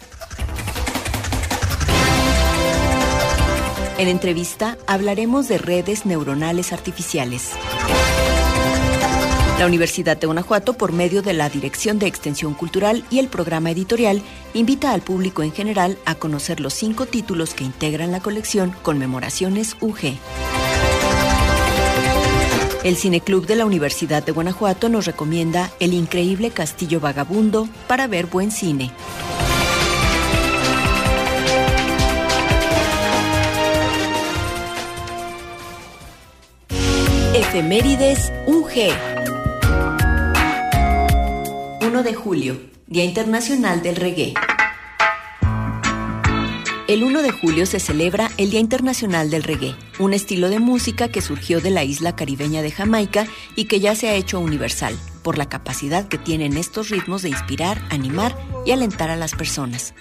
En 3.96 4.08
entrevista 4.08 4.76
hablaremos 4.86 5.48
de 5.48 5.56
redes 5.56 6.04
neuronales 6.04 6.74
artificiales. 6.74 7.52
La 9.58 9.66
Universidad 9.66 10.16
de 10.16 10.26
Guanajuato, 10.26 10.72
por 10.72 10.92
medio 10.92 11.22
de 11.22 11.32
la 11.32 11.48
Dirección 11.48 12.00
de 12.00 12.06
Extensión 12.08 12.54
Cultural 12.54 13.04
y 13.08 13.20
el 13.20 13.28
programa 13.28 13.70
editorial, 13.70 14.20
invita 14.52 14.90
al 14.90 15.00
público 15.00 15.44
en 15.44 15.52
general 15.52 15.96
a 16.04 16.16
conocer 16.16 16.58
los 16.58 16.74
cinco 16.74 17.06
títulos 17.06 17.54
que 17.54 17.62
integran 17.62 18.10
la 18.10 18.18
colección 18.18 18.74
Conmemoraciones 18.82 19.76
UG. 19.80 20.18
El 22.82 22.96
Cineclub 22.96 23.46
de 23.46 23.54
la 23.54 23.64
Universidad 23.64 24.24
de 24.24 24.32
Guanajuato 24.32 24.88
nos 24.88 25.06
recomienda 25.06 25.70
El 25.78 25.94
increíble 25.94 26.50
Castillo 26.50 26.98
Vagabundo 26.98 27.68
para 27.86 28.08
ver 28.08 28.26
buen 28.26 28.50
cine. 28.50 28.90
Efemérides 37.34 38.32
UG. 38.46 39.13
1 41.94 42.02
de 42.02 42.14
julio, 42.14 42.60
Día 42.88 43.04
Internacional 43.04 43.80
del 43.80 43.94
Reggae. 43.94 44.34
El 46.88 47.04
1 47.04 47.22
de 47.22 47.30
julio 47.30 47.66
se 47.66 47.78
celebra 47.78 48.32
el 48.36 48.50
Día 48.50 48.58
Internacional 48.58 49.30
del 49.30 49.44
Reggae, 49.44 49.76
un 50.00 50.12
estilo 50.12 50.50
de 50.50 50.58
música 50.58 51.06
que 51.06 51.22
surgió 51.22 51.60
de 51.60 51.70
la 51.70 51.84
isla 51.84 52.16
caribeña 52.16 52.62
de 52.62 52.72
Jamaica 52.72 53.28
y 53.54 53.66
que 53.66 53.78
ya 53.78 53.94
se 53.94 54.08
ha 54.08 54.14
hecho 54.14 54.40
universal 54.40 54.98
por 55.22 55.38
la 55.38 55.48
capacidad 55.48 56.08
que 56.08 56.18
tienen 56.18 56.56
estos 56.56 56.88
ritmos 56.88 57.22
de 57.22 57.28
inspirar, 57.28 57.80
animar 57.90 58.36
y 58.66 58.72
alentar 58.72 59.10
a 59.10 59.16
las 59.16 59.36
personas. 59.36 59.94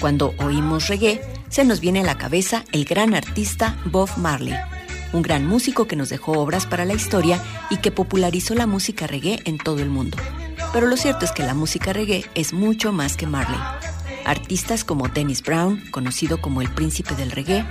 Cuando 0.00 0.34
oímos 0.40 0.88
reggae, 0.88 1.22
se 1.50 1.64
nos 1.64 1.78
viene 1.78 2.00
a 2.00 2.04
la 2.04 2.18
cabeza 2.18 2.64
el 2.72 2.84
gran 2.84 3.14
artista 3.14 3.78
Bob 3.84 4.10
Marley, 4.16 4.56
un 5.12 5.22
gran 5.22 5.46
músico 5.46 5.86
que 5.86 5.94
nos 5.94 6.08
dejó 6.08 6.32
obras 6.32 6.66
para 6.66 6.84
la 6.84 6.94
historia 6.94 7.40
y 7.70 7.76
que 7.76 7.92
popularizó 7.92 8.56
la 8.56 8.66
música 8.66 9.06
reggae 9.06 9.38
en 9.44 9.58
todo 9.58 9.78
el 9.78 9.88
mundo. 9.88 10.16
Pero 10.72 10.86
lo 10.86 10.96
cierto 10.96 11.24
es 11.24 11.32
que 11.32 11.42
la 11.42 11.54
música 11.54 11.92
reggae 11.92 12.24
es 12.34 12.52
mucho 12.52 12.92
más 12.92 13.16
que 13.16 13.26
Marley. 13.26 13.58
Artistas 14.24 14.84
como 14.84 15.08
Dennis 15.08 15.42
Brown, 15.42 15.82
conocido 15.90 16.40
como 16.40 16.60
el 16.60 16.68
príncipe 16.68 17.14
del 17.14 17.30
reggae, 17.30 17.64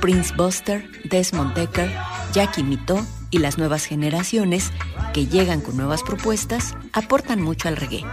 Prince 0.00 0.32
Buster, 0.36 0.88
Desmond 1.04 1.54
Decker, 1.54 1.90
Jackie 2.32 2.62
Mito 2.62 3.04
y 3.30 3.38
las 3.38 3.58
nuevas 3.58 3.84
generaciones 3.84 4.70
que 5.12 5.26
llegan 5.26 5.60
con 5.60 5.76
nuevas 5.76 6.02
propuestas 6.02 6.76
aportan 6.92 7.42
mucho 7.42 7.68
al 7.68 7.76
reggae. 7.76 8.04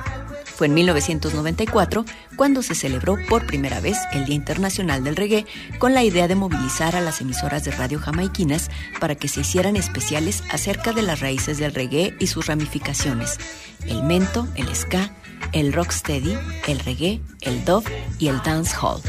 Fue 0.61 0.67
en 0.67 0.75
1994 0.75 2.05
cuando 2.35 2.61
se 2.61 2.75
celebró 2.75 3.17
por 3.27 3.47
primera 3.47 3.79
vez 3.79 3.97
el 4.13 4.25
Día 4.25 4.35
Internacional 4.35 5.03
del 5.03 5.16
Reggae 5.16 5.47
con 5.79 5.95
la 5.95 6.03
idea 6.03 6.27
de 6.27 6.35
movilizar 6.35 6.95
a 6.95 7.01
las 7.01 7.19
emisoras 7.19 7.63
de 7.63 7.72
radio 7.72 7.97
jamaiquinas 7.97 8.69
para 9.00 9.16
que 9.16 9.27
se 9.27 9.41
hicieran 9.41 9.75
especiales 9.75 10.44
acerca 10.51 10.94
de 10.94 11.01
las 11.01 11.19
raíces 11.19 11.57
del 11.57 11.73
reggae 11.73 12.16
y 12.19 12.27
sus 12.27 12.45
ramificaciones, 12.45 13.39
el 13.88 14.03
mento, 14.03 14.47
el 14.53 14.67
ska, 14.75 15.09
el 15.51 15.73
rocksteady, 15.73 16.38
el 16.67 16.77
reggae, 16.77 17.21
el 17.41 17.66
dub 17.66 17.83
y 18.19 18.27
el 18.27 18.39
dancehall. 18.44 19.01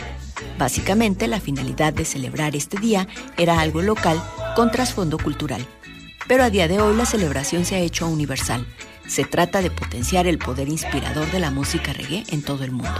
Básicamente 0.56 1.26
la 1.26 1.38
finalidad 1.38 1.92
de 1.92 2.06
celebrar 2.06 2.56
este 2.56 2.78
día 2.78 3.08
era 3.36 3.60
algo 3.60 3.82
local 3.82 4.22
con 4.56 4.70
trasfondo 4.70 5.18
cultural. 5.18 5.66
Pero 6.26 6.44
a 6.44 6.48
día 6.48 6.66
de 6.66 6.80
hoy 6.80 6.96
la 6.96 7.04
celebración 7.04 7.66
se 7.66 7.74
ha 7.74 7.80
hecho 7.80 8.08
universal 8.08 8.66
se 9.06 9.24
trata 9.24 9.62
de 9.62 9.70
potenciar 9.70 10.26
el 10.26 10.38
poder 10.38 10.68
inspirador 10.68 11.30
de 11.30 11.40
la 11.40 11.50
música 11.50 11.92
reggae 11.92 12.24
en 12.28 12.42
todo 12.42 12.64
el 12.64 12.72
mundo. 12.72 12.94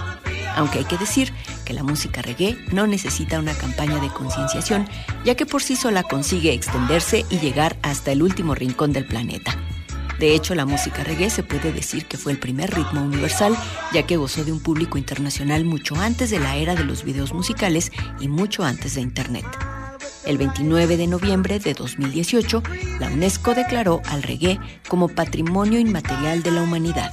Aunque 0.55 0.79
hay 0.81 0.85
que 0.85 0.99
decir 0.99 1.33
que 1.65 1.73
la 1.73 1.83
música 1.83 2.23
reggae 2.23 2.59
no 2.73 2.87
necesita 2.87 3.39
una 3.39 3.55
campaña 3.55 3.99
de 4.01 4.09
concienciación, 4.09 4.89
ya 5.25 5.35
que 5.35 5.47
por 5.47 5.63
sí 5.63 5.77
sola 5.77 6.03
consigue 6.03 6.53
extenderse 6.53 7.25
y 7.31 7.39
llegar 7.39 7.77
hasta 7.83 8.13
el 8.13 8.23
último 8.23 8.55
rincón 8.55 8.93
del 8.93 9.07
planeta. 9.07 9.57
De 10.19 10.35
hecho, 10.35 10.55
la 10.55 10.67
música 10.67 11.03
reggae 11.03 11.31
se 11.31 11.43
puede 11.43 11.73
decir 11.73 12.07
que 12.07 12.17
fue 12.17 12.33
el 12.33 12.39
primer 12.39 12.73
ritmo 12.73 13.03
universal, 13.03 13.57
ya 13.93 14.05
que 14.05 14.17
gozó 14.17 14.45
de 14.45 14.53
un 14.53 14.61
público 14.61 14.99
internacional 14.99 15.65
mucho 15.65 15.97
antes 15.97 16.31
de 16.31 16.39
la 16.39 16.57
era 16.57 16.75
de 16.75 16.85
los 16.85 17.03
videos 17.03 17.33
musicales 17.33 17.91
y 18.21 18.29
mucho 18.29 18.63
antes 18.63 18.95
de 18.95 19.01
Internet. 19.01 19.47
El 20.25 20.39
29 20.39 20.97
de 20.97 21.07
noviembre 21.07 21.59
de 21.59 21.75
2018, 21.75 22.63
la 23.01 23.09
UNESCO 23.09 23.55
declaró 23.55 24.01
al 24.07 24.23
reggae 24.23 24.61
como 24.89 25.09
Patrimonio 25.09 25.79
Inmaterial 25.79 26.43
de 26.43 26.51
la 26.53 26.63
Humanidad. 26.63 27.13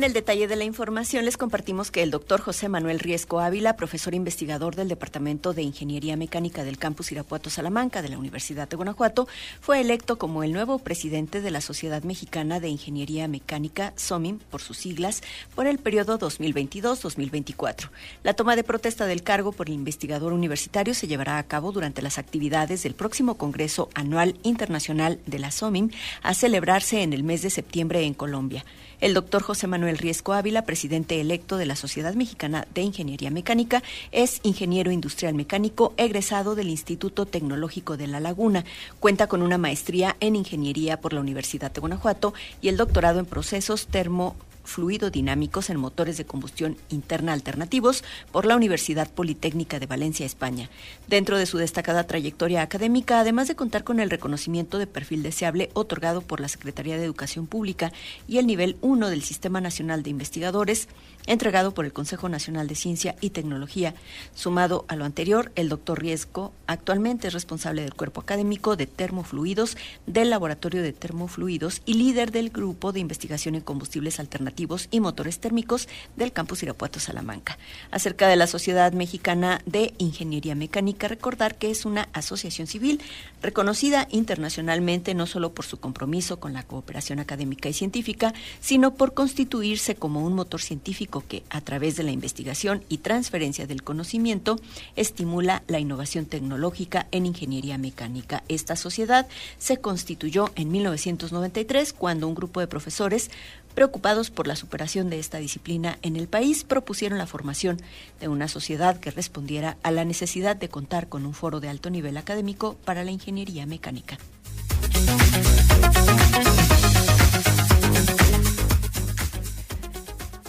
En 0.00 0.04
el 0.04 0.14
detalle 0.14 0.48
de 0.48 0.56
la 0.56 0.64
información 0.64 1.26
les 1.26 1.36
compartimos 1.36 1.90
que 1.90 2.02
el 2.02 2.10
doctor 2.10 2.40
José 2.40 2.70
Manuel 2.70 3.00
Riesco 3.00 3.38
Ávila, 3.38 3.76
profesor 3.76 4.14
investigador 4.14 4.74
del 4.74 4.88
Departamento 4.88 5.52
de 5.52 5.60
Ingeniería 5.60 6.16
Mecánica 6.16 6.64
del 6.64 6.78
Campus 6.78 7.12
Irapuato 7.12 7.50
Salamanca 7.50 8.00
de 8.00 8.08
la 8.08 8.16
Universidad 8.16 8.66
de 8.66 8.76
Guanajuato, 8.76 9.28
fue 9.60 9.78
electo 9.78 10.16
como 10.16 10.42
el 10.42 10.54
nuevo 10.54 10.78
presidente 10.78 11.42
de 11.42 11.50
la 11.50 11.60
Sociedad 11.60 12.02
Mexicana 12.02 12.60
de 12.60 12.70
Ingeniería 12.70 13.28
Mecánica, 13.28 13.92
SOMIM 13.96 14.38
por 14.38 14.62
sus 14.62 14.78
siglas, 14.78 15.20
por 15.54 15.66
el 15.66 15.76
periodo 15.78 16.18
2022-2024. 16.18 17.90
La 18.22 18.32
toma 18.32 18.56
de 18.56 18.64
protesta 18.64 19.04
del 19.04 19.22
cargo 19.22 19.52
por 19.52 19.68
el 19.68 19.74
investigador 19.74 20.32
universitario 20.32 20.94
se 20.94 21.08
llevará 21.08 21.36
a 21.36 21.46
cabo 21.46 21.72
durante 21.72 22.00
las 22.00 22.16
actividades 22.16 22.82
del 22.84 22.94
próximo 22.94 23.36
Congreso 23.36 23.90
Anual 23.92 24.38
Internacional 24.44 25.20
de 25.26 25.40
la 25.40 25.50
SOMIM 25.50 25.90
a 26.22 26.32
celebrarse 26.32 27.02
en 27.02 27.12
el 27.12 27.22
mes 27.22 27.42
de 27.42 27.50
septiembre 27.50 28.02
en 28.04 28.14
Colombia. 28.14 28.64
El 29.00 29.14
doctor 29.14 29.42
José 29.42 29.66
Manuel 29.66 29.96
Riesco 29.96 30.34
Ávila, 30.34 30.66
presidente 30.66 31.22
electo 31.22 31.56
de 31.56 31.64
la 31.64 31.74
Sociedad 31.74 32.12
Mexicana 32.14 32.66
de 32.74 32.82
Ingeniería 32.82 33.30
Mecánica, 33.30 33.82
es 34.12 34.40
ingeniero 34.42 34.90
industrial 34.90 35.32
mecánico 35.34 35.94
egresado 35.96 36.54
del 36.54 36.68
Instituto 36.68 37.24
Tecnológico 37.24 37.96
de 37.96 38.08
La 38.08 38.20
Laguna. 38.20 38.66
Cuenta 38.98 39.26
con 39.26 39.40
una 39.40 39.56
maestría 39.56 40.16
en 40.20 40.36
ingeniería 40.36 41.00
por 41.00 41.14
la 41.14 41.20
Universidad 41.20 41.72
de 41.72 41.80
Guanajuato 41.80 42.34
y 42.60 42.68
el 42.68 42.76
doctorado 42.76 43.20
en 43.20 43.26
procesos 43.26 43.86
termo 43.86 44.36
fluidodinámicos 44.64 45.70
en 45.70 45.78
motores 45.78 46.16
de 46.16 46.24
combustión 46.24 46.76
interna 46.88 47.32
alternativos 47.32 48.04
por 48.32 48.46
la 48.46 48.56
Universidad 48.56 49.10
Politécnica 49.10 49.78
de 49.78 49.86
Valencia, 49.86 50.26
España. 50.26 50.70
Dentro 51.08 51.38
de 51.38 51.46
su 51.46 51.58
destacada 51.58 52.04
trayectoria 52.04 52.62
académica, 52.62 53.20
además 53.20 53.48
de 53.48 53.56
contar 53.56 53.84
con 53.84 54.00
el 54.00 54.10
reconocimiento 54.10 54.78
de 54.78 54.86
perfil 54.86 55.22
deseable 55.22 55.70
otorgado 55.74 56.20
por 56.20 56.40
la 56.40 56.48
Secretaría 56.48 56.96
de 56.96 57.04
Educación 57.04 57.46
Pública 57.46 57.92
y 58.28 58.38
el 58.38 58.46
nivel 58.46 58.76
1 58.80 59.10
del 59.10 59.22
Sistema 59.22 59.60
Nacional 59.60 60.02
de 60.02 60.10
Investigadores, 60.10 60.88
entregado 61.30 61.72
por 61.72 61.84
el 61.84 61.92
Consejo 61.92 62.28
Nacional 62.28 62.66
de 62.66 62.74
Ciencia 62.74 63.14
y 63.20 63.30
Tecnología. 63.30 63.94
Sumado 64.34 64.84
a 64.88 64.96
lo 64.96 65.04
anterior, 65.04 65.52
el 65.54 65.68
doctor 65.68 66.00
Riesco 66.00 66.52
actualmente 66.66 67.28
es 67.28 67.34
responsable 67.34 67.82
del 67.82 67.94
cuerpo 67.94 68.20
académico 68.20 68.74
de 68.74 68.88
termofluidos 68.88 69.76
del 70.08 70.28
Laboratorio 70.28 70.82
de 70.82 70.92
Termofluidos 70.92 71.82
y 71.86 71.94
líder 71.94 72.32
del 72.32 72.50
Grupo 72.50 72.90
de 72.90 72.98
Investigación 72.98 73.54
en 73.54 73.60
Combustibles 73.60 74.18
Alternativos 74.18 74.88
y 74.90 74.98
Motores 74.98 75.38
Térmicos 75.38 75.88
del 76.16 76.32
Campus 76.32 76.64
Irapuato 76.64 76.98
Salamanca. 76.98 77.58
Acerca 77.92 78.26
de 78.26 78.34
la 78.34 78.48
Sociedad 78.48 78.92
Mexicana 78.92 79.62
de 79.66 79.94
Ingeniería 79.98 80.56
Mecánica, 80.56 81.06
recordar 81.06 81.58
que 81.58 81.70
es 81.70 81.84
una 81.84 82.08
asociación 82.12 82.66
civil 82.66 83.00
reconocida 83.40 84.08
internacionalmente 84.10 85.14
no 85.14 85.26
solo 85.26 85.52
por 85.52 85.64
su 85.64 85.78
compromiso 85.78 86.40
con 86.40 86.54
la 86.54 86.64
cooperación 86.64 87.20
académica 87.20 87.68
y 87.68 87.72
científica, 87.72 88.34
sino 88.60 88.94
por 88.94 89.14
constituirse 89.14 89.94
como 89.94 90.24
un 90.24 90.34
motor 90.34 90.60
científico 90.60 91.19
que, 91.22 91.42
a 91.50 91.60
través 91.60 91.96
de 91.96 92.02
la 92.02 92.10
investigación 92.10 92.84
y 92.88 92.98
transferencia 92.98 93.66
del 93.66 93.82
conocimiento, 93.82 94.56
estimula 94.96 95.62
la 95.66 95.78
innovación 95.78 96.26
tecnológica 96.26 97.06
en 97.10 97.26
ingeniería 97.26 97.78
mecánica. 97.78 98.42
Esta 98.48 98.76
sociedad 98.76 99.26
se 99.58 99.78
constituyó 99.78 100.50
en 100.54 100.70
1993 100.70 101.92
cuando 101.92 102.28
un 102.28 102.34
grupo 102.34 102.60
de 102.60 102.66
profesores 102.66 103.30
preocupados 103.74 104.30
por 104.30 104.46
la 104.46 104.56
superación 104.56 105.10
de 105.10 105.18
esta 105.18 105.38
disciplina 105.38 105.98
en 106.02 106.16
el 106.16 106.28
país, 106.28 106.64
propusieron 106.64 107.18
la 107.18 107.26
formación 107.26 107.80
de 108.20 108.28
una 108.28 108.48
sociedad 108.48 108.98
que 108.98 109.10
respondiera 109.10 109.76
a 109.82 109.90
la 109.90 110.04
necesidad 110.04 110.56
de 110.56 110.68
contar 110.68 111.08
con 111.08 111.26
un 111.26 111.34
foro 111.34 111.60
de 111.60 111.68
alto 111.68 111.90
nivel 111.90 112.16
académico 112.16 112.76
para 112.84 113.04
la 113.04 113.10
ingeniería 113.10 113.66
mecánica. 113.66 114.18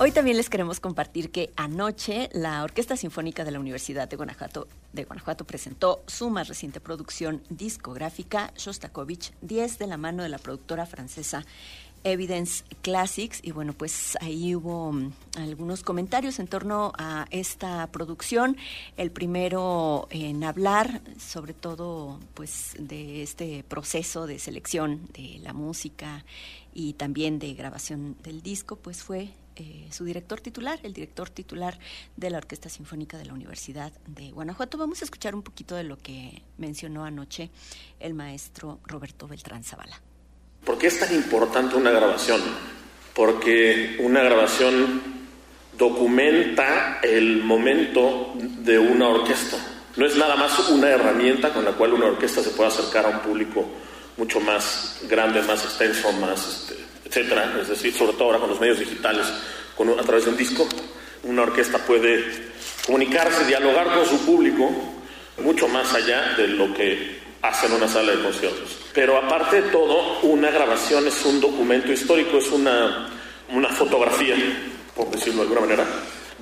Hoy 0.03 0.12
también 0.12 0.36
les 0.36 0.50
queremos 0.50 0.80
compartir 0.80 1.30
que 1.30 1.51
anoche 1.56 2.27
la 2.33 2.63
Orquesta 2.63 2.98
Sinfónica 2.98 3.45
de 3.45 3.51
la 3.51 3.59
Universidad 3.59 4.09
de 4.09 4.18
Guanajuato, 4.18 4.68
de 4.94 5.03
Guanajuato 5.03 5.45
presentó 5.45 6.01
su 6.07 6.31
más 6.31 6.48
reciente 6.48 6.80
producción 6.80 7.44
discográfica, 7.51 8.51
Shostakovich 8.57 9.31
10, 9.42 9.77
de 9.77 9.86
la 9.86 9.98
mano 9.98 10.24
de 10.24 10.30
la 10.30 10.39
productora 10.39 10.88
francesa 10.88 11.45
Evidence 12.03 12.63
Classics. 12.81 13.42
Y 13.44 13.51
bueno 13.51 13.74
pues 13.74 14.18
ahí 14.21 14.56
hubo 14.56 14.92
mm, 14.92 15.12
algunos 15.38 15.83
comentarios 15.83 16.39
en 16.39 16.48
torno 16.48 16.94
a 16.98 17.27
esta 17.30 17.86
producción. 17.92 18.57
El 18.98 19.12
primero 19.12 20.07
en 20.09 20.44
hablar 20.44 21.01
sobre 21.19 21.53
todo 21.53 22.19
pues 22.33 22.74
de 22.80 23.21
este 23.21 23.63
proceso 23.63 24.25
de 24.25 24.39
selección 24.39 25.07
de 25.13 25.38
la 25.44 25.53
música 25.53 26.25
y 26.74 26.94
también 26.94 27.38
de 27.38 27.53
grabación 27.53 28.15
del 28.24 28.42
disco 28.42 28.77
pues 28.77 29.03
fue 29.03 29.30
eh, 29.62 29.88
su 29.92 30.06
director 30.06 30.42
titular, 30.42 30.80
el 30.81 30.92
director 30.92 31.30
titular 31.30 31.78
de 32.18 32.31
la 32.31 32.40
Orquesta 32.40 32.68
Sinfónica 32.68 33.19
de 33.19 33.25
la 33.25 33.34
Universidad 33.34 33.92
de 34.08 34.31
Guanajuato. 34.31 34.80
Vamos 34.80 35.02
a 35.02 35.06
escuchar 35.06 35.36
un 35.36 35.44
poquito 35.44 35.75
de 35.75 35.84
lo 35.84 35.98
que 36.00 36.42
mencionó 36.58 37.06
anoche 37.06 37.52
el 38.00 38.16
maestro 38.16 38.80
Roberto 38.86 39.28
Beltrán 39.28 39.63
Zavala. 39.63 40.02
¿Por 40.66 40.80
qué 40.80 40.88
es 40.88 41.00
tan 41.00 41.13
importante 41.13 41.75
una 41.75 41.92
grabación? 41.92 42.42
Porque 43.13 43.98
una 44.00 44.24
grabación 44.24 45.00
documenta 45.78 47.00
el 47.04 47.44
momento 47.44 48.34
de 48.36 48.80
una 48.80 49.10
orquesta. 49.10 49.58
No 49.96 50.08
es 50.08 50.16
nada 50.16 50.36
más 50.38 50.58
una 50.69 50.90
herramienta 50.90 51.54
con 51.54 51.66
la 51.66 51.74
cual 51.74 51.94
una 51.94 52.08
orquesta 52.08 52.42
se 52.42 52.50
puede 52.50 52.69
acercar 52.69 53.06
a 53.06 53.10
un 53.10 53.19
público 53.19 53.68
mucho 54.18 54.40
más 54.40 55.02
grande, 55.08 55.44
más 55.44 55.63
extenso, 55.63 56.12
más 56.13 56.48
este, 56.48 56.81
etcétera. 57.12 57.58
Es 57.62 57.68
decir, 57.68 57.94
sobre 57.94 58.13
todo 58.13 58.25
ahora 58.25 58.40
con 58.40 58.50
los 58.50 58.60
medios 58.60 58.80
digitales, 58.80 59.25
a 59.28 60.04
través 60.04 60.25
de 60.25 60.31
un 60.31 60.38
disco, 60.38 60.68
una 61.24 61.42
orquesta 61.42 61.78
puede 61.80 62.24
comunicarse, 62.86 63.46
dialogar 63.46 63.94
con 63.94 64.06
su 64.06 64.25
público 64.25 64.69
mucho 65.40 65.68
más 65.68 65.94
allá 65.94 66.34
de 66.38 66.48
lo 66.48 66.74
que 66.74 67.19
hace 67.42 67.66
en 67.66 67.74
una 67.74 67.88
sala 67.88 68.13
de 68.13 68.24
conciertos. 68.24 68.78
Pero 68.94 69.18
aparte 69.18 69.62
de 69.62 69.69
todo, 69.69 70.19
una 70.22 70.52
grabación 70.52 71.08
es 71.08 71.25
un 71.25 71.42
documento 71.42 71.92
histórico, 71.92 72.38
es 72.38 72.50
una, 72.52 73.10
una 73.50 73.69
fotografía, 73.69 74.36
por 74.96 75.10
decirlo 75.10 75.44
de 75.44 75.50
alguna 75.50 75.62
manera, 75.62 75.86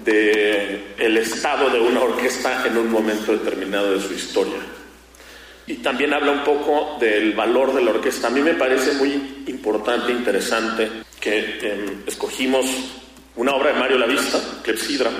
de 0.03 0.93
el 0.97 1.17
estado 1.17 1.69
de 1.69 1.79
una 1.79 2.01
orquesta 2.01 2.65
en 2.67 2.77
un 2.77 2.91
momento 2.91 3.31
determinado 3.31 3.93
de 3.93 4.01
su 4.01 4.13
historia 4.13 4.59
y 5.69 5.75
también 5.75 6.11
habla 6.15 6.31
un 6.31 6.43
poco 6.43 6.97
del 6.99 7.33
valor 7.33 7.75
de 7.75 7.83
la 7.83 7.91
orquesta. 7.91 8.27
A 8.27 8.31
mí 8.31 8.41
me 8.41 8.55
parece 8.55 8.93
muy 8.93 9.43
importante, 9.45 10.11
interesante, 10.11 10.89
que 11.19 11.59
em, 11.61 12.03
escogimos 12.07 12.65
una 13.35 13.53
obra 13.53 13.73
de 13.73 13.79
Mario 13.79 13.99
Lavista, 13.99 14.39
Clepsidra. 14.63 15.11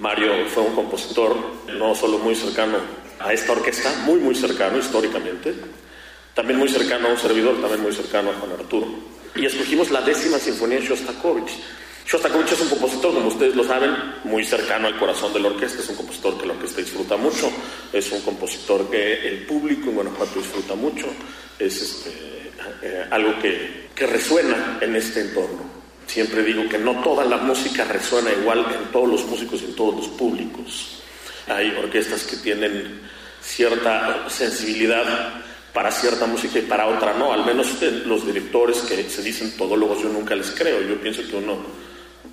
Mario 0.00 0.44
fue 0.52 0.64
un 0.64 0.74
compositor 0.74 1.36
no 1.78 1.94
solo 1.94 2.18
muy 2.18 2.34
cercano 2.34 2.78
a 3.20 3.32
esta 3.32 3.52
orquesta, 3.52 3.88
muy, 4.04 4.18
muy 4.18 4.34
cercano 4.34 4.76
históricamente, 4.76 5.54
también 6.34 6.58
muy 6.58 6.68
cercano 6.68 7.06
a 7.06 7.12
un 7.12 7.18
servidor, 7.18 7.60
también 7.60 7.80
muy 7.80 7.92
cercano 7.92 8.30
a 8.30 8.34
Juan 8.34 8.58
Arturo. 8.58 8.88
Y 9.36 9.46
escogimos 9.46 9.92
la 9.92 10.00
décima 10.00 10.38
sinfonía 10.40 10.80
de 10.80 10.86
Shostakovich 10.86 11.60
Shostakovich 12.06 12.52
es 12.52 12.60
un 12.60 12.68
compositor, 12.68 13.14
como 13.14 13.26
ustedes 13.26 13.56
lo 13.56 13.64
saben, 13.64 13.90
muy 14.22 14.44
cercano 14.44 14.86
al 14.86 14.96
corazón 14.96 15.32
de 15.32 15.40
la 15.40 15.48
orquesta, 15.48 15.80
es 15.82 15.88
un 15.88 15.96
compositor 15.96 16.38
que 16.38 16.46
la 16.46 16.52
orquesta 16.52 16.80
disfruta 16.80 17.16
mucho, 17.16 17.50
es 17.92 18.12
un 18.12 18.20
compositor 18.20 18.88
que 18.88 19.26
el 19.26 19.44
público 19.44 19.88
en 19.88 19.96
Guanajuato 19.96 20.38
disfruta 20.38 20.76
mucho, 20.76 21.08
es 21.58 21.82
este, 21.82 22.10
eh, 22.82 23.06
algo 23.10 23.36
que, 23.40 23.86
resuena 24.06 24.78
en 24.80 24.94
este 24.94 25.20
entorno. 25.20 25.64
Siempre 26.06 26.44
digo 26.44 26.68
que 26.68 26.78
no 26.78 27.00
toda 27.02 27.24
la 27.24 27.38
música 27.38 27.82
resuena 27.82 28.30
igual 28.30 28.58
en 28.60 28.92
todos 28.92 29.08
los 29.08 29.24
músicos 29.24 29.62
y 29.62 29.64
en 29.64 29.74
todos 29.74 29.96
los 29.96 30.08
públicos. 30.08 31.02
Hay 31.48 31.70
orquestas 31.70 32.22
que 32.22 32.36
tienen 32.36 33.00
cierta 33.40 34.28
sensibilidad 34.28 35.42
para 35.72 35.90
cierta 35.90 36.26
música 36.26 36.58
y 36.58 36.62
para 36.62 36.86
otra 36.86 37.14
no. 37.14 37.32
Al 37.32 37.44
menos 37.44 37.80
los 38.04 38.26
directores 38.26 38.82
que 38.82 39.08
se 39.08 39.22
dicen 39.22 39.56
todólogos 39.56 40.02
yo 40.02 40.10
nunca 40.10 40.36
les 40.36 40.50
creo. 40.50 40.82
Yo 40.82 41.00
pienso 41.00 41.22
que 41.26 41.36
uno 41.36 41.85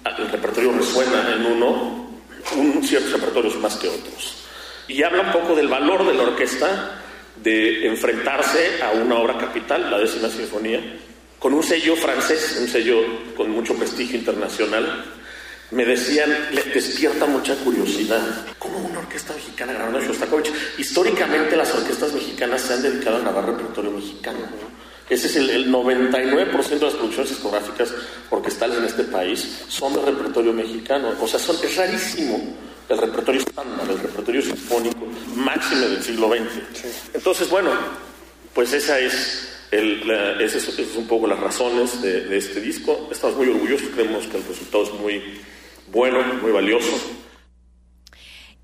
el 0.06 0.30
repertorio 0.30 0.72
resuena 0.74 1.34
en 1.34 1.46
uno, 1.46 2.10
un, 2.56 2.84
ciertos 2.84 3.14
repertorios 3.14 3.56
más 3.58 3.76
que 3.78 3.88
otros. 3.88 4.44
Y 4.88 5.02
habla 5.04 5.22
un 5.22 5.32
poco 5.32 5.56
del 5.56 5.68
valor 5.68 6.06
de 6.06 6.14
la 6.14 6.24
orquesta 6.24 7.00
de 7.42 7.88
enfrentarse 7.88 8.82
a 8.82 8.92
una 8.92 9.16
obra 9.16 9.38
capital, 9.38 9.90
la 9.90 9.98
décima 9.98 10.30
sinfonía, 10.30 10.80
con 11.40 11.54
un 11.54 11.64
sello 11.64 11.96
francés, 11.96 12.58
un 12.62 12.68
sello 12.68 13.02
con 13.36 13.50
mucho 13.50 13.76
prestigio 13.76 14.18
internacional. 14.18 15.06
Me 15.72 15.86
decían, 15.86 16.30
le 16.52 16.64
despierta 16.64 17.26
mucha 17.26 17.56
curiosidad. 17.56 18.22
¿Cómo 18.60 18.78
una 18.78 19.00
orquesta 19.00 19.34
mexicana 19.34 19.74
grabando 19.74 20.00
Shostakovich? 20.02 20.52
Históricamente 20.78 21.56
las 21.56 21.74
orquestas 21.74 22.14
mexicanas 22.14 22.62
se 22.62 22.74
han 22.74 22.84
dedicado 22.84 23.18
a 23.18 23.22
grabar 23.22 23.46
repertorio 23.48 23.92
mexicano. 23.92 24.40
Ese 25.10 25.28
es 25.28 25.36
el, 25.36 25.72
99% 25.72 26.70
de 26.70 26.80
las 26.80 26.94
producciones 26.94 27.30
discográficas 27.30 27.94
orquestales 28.30 28.78
en 28.78 28.86
este 28.86 29.04
país 29.04 29.64
son 29.68 29.94
de 29.94 30.02
repertorio 30.02 30.54
mexicano. 30.54 31.14
O 31.20 31.28
sea, 31.28 31.40
son, 31.40 31.58
es 31.64 31.76
rarísimo 31.76 32.56
el 32.90 32.98
repertorio 32.98 33.42
estándar, 33.42 33.90
el 33.90 34.00
repertorio 34.00 34.42
sinfónico 34.42 35.06
máximo 35.36 35.82
del 35.82 36.02
siglo 36.02 36.30
XX. 36.30 36.86
Entonces, 37.14 37.50
bueno, 37.50 37.72
pues 38.54 38.74
esa 38.74 39.00
es 39.00 39.50
esas 39.74 40.62
son 40.62 40.80
es 40.80 40.96
un 40.96 41.08
poco 41.08 41.26
las 41.28 41.40
razones 41.40 42.02
de, 42.02 42.38
este 42.38 42.62
disco. 42.62 43.10
Estamos 43.12 43.38
muy 43.38 43.50
orgullosos, 43.50 43.90
creemos 43.90 44.28
que 44.28 44.38
el 44.38 44.44
resultado 44.46 44.84
es 44.84 44.94
muy 44.94 45.42
bueno, 45.92 46.22
muy 46.42 46.52
valioso. 46.52 46.92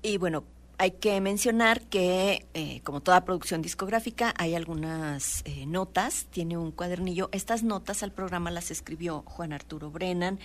Y 0.02 0.16
bueno, 0.18 0.44
hay 0.80 0.92
que 0.92 1.20
mencionar 1.20 1.82
que, 1.82 2.46
eh, 2.54 2.80
como 2.84 3.02
toda 3.02 3.26
producción 3.26 3.60
discográfica, 3.60 4.32
hay 4.38 4.54
algunas 4.54 5.42
eh, 5.44 5.66
notas, 5.66 6.26
tiene 6.30 6.56
un 6.56 6.72
cuadernillo. 6.72 7.28
Estas 7.32 7.62
notas 7.62 8.02
al 8.02 8.12
programa 8.12 8.50
las 8.50 8.70
escribió 8.70 9.22
Juan 9.26 9.52
Arturo 9.52 9.90
Brennan. 9.90 10.38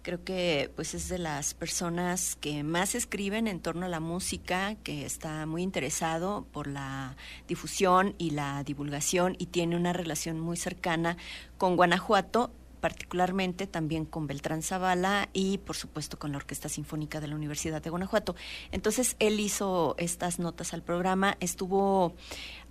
Creo 0.00 0.24
que 0.24 0.72
pues 0.76 0.94
es 0.94 1.10
de 1.10 1.18
las 1.18 1.52
personas 1.52 2.36
que 2.36 2.64
más 2.64 2.94
escriben 2.94 3.46
en 3.46 3.60
torno 3.60 3.84
a 3.84 3.90
la 3.90 4.00
música, 4.00 4.76
que 4.76 5.04
está 5.04 5.44
muy 5.44 5.62
interesado 5.62 6.46
por 6.52 6.68
la 6.68 7.18
difusión 7.46 8.14
y 8.16 8.30
la 8.30 8.64
divulgación 8.64 9.36
y 9.38 9.46
tiene 9.46 9.76
una 9.76 9.92
relación 9.92 10.40
muy 10.40 10.56
cercana 10.56 11.18
con 11.58 11.76
Guanajuato 11.76 12.50
particularmente 12.82 13.68
también 13.68 14.04
con 14.04 14.26
Beltrán 14.26 14.60
Zavala 14.60 15.28
y 15.32 15.58
por 15.58 15.76
supuesto 15.76 16.18
con 16.18 16.32
la 16.32 16.38
Orquesta 16.38 16.68
Sinfónica 16.68 17.20
de 17.20 17.28
la 17.28 17.36
Universidad 17.36 17.80
de 17.80 17.90
Guanajuato. 17.90 18.34
Entonces 18.72 19.14
él 19.20 19.38
hizo 19.38 19.94
estas 19.98 20.40
notas 20.40 20.74
al 20.74 20.82
programa, 20.82 21.36
estuvo 21.38 22.12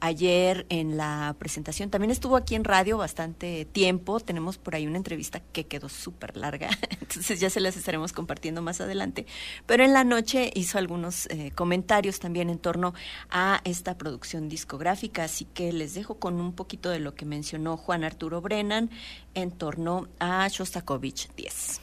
ayer 0.02 0.66
en 0.70 0.98
la 0.98 1.36
presentación. 1.40 1.90
También 1.90 2.12
estuvo 2.12 2.36
aquí 2.36 2.56
en 2.56 2.64
radio 2.64 2.98
bastante 2.98 3.66
tiempo. 3.66 4.20
Tenemos 4.20 4.58
por 4.58 4.76
ahí 4.76 4.88
una 4.88 4.98
entrevista 4.98 5.42
que 5.54 5.66
quedó 5.66 5.88
súper 5.88 6.36
larga, 6.36 6.70
entonces 7.00 7.40
ya 7.40 7.50
se 7.50 7.62
las 7.62 7.78
estaremos 7.78 8.12
compartiendo 8.12 8.62
más 8.62 8.82
adelante. 8.82 9.26
Pero 9.66 9.86
en 9.86 9.94
la 9.94 10.04
noche 10.04 10.52
hizo 10.56 10.78
algunos 10.78 11.28
eh, 11.28 11.52
comentarios 11.56 12.20
también 12.20 12.50
en 12.50 12.58
torno 12.58 12.94
a 13.30 13.62
esta 13.64 13.98
producción 13.98 14.50
discográfica, 14.50 15.24
así 15.24 15.46
que 15.46 15.72
les 15.72 15.94
dejo 15.94 16.16
con 16.16 16.42
un 16.42 16.54
poquito 16.54 16.90
de 16.90 17.00
lo 17.00 17.16
que 17.16 17.26
mencionó 17.26 17.78
Juan 17.78 18.04
Arturo 18.04 18.42
Brennan 18.42 18.90
en 19.36 19.52
torno 19.52 20.08
a 20.20 20.48
Shostakovich 20.48 21.30
10. 21.36 21.82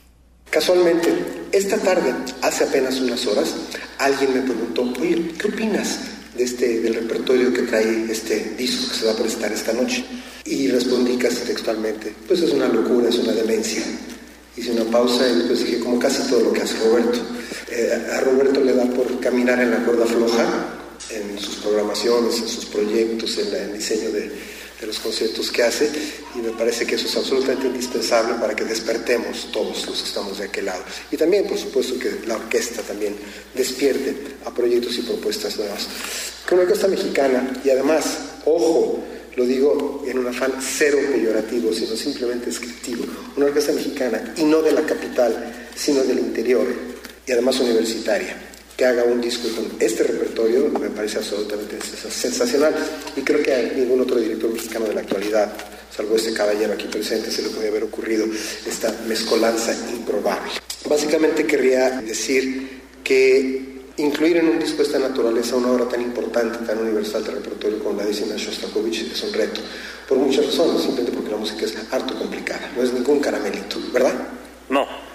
Casualmente, 0.50 1.46
esta 1.52 1.78
tarde, 1.78 2.14
hace 2.42 2.64
apenas 2.64 3.00
unas 3.00 3.26
horas, 3.26 3.54
alguien 3.98 4.34
me 4.34 4.40
preguntó, 4.40 4.82
oye, 4.98 5.34
¿qué 5.38 5.48
opinas 5.48 6.17
de 6.38 6.44
este, 6.44 6.80
del 6.80 6.94
repertorio 6.94 7.52
que 7.52 7.62
trae 7.62 8.06
este 8.10 8.54
disco 8.56 8.88
que 8.88 8.98
se 8.98 9.06
va 9.06 9.12
a 9.12 9.16
presentar 9.16 9.52
esta 9.52 9.72
noche. 9.72 10.04
Y 10.44 10.68
respondí 10.68 11.16
casi 11.18 11.44
textualmente, 11.44 12.14
pues 12.26 12.40
es 12.40 12.52
una 12.52 12.68
locura, 12.68 13.08
es 13.08 13.16
una 13.16 13.32
demencia. 13.32 13.82
Hice 14.56 14.70
una 14.72 14.84
pausa 14.84 15.28
y 15.28 15.34
después 15.34 15.64
dije, 15.64 15.80
como 15.80 15.98
casi 15.98 16.22
todo 16.30 16.40
lo 16.44 16.52
que 16.52 16.62
hace 16.62 16.78
Roberto. 16.78 17.18
Eh, 17.70 18.08
a 18.12 18.20
Roberto 18.20 18.60
le 18.60 18.72
da 18.72 18.86
por 18.86 19.20
caminar 19.20 19.60
en 19.60 19.72
la 19.72 19.84
cuerda 19.84 20.06
floja 20.06 20.74
en 21.10 21.38
sus 21.38 21.56
programaciones, 21.56 22.40
en 22.40 22.48
sus 22.48 22.64
proyectos, 22.66 23.38
en 23.38 23.54
el 23.54 23.72
diseño 23.74 24.10
de, 24.10 24.30
de 24.80 24.86
los 24.86 24.98
conciertos 25.00 25.50
que 25.50 25.62
hace 25.62 25.90
y 26.34 26.38
me 26.38 26.50
parece 26.50 26.86
que 26.86 26.94
eso 26.94 27.06
es 27.06 27.16
absolutamente 27.16 27.66
indispensable 27.66 28.34
para 28.34 28.54
que 28.54 28.64
despertemos 28.64 29.50
todos 29.52 29.86
los 29.86 30.02
que 30.02 30.08
estamos 30.08 30.38
de 30.38 30.44
aquel 30.44 30.66
lado. 30.66 30.82
Y 31.10 31.16
también, 31.16 31.46
por 31.46 31.58
supuesto, 31.58 31.98
que 31.98 32.26
la 32.26 32.36
orquesta 32.36 32.82
también 32.82 33.16
despierte 33.54 34.36
a 34.44 34.54
proyectos 34.54 34.96
y 34.98 35.02
propuestas 35.02 35.56
nuevas. 35.56 35.88
Con 36.48 36.58
una 36.58 36.66
orquesta 36.66 36.88
mexicana 36.88 37.60
y 37.64 37.70
además, 37.70 38.18
ojo, 38.44 39.00
lo 39.36 39.44
digo 39.44 40.04
en 40.06 40.18
un 40.18 40.26
afán 40.26 40.54
cero 40.60 40.98
peyorativo, 41.12 41.72
sino 41.72 41.96
simplemente 41.96 42.46
descriptivo, 42.46 43.04
una 43.36 43.46
orquesta 43.46 43.72
mexicana 43.72 44.34
y 44.36 44.44
no 44.44 44.62
de 44.62 44.72
la 44.72 44.82
capital, 44.82 45.68
sino 45.74 46.02
del 46.02 46.18
interior 46.18 46.66
y 47.26 47.32
además 47.32 47.60
universitaria 47.60 48.47
que 48.78 48.86
haga 48.86 49.02
un 49.02 49.20
disco 49.20 49.48
con 49.56 49.66
este 49.80 50.04
repertorio 50.04 50.68
me 50.78 50.88
parece 50.90 51.18
absolutamente 51.18 51.80
sensacional 51.80 52.72
y 53.16 53.22
creo 53.22 53.42
que 53.42 53.52
a 53.52 53.60
ningún 53.74 54.00
otro 54.00 54.18
director 54.20 54.52
mexicano 54.52 54.86
de 54.86 54.94
la 54.94 55.00
actualidad, 55.00 55.52
salvo 55.90 56.14
este 56.14 56.32
caballero 56.32 56.74
aquí 56.74 56.86
presente, 56.86 57.28
se 57.32 57.42
le 57.42 57.48
puede 57.48 57.70
haber 57.70 57.82
ocurrido 57.82 58.24
esta 58.64 58.94
mezcolanza 59.08 59.74
improbable. 59.92 60.52
Básicamente 60.88 61.44
querría 61.44 62.00
decir 62.02 62.82
que 63.02 63.80
incluir 63.96 64.36
en 64.36 64.48
un 64.48 64.60
disco 64.60 64.76
de 64.76 64.84
esta 64.84 65.00
naturaleza 65.00 65.56
una 65.56 65.72
obra 65.72 65.88
tan 65.88 66.00
importante, 66.00 66.64
tan 66.64 66.78
universal 66.78 67.24
de 67.24 67.32
repertorio 67.32 67.82
como 67.82 67.98
la 67.98 68.06
décima 68.06 68.36
Shostakovich 68.36 69.10
es 69.10 69.22
un 69.24 69.32
reto, 69.32 69.60
por 70.08 70.18
muchas 70.18 70.46
razones, 70.46 70.82
simplemente 70.82 71.10
porque 71.16 71.32
la 71.32 71.36
música 71.38 71.64
es 71.64 71.74
harto 71.90 72.16
complicada, 72.16 72.70
no 72.76 72.84
es 72.84 72.92
ningún 72.92 73.18
caramelito, 73.18 73.76
¿verdad? 73.92 74.14
No. 74.68 75.07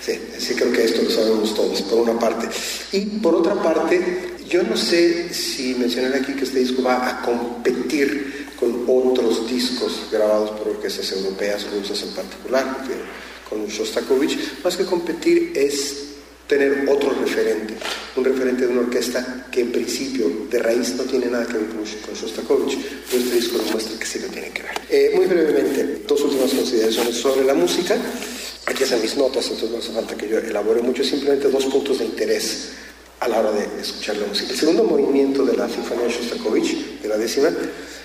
Sí, 0.00 0.18
sí 0.38 0.54
creo 0.54 0.72
que 0.72 0.84
esto 0.84 1.02
lo 1.02 1.10
sabemos 1.10 1.54
todos, 1.54 1.82
por 1.82 1.98
una 1.98 2.18
parte. 2.18 2.48
Y 2.92 3.00
por 3.18 3.34
otra 3.34 3.54
parte, 3.62 4.34
yo 4.48 4.62
no 4.62 4.76
sé 4.76 5.32
si 5.32 5.74
mencionar 5.74 6.14
aquí 6.14 6.32
que 6.32 6.44
este 6.44 6.60
disco 6.60 6.82
va 6.82 7.08
a 7.08 7.22
competir 7.22 8.48
con 8.58 8.84
otros 8.86 9.48
discos 9.48 10.08
grabados 10.10 10.50
por 10.50 10.68
orquestas 10.68 11.12
europeas, 11.12 11.66
rusas 11.70 12.02
en 12.02 12.14
particular, 12.14 12.84
con 13.48 13.66
Shostakovich. 13.66 14.62
Más 14.64 14.76
que 14.76 14.84
competir 14.84 15.52
es 15.54 16.06
tener 16.46 16.88
otro 16.88 17.10
referente, 17.10 17.74
un 18.16 18.24
referente 18.24 18.66
de 18.66 18.72
una 18.72 18.80
orquesta 18.80 19.46
que 19.52 19.60
en 19.60 19.70
principio 19.70 20.46
de 20.50 20.58
raíz 20.58 20.94
no 20.96 21.04
tiene 21.04 21.26
nada 21.26 21.46
que 21.46 21.58
ver 21.58 21.66
con 21.68 22.14
Shostakovich, 22.14 22.76
pero 23.08 23.22
este 23.22 23.36
disco 23.36 23.58
demuestra 23.58 23.98
que 23.98 24.06
sí 24.06 24.18
lo 24.18 24.28
tiene 24.28 24.50
que 24.50 24.62
ver. 24.62 24.80
Eh, 24.88 25.12
muy 25.14 25.26
brevemente, 25.26 26.02
dos 26.08 26.20
últimas 26.22 26.50
consideraciones 26.50 27.14
sobre 27.16 27.44
la 27.44 27.54
música. 27.54 27.96
Aquí 28.70 28.84
están 28.84 29.02
mis 29.02 29.16
notas, 29.16 29.46
entonces 29.46 29.70
no 29.72 29.78
hace 29.78 29.90
falta 29.90 30.16
que 30.16 30.28
yo 30.28 30.38
elabore 30.38 30.80
mucho, 30.80 31.02
simplemente 31.02 31.48
dos 31.48 31.64
puntos 31.64 31.98
de 31.98 32.04
interés 32.04 32.68
a 33.18 33.26
la 33.26 33.40
hora 33.40 33.50
de 33.50 33.64
escuchar 33.80 34.16
la 34.16 34.28
música. 34.28 34.52
El 34.52 34.56
segundo 34.56 34.84
movimiento 34.84 35.44
de 35.44 35.56
la 35.56 35.68
Sinfonía 35.68 36.04
de 36.04 36.12
Shostakovich, 36.12 37.00
de 37.02 37.08
la 37.08 37.18
décima, 37.18 37.48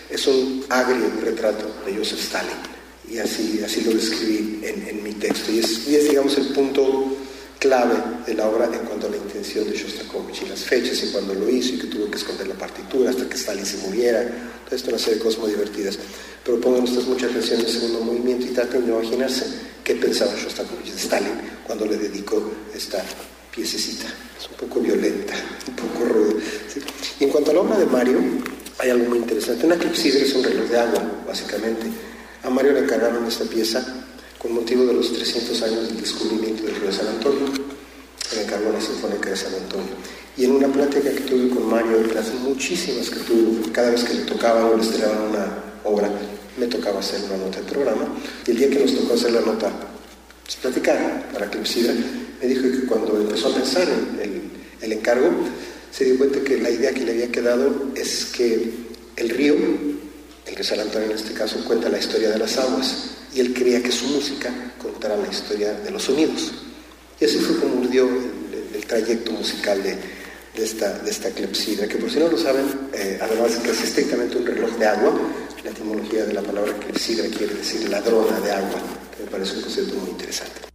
es 0.10 0.26
un 0.26 0.66
agrio 0.70 1.12
retrato 1.22 1.68
de 1.86 1.96
Joseph 1.96 2.20
Stalin. 2.20 2.58
Y 3.08 3.20
así, 3.20 3.62
así 3.64 3.82
lo 3.82 3.92
describí 3.92 4.62
en, 4.64 5.04
mi 5.04 5.14
texto. 5.14 5.52
Y 5.52 5.60
es, 5.60 5.88
y 5.88 5.98
es, 5.98 6.10
digamos, 6.10 6.36
el 6.40 6.48
punto 6.48 7.16
clave 7.60 7.94
de 8.26 8.34
la 8.34 8.48
obra 8.48 8.66
en 8.66 8.88
cuanto 8.88 9.06
a 9.06 9.12
la 9.12 9.18
intención 9.18 9.70
de 9.70 9.78
Shostakovich 9.78 10.42
y 10.42 10.50
las 10.50 10.64
fechas 10.64 11.04
y 11.04 11.12
cuando 11.12 11.36
lo 11.36 11.48
hizo 11.48 11.76
y 11.76 11.78
que 11.78 11.88
tuvo 11.88 12.10
que 12.10 12.18
esconder 12.18 12.48
la 12.48 12.56
partitura 12.56 13.12
hasta 13.12 13.30
que 13.30 13.36
Stalin 13.36 13.68
se 13.68 13.78
muriera. 13.86 14.24
Todo 14.66 14.76
esto, 14.76 14.90
una 14.90 14.98
serie 14.98 15.20
de 15.20 15.26
cosas 15.26 15.42
muy 15.42 15.52
divertidas. 15.52 16.00
Pero 16.44 16.60
pongan 16.60 16.86
ustedes 16.86 17.06
mucha 17.06 17.28
atención 17.28 17.60
en 17.60 17.68
el 17.68 17.72
segundo 17.72 18.00
movimiento 18.00 18.48
y 18.48 18.50
traten 18.50 18.84
de 18.84 18.92
imaginarse 18.92 19.75
qué 19.86 19.94
pensaba 19.96 20.34
Shostakovich 20.36 20.92
de 20.92 21.00
Stalin 21.00 21.38
cuando 21.66 21.86
le 21.86 21.96
dedicó 21.96 22.52
esta 22.76 23.06
piececita. 23.54 24.08
Es 24.38 24.50
un 24.50 24.68
poco 24.68 24.82
violenta, 24.82 25.36
un 25.68 25.76
poco 25.76 26.06
ruda. 26.06 26.34
Y 27.20 27.24
en 27.24 27.30
cuanto 27.30 27.52
a 27.52 27.54
la 27.54 27.60
obra 27.62 27.78
de 27.78 27.86
Mario, 27.86 28.18
hay 28.80 28.90
algo 28.90 29.06
muy 29.06 29.20
interesante. 29.20 29.66
Una 29.66 29.78
clepsidra 29.78 30.26
es 30.26 30.34
un 30.34 30.44
reloj 30.44 30.68
de 30.68 30.80
agua, 30.80 31.24
básicamente. 31.28 31.86
A 32.44 32.50
Mario 32.50 32.74
le 32.74 32.80
encargaron 32.80 33.26
esta 33.28 33.46
pieza 33.46 33.86
con 34.40 34.54
motivo 34.54 34.86
de 34.86 34.94
los 34.94 35.14
300 35.14 35.62
años 35.62 35.88
del 35.88 36.02
descubrimiento 36.02 36.64
del 36.64 36.76
río 36.76 36.92
San 36.92 37.08
Antonio. 37.08 37.46
Le 38.34 38.42
encargó 38.42 38.72
la 38.72 38.82
Sinfónica 38.82 39.30
de 39.30 39.38
San 39.38 39.54
Antonio. 39.54 39.94
Y 40.36 40.46
en 40.46 40.52
una 40.52 40.68
plática 40.68 41.12
que 41.12 41.22
tuve 41.22 41.48
con 41.50 41.70
Mario, 41.70 42.02
las 42.14 42.34
muchísimas 42.34 43.10
que 43.10 43.20
tuve, 43.20 43.72
cada 43.72 43.92
vez 43.92 44.04
que 44.04 44.16
le 44.16 44.24
tocaba 44.24 44.66
o 44.66 44.76
le 44.76 44.84
estrenaban 44.84 45.30
una 45.30 45.48
obra, 45.84 46.10
me 46.58 46.68
tocaba 46.68 47.00
hacer 47.00 47.22
una 47.26 47.38
nota 47.38 47.62
de 47.62 47.72
programa. 47.72 48.08
Y 48.46 48.52
el 48.52 48.58
día 48.58 48.70
que 48.70 48.80
nos 48.80 48.96
tocó 48.96 49.14
hacer 49.14 49.32
la 49.32 49.42
nota, 49.42 49.72
pues, 50.44 50.56
platicar 50.58 51.30
para 51.34 51.50
que 51.50 51.58
me 51.58 52.48
dijo 52.48 52.62
que 52.62 52.86
cuando 52.86 53.20
empezó 53.20 53.50
a 53.50 53.56
pensar 53.56 53.88
en 53.88 54.20
el, 54.22 54.42
el 54.82 54.92
encargo, 54.94 55.30
se 55.92 56.06
dio 56.06 56.18
cuenta 56.18 56.40
que 56.42 56.58
la 56.58 56.70
idea 56.70 56.94
que 56.94 57.06
le 57.06 57.12
había 57.14 57.32
quedado 57.32 57.92
es 57.96 58.26
que 58.26 58.70
el 59.16 59.30
río, 59.30 59.56
el 60.46 60.56
que 60.56 60.64
San 60.64 60.80
Antonio 60.80 61.10
en 61.10 61.16
este 61.16 61.34
caso, 61.34 61.64
cuenta 61.66 61.90
la 61.90 62.00
historia 62.00 62.30
de 62.30 62.40
las 62.40 62.58
aguas 62.58 63.16
y 63.34 63.40
él 63.40 63.54
creía 63.54 63.82
que 63.82 63.92
su 63.92 64.08
música 64.08 64.50
contara 64.82 65.18
la 65.18 65.28
historia 65.28 65.74
de 65.74 65.92
los 65.92 66.04
sonidos. 66.04 66.52
Y 67.20 67.26
así 67.26 67.38
fue 67.38 67.58
como 67.60 67.82
urdió 67.82 68.08
el, 68.08 68.86
trayecto 68.86 69.32
musical 69.32 69.82
de, 69.82 69.98
esta, 70.64 71.00
de 71.00 71.12
esta 71.12 71.30
clepsidra, 71.32 71.88
que 71.88 71.98
por 71.98 72.10
si 72.10 72.20
no 72.20 72.28
lo 72.28 72.38
saben, 72.38 72.66
eh, 72.94 73.18
además 73.22 73.56
de 73.56 73.64
que 73.64 73.72
es 73.72 73.84
estrictamente 73.84 74.38
un 74.38 74.46
reloj 74.46 74.72
de 74.78 74.86
agua, 74.86 75.14
la 75.64 75.72
etimología 75.72 76.26
de 76.26 76.34
la 76.34 76.42
palabra 76.42 76.74
clepsidra 76.74 77.28
quiere 77.28 77.56
decir 77.56 77.90
ladrona 77.90 78.40
de 78.40 78.52
agua, 78.52 78.80
que 79.16 79.24
me 79.24 79.30
parece 79.32 79.56
un 79.56 79.62
concepto 79.64 79.96
muy 79.96 80.12
interesante. 80.12 80.75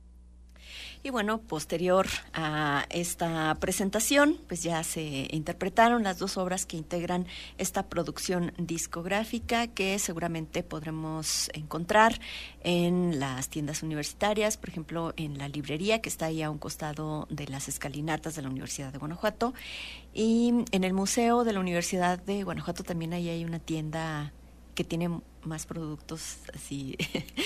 Y 1.02 1.08
bueno, 1.08 1.40
posterior 1.40 2.06
a 2.34 2.84
esta 2.90 3.56
presentación, 3.58 4.38
pues 4.48 4.62
ya 4.62 4.84
se 4.84 5.28
interpretaron 5.30 6.02
las 6.02 6.18
dos 6.18 6.36
obras 6.36 6.66
que 6.66 6.76
integran 6.76 7.26
esta 7.56 7.86
producción 7.88 8.52
discográfica 8.58 9.66
que 9.66 9.98
seguramente 9.98 10.62
podremos 10.62 11.48
encontrar 11.54 12.20
en 12.62 13.18
las 13.18 13.48
tiendas 13.48 13.82
universitarias, 13.82 14.58
por 14.58 14.68
ejemplo, 14.68 15.14
en 15.16 15.38
la 15.38 15.48
librería 15.48 16.02
que 16.02 16.10
está 16.10 16.26
ahí 16.26 16.42
a 16.42 16.50
un 16.50 16.58
costado 16.58 17.26
de 17.30 17.48
las 17.48 17.68
escalinatas 17.68 18.36
de 18.36 18.42
la 18.42 18.50
Universidad 18.50 18.92
de 18.92 18.98
Guanajuato. 18.98 19.54
Y 20.12 20.52
en 20.70 20.84
el 20.84 20.92
Museo 20.92 21.44
de 21.44 21.54
la 21.54 21.60
Universidad 21.60 22.18
de 22.18 22.42
Guanajuato 22.42 22.84
también 22.84 23.14
ahí 23.14 23.30
hay 23.30 23.46
una 23.46 23.58
tienda 23.58 24.34
que 24.74 24.84
tiene 24.84 25.08
más 25.44 25.64
productos 25.64 26.40
así. 26.54 26.98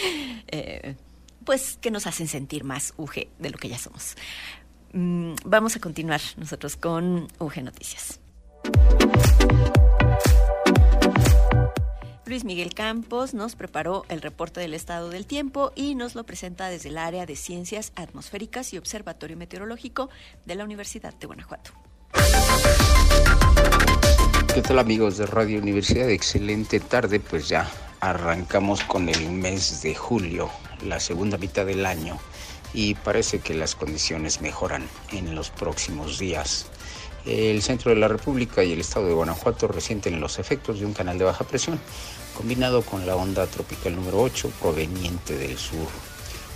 eh, 0.48 0.96
pues 1.44 1.78
que 1.80 1.90
nos 1.90 2.06
hacen 2.06 2.28
sentir 2.28 2.64
más 2.64 2.94
UG 2.96 3.28
de 3.38 3.50
lo 3.50 3.58
que 3.58 3.68
ya 3.68 3.78
somos. 3.78 4.16
Mm, 4.92 5.34
vamos 5.44 5.76
a 5.76 5.80
continuar 5.80 6.20
nosotros 6.36 6.76
con 6.76 7.28
UG 7.38 7.62
Noticias. 7.62 8.20
Luis 12.26 12.44
Miguel 12.44 12.72
Campos 12.72 13.34
nos 13.34 13.54
preparó 13.54 14.06
el 14.08 14.22
reporte 14.22 14.60
del 14.60 14.72
estado 14.72 15.10
del 15.10 15.26
tiempo 15.26 15.72
y 15.76 15.94
nos 15.94 16.14
lo 16.14 16.24
presenta 16.24 16.68
desde 16.68 16.88
el 16.88 16.96
área 16.96 17.26
de 17.26 17.36
ciencias 17.36 17.92
atmosféricas 17.96 18.72
y 18.72 18.78
observatorio 18.78 19.36
meteorológico 19.36 20.08
de 20.46 20.54
la 20.54 20.64
Universidad 20.64 21.12
de 21.14 21.26
Guanajuato. 21.26 21.72
¿Qué 24.54 24.62
tal 24.62 24.78
amigos 24.78 25.18
de 25.18 25.26
Radio 25.26 25.58
Universidad? 25.60 26.08
Excelente 26.08 26.80
tarde, 26.80 27.20
pues 27.20 27.48
ya 27.48 27.68
arrancamos 28.00 28.82
con 28.84 29.08
el 29.08 29.30
mes 29.30 29.82
de 29.82 29.94
julio, 29.94 30.50
la 30.84 31.00
segunda 31.00 31.38
mitad 31.38 31.66
del 31.66 31.86
año, 31.86 32.18
y 32.72 32.94
parece 32.94 33.38
que 33.38 33.54
las 33.54 33.74
condiciones 33.74 34.40
mejoran 34.40 34.88
en 35.12 35.34
los 35.34 35.50
próximos 35.50 36.18
días. 36.18 36.66
El 37.24 37.62
centro 37.62 37.90
de 37.90 37.96
la 37.96 38.08
República 38.08 38.62
y 38.62 38.72
el 38.72 38.80
estado 38.80 39.06
de 39.06 39.14
Guanajuato 39.14 39.66
resienten 39.66 40.20
los 40.20 40.38
efectos 40.38 40.80
de 40.80 40.86
un 40.86 40.92
canal 40.92 41.16
de 41.16 41.24
baja 41.24 41.44
presión, 41.44 41.80
combinado 42.36 42.82
con 42.82 43.06
la 43.06 43.16
onda 43.16 43.46
tropical 43.46 43.96
número 43.96 44.20
8 44.20 44.50
proveniente 44.60 45.38
del 45.38 45.56
sur. 45.56 45.88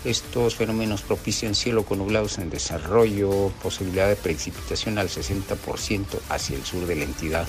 Estos 0.05 0.57
fenómenos 0.57 1.03
propician 1.03 1.55
cielo 1.55 1.85
con 1.85 1.99
nublados 1.99 2.39
en 2.39 2.51
desarrollo, 2.51 3.51
posibilidad 3.63 4.09
de 4.09 4.17
precipitación 4.17 4.99
al 4.99 5.09
60% 5.09 6.05
hacia 6.29 6.57
el 6.57 6.65
sur 6.65 6.87
de 6.87 6.97
la 6.97 7.05
entidad. 7.05 7.49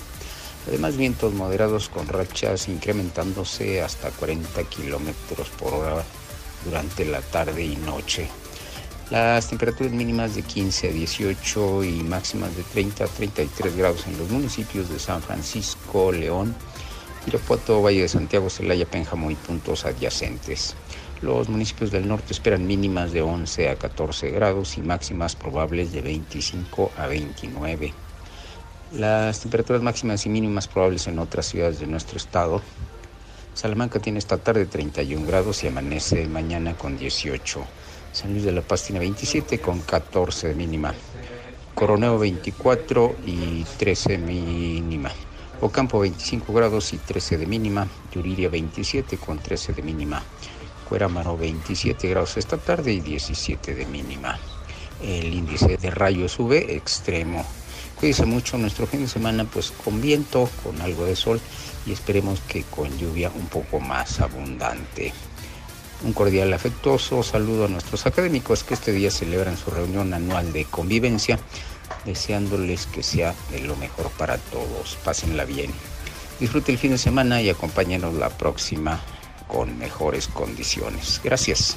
Además, 0.67 0.97
vientos 0.97 1.33
moderados 1.33 1.89
con 1.89 2.07
rachas 2.07 2.67
incrementándose 2.67 3.81
hasta 3.81 4.11
40 4.11 4.63
kilómetros 4.63 5.49
por 5.49 5.73
hora 5.73 6.03
durante 6.65 7.05
la 7.05 7.21
tarde 7.21 7.63
y 7.63 7.75
noche. 7.75 8.27
Las 9.09 9.49
temperaturas 9.49 9.91
mínimas 9.91 10.35
de 10.35 10.43
15 10.43 10.89
a 10.89 10.91
18 10.91 11.83
y 11.83 12.03
máximas 12.03 12.55
de 12.55 12.61
30 12.61 13.05
a 13.05 13.07
33 13.07 13.75
grados 13.75 14.05
en 14.05 14.17
los 14.19 14.29
municipios 14.29 14.87
de 14.89 14.99
San 14.99 15.21
Francisco, 15.23 16.11
León, 16.11 16.53
Irapuato, 17.25 17.81
Valle 17.81 18.03
de 18.03 18.07
Santiago, 18.07 18.49
Celaya, 18.51 18.85
Pénjamo 18.85 19.31
y 19.31 19.35
puntos 19.35 19.85
adyacentes. 19.85 20.75
Los 21.21 21.49
municipios 21.49 21.91
del 21.91 22.07
norte 22.07 22.33
esperan 22.33 22.65
mínimas 22.65 23.11
de 23.11 23.21
11 23.21 23.69
a 23.69 23.75
14 23.75 24.29
grados 24.29 24.77
y 24.77 24.81
máximas 24.81 25.35
probables 25.35 25.91
de 25.91 26.01
25 26.01 26.91
a 26.95 27.07
29. 27.07 27.93
Las 28.93 29.41
temperaturas 29.41 29.81
máximas 29.81 30.25
y 30.25 30.29
mínimas 30.29 30.67
probables 30.67 31.07
en 31.07 31.19
otras 31.19 31.47
ciudades 31.47 31.79
de 31.79 31.87
nuestro 31.87 32.17
estado. 32.17 32.61
Salamanca 33.59 33.99
tiene 33.99 34.19
esta 34.19 34.37
tarde 34.37 34.67
31 34.67 35.27
grados 35.27 35.65
y 35.65 35.67
amanece 35.67 36.25
mañana 36.29 36.77
con 36.77 36.97
18. 36.97 37.61
San 38.13 38.31
Luis 38.31 38.45
de 38.45 38.53
la 38.53 38.61
Paz 38.61 38.83
tiene 38.83 39.01
27 39.01 39.59
con 39.59 39.81
14 39.81 40.47
de 40.47 40.55
mínima. 40.55 40.93
Coroneo 41.75 42.17
24 42.17 43.17
y 43.25 43.65
13 43.77 44.17
mínima. 44.17 45.11
Ocampo 45.59 45.99
25 45.99 46.53
grados 46.53 46.93
y 46.93 46.99
13 46.99 47.37
de 47.37 47.47
mínima. 47.47 47.85
Yuriria 48.13 48.47
27 48.47 49.17
con 49.17 49.39
13 49.39 49.73
de 49.73 49.81
mínima. 49.81 50.23
Cuerámaro 50.87 51.35
27 51.35 52.07
grados 52.07 52.37
esta 52.37 52.55
tarde 52.55 52.93
y 52.93 53.01
17 53.01 53.75
de 53.75 53.85
mínima. 53.87 54.39
El 55.03 55.33
índice 55.33 55.75
de 55.75 55.91
rayos 55.91 56.31
sube 56.31 56.77
extremo. 56.77 57.45
Cuídense 57.99 58.25
mucho 58.25 58.57
nuestro 58.57 58.87
fin 58.87 59.01
de 59.01 59.09
semana 59.09 59.43
pues 59.43 59.71
con 59.71 59.99
viento, 59.99 60.49
con 60.63 60.81
algo 60.81 61.03
de 61.03 61.17
sol 61.17 61.41
y 61.89 61.93
esperemos 61.93 62.39
que 62.41 62.63
con 62.63 62.95
lluvia 62.97 63.31
un 63.33 63.47
poco 63.47 63.79
más 63.79 64.21
abundante. 64.21 65.11
Un 66.03 66.13
cordial 66.13 66.53
afectuoso 66.53 67.23
saludo 67.23 67.65
a 67.65 67.67
nuestros 67.67 68.05
académicos 68.05 68.63
que 68.63 68.75
este 68.75 68.91
día 68.91 69.09
celebran 69.09 69.57
su 69.57 69.71
reunión 69.71 70.13
anual 70.13 70.53
de 70.53 70.65
convivencia, 70.65 71.39
deseándoles 72.05 72.85
que 72.85 73.01
sea 73.01 73.33
de 73.51 73.61
lo 73.61 73.75
mejor 73.75 74.09
para 74.11 74.37
todos. 74.37 74.97
Pásenla 75.03 75.45
bien. 75.45 75.71
Disfrute 76.39 76.71
el 76.71 76.77
fin 76.77 76.91
de 76.91 76.97
semana 76.99 77.41
y 77.41 77.49
acompáñenos 77.49 78.13
la 78.13 78.29
próxima 78.29 79.01
con 79.47 79.77
mejores 79.77 80.27
condiciones. 80.27 81.19
Gracias. 81.23 81.75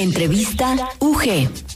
Entrevista 0.00 0.74
UG. 0.98 1.69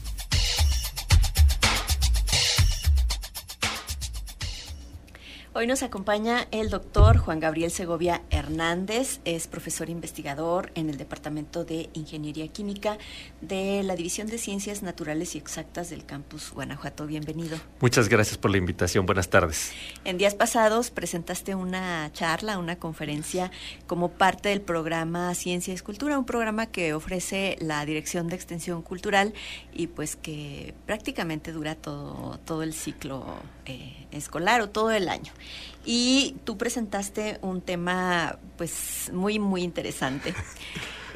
Hoy 5.64 5.68
nos 5.68 5.82
acompaña 5.82 6.46
el 6.50 6.68
doctor 6.68 7.16
Juan 7.16 7.40
Gabriel 7.40 7.70
Segovia 7.70 8.20
Hernández, 8.28 9.20
es 9.24 9.46
profesor 9.46 9.88
investigador 9.88 10.70
en 10.74 10.90
el 10.90 10.98
Departamento 10.98 11.64
de 11.64 11.88
Ingeniería 11.94 12.46
Química 12.48 12.98
de 13.40 13.82
la 13.82 13.96
División 13.96 14.26
de 14.26 14.36
Ciencias 14.36 14.82
Naturales 14.82 15.34
y 15.34 15.38
Exactas 15.38 15.88
del 15.88 16.04
Campus 16.04 16.50
Guanajuato. 16.50 17.06
Bienvenido. 17.06 17.56
Muchas 17.80 18.10
gracias 18.10 18.36
por 18.36 18.50
la 18.50 18.58
invitación. 18.58 19.06
Buenas 19.06 19.30
tardes. 19.30 19.72
En 20.04 20.18
días 20.18 20.34
pasados 20.34 20.90
presentaste 20.90 21.54
una 21.54 22.12
charla, 22.12 22.58
una 22.58 22.76
conferencia 22.76 23.50
como 23.86 24.10
parte 24.10 24.50
del 24.50 24.60
programa 24.60 25.34
Ciencia 25.34 25.72
y 25.72 25.76
Escultura, 25.76 26.18
un 26.18 26.26
programa 26.26 26.66
que 26.66 26.92
ofrece 26.92 27.56
la 27.58 27.86
Dirección 27.86 28.28
de 28.28 28.36
Extensión 28.36 28.82
Cultural 28.82 29.32
y 29.72 29.86
pues 29.86 30.14
que 30.14 30.74
prácticamente 30.84 31.52
dura 31.52 31.74
todo, 31.74 32.38
todo 32.44 32.62
el 32.62 32.74
ciclo 32.74 33.24
eh, 33.64 34.03
escolar 34.14 34.60
o 34.60 34.70
todo 34.70 34.90
el 34.90 35.08
año. 35.08 35.32
Y 35.84 36.36
tú 36.44 36.56
presentaste 36.56 37.38
un 37.42 37.60
tema 37.60 38.38
pues 38.56 39.10
muy, 39.12 39.38
muy 39.38 39.62
interesante. 39.62 40.34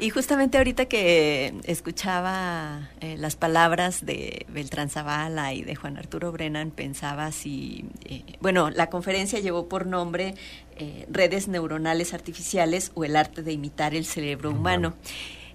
Y 0.01 0.11
justamente 0.11 0.57
ahorita 0.57 0.85
que 0.85 1.53
escuchaba 1.65 2.89
eh, 3.01 3.17
las 3.17 3.35
palabras 3.35 4.05
de 4.05 4.45
Beltrán 4.47 4.89
Zavala 4.89 5.53
y 5.53 5.63
de 5.63 5.75
Juan 5.75 5.97
Arturo 5.97 6.31
Brennan, 6.31 6.71
pensaba 6.71 7.33
si, 7.33 7.83
eh, 8.05 8.23
bueno, 8.39 8.69
la 8.69 8.89
conferencia 8.89 9.39
llevó 9.39 9.67
por 9.67 9.85
nombre 9.85 10.35
Redes 11.09 11.49
Neuronales 11.49 12.13
Artificiales 12.13 12.93
o 12.95 13.03
el 13.03 13.17
arte 13.17 13.43
de 13.43 13.51
imitar 13.51 13.93
el 13.93 14.05
cerebro 14.05 14.51
humano. 14.51 14.93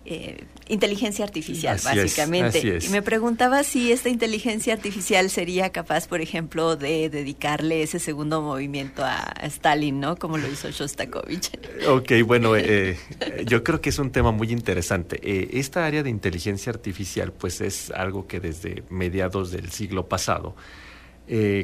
Eh, 0.07 0.45
inteligencia 0.69 1.25
artificial, 1.25 1.79
básicamente. 1.83 2.79
Y 2.83 2.89
me 2.91 3.01
preguntaba 3.01 3.63
si 3.65 3.91
esta 3.91 4.11
inteligencia 4.11 4.75
artificial 4.75 5.31
sería 5.31 5.71
capaz, 5.73 6.09
por 6.09 6.21
ejemplo, 6.21 6.77
de 6.77 7.09
dedicarle 7.09 7.83
ese 7.83 7.99
segundo 7.99 8.43
movimiento 8.43 9.03
a 9.03 9.33
Stalin, 9.45 10.01
¿no? 10.01 10.17
Como 10.17 10.37
lo 10.37 10.47
hizo 10.47 10.71
Shostakovich. 10.71 11.59
Ok, 11.89 12.13
bueno, 12.27 12.55
eh, 12.55 12.99
yo 13.47 13.65
creo 13.65 13.81
que 13.81 13.89
es 13.89 13.99
un 13.99 14.11
tema 14.11 14.31
muy 14.31 14.53
interesante. 14.53 15.19
Eh, 15.23 15.49
esta 15.55 15.87
área 15.87 16.03
de 16.03 16.11
inteligencia 16.11 16.71
artificial, 16.71 17.33
pues 17.33 17.63
es 17.63 17.91
algo 17.91 18.27
que 18.27 18.41
desde 18.41 18.83
mediados 18.91 19.53
del 19.53 19.71
siglo 19.71 20.07
pasado, 20.07 20.55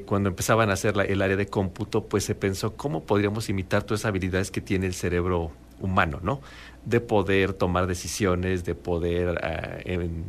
cuando 0.06 0.30
empezaban 0.30 0.70
a 0.70 0.72
hacer 0.72 0.94
el 1.06 1.20
área 1.20 1.36
de 1.36 1.46
cómputo, 1.46 2.06
pues 2.06 2.24
se 2.24 2.34
pensó 2.34 2.74
cómo 2.76 3.04
podríamos 3.04 3.50
imitar 3.50 3.82
todas 3.82 4.00
esas 4.00 4.08
habilidades 4.08 4.50
que 4.50 4.62
tiene 4.62 4.86
el 4.86 4.94
cerebro 4.94 5.52
humano, 5.80 6.20
¿no? 6.22 6.40
De 6.84 7.00
poder 7.00 7.52
tomar 7.52 7.86
decisiones, 7.86 8.64
de 8.64 8.74
poder, 8.74 9.40
eh, 9.42 9.82
en 9.84 10.24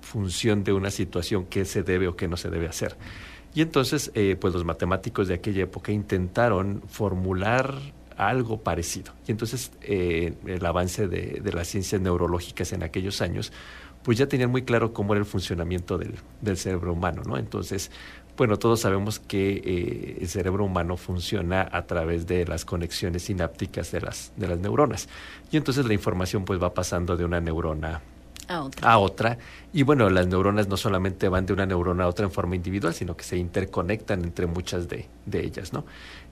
función 0.00 0.64
de 0.64 0.72
una 0.72 0.90
situación, 0.90 1.46
qué 1.46 1.64
se 1.64 1.82
debe 1.82 2.08
o 2.08 2.16
qué 2.16 2.28
no 2.28 2.36
se 2.36 2.50
debe 2.50 2.68
hacer. 2.68 2.96
Y 3.54 3.60
entonces, 3.60 4.10
eh, 4.14 4.36
pues 4.40 4.54
los 4.54 4.64
matemáticos 4.64 5.28
de 5.28 5.34
aquella 5.34 5.62
época 5.64 5.92
intentaron 5.92 6.82
formular 6.88 7.74
algo 8.16 8.60
parecido. 8.60 9.12
Y 9.26 9.32
entonces 9.32 9.72
eh, 9.82 10.34
el 10.46 10.64
avance 10.64 11.08
de, 11.08 11.40
de, 11.42 11.52
las 11.52 11.68
ciencias 11.68 12.00
neurológicas 12.00 12.72
en 12.72 12.82
aquellos 12.82 13.20
años, 13.20 13.52
pues 14.02 14.18
ya 14.18 14.26
tenían 14.26 14.50
muy 14.50 14.62
claro 14.62 14.92
cómo 14.92 15.14
era 15.14 15.20
el 15.20 15.26
funcionamiento 15.26 15.98
del, 15.98 16.14
del 16.40 16.56
cerebro 16.56 16.92
humano, 16.92 17.22
¿no? 17.24 17.38
Entonces, 17.38 17.90
bueno, 18.36 18.58
todos 18.58 18.80
sabemos 18.80 19.18
que 19.18 19.62
eh, 19.64 20.18
el 20.20 20.28
cerebro 20.28 20.64
humano 20.64 20.96
funciona 20.96 21.68
a 21.70 21.82
través 21.82 22.26
de 22.26 22.46
las 22.46 22.64
conexiones 22.64 23.24
sinápticas 23.24 23.92
de 23.92 24.00
las, 24.00 24.32
de 24.36 24.48
las 24.48 24.58
neuronas. 24.58 25.08
Y 25.50 25.56
entonces 25.56 25.86
la 25.86 25.94
información 25.94 26.44
pues 26.44 26.62
va 26.62 26.72
pasando 26.72 27.16
de 27.16 27.24
una 27.24 27.40
neurona 27.40 28.00
a 28.48 28.62
otra. 28.62 28.90
a 28.90 28.98
otra. 28.98 29.38
Y 29.72 29.82
bueno, 29.82 30.08
las 30.10 30.26
neuronas 30.26 30.68
no 30.68 30.76
solamente 30.76 31.28
van 31.28 31.46
de 31.46 31.52
una 31.52 31.66
neurona 31.66 32.04
a 32.04 32.08
otra 32.08 32.24
en 32.24 32.32
forma 32.32 32.56
individual, 32.56 32.94
sino 32.94 33.16
que 33.16 33.24
se 33.24 33.36
interconectan 33.36 34.24
entre 34.24 34.46
muchas 34.46 34.88
de, 34.88 35.08
de 35.26 35.44
ellas, 35.44 35.72
¿no? 35.72 35.84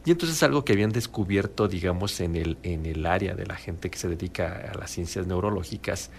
Y 0.05 0.11
entonces 0.11 0.43
algo 0.43 0.65
que 0.65 0.73
habían 0.73 0.93
descubierto, 0.93 1.69
digamos, 1.69 2.21
en 2.21 2.37
el, 2.37 2.57
en 2.63 2.87
el 2.87 3.05
área 3.05 3.35
de 3.35 3.47
la 3.47 3.57
gente 3.57 3.91
que 3.91 3.99
se 3.99 4.09
dedica 4.09 4.71
a 4.73 4.79
las 4.79 4.91
ciencias 4.91 5.27
neurológicas, 5.27 6.11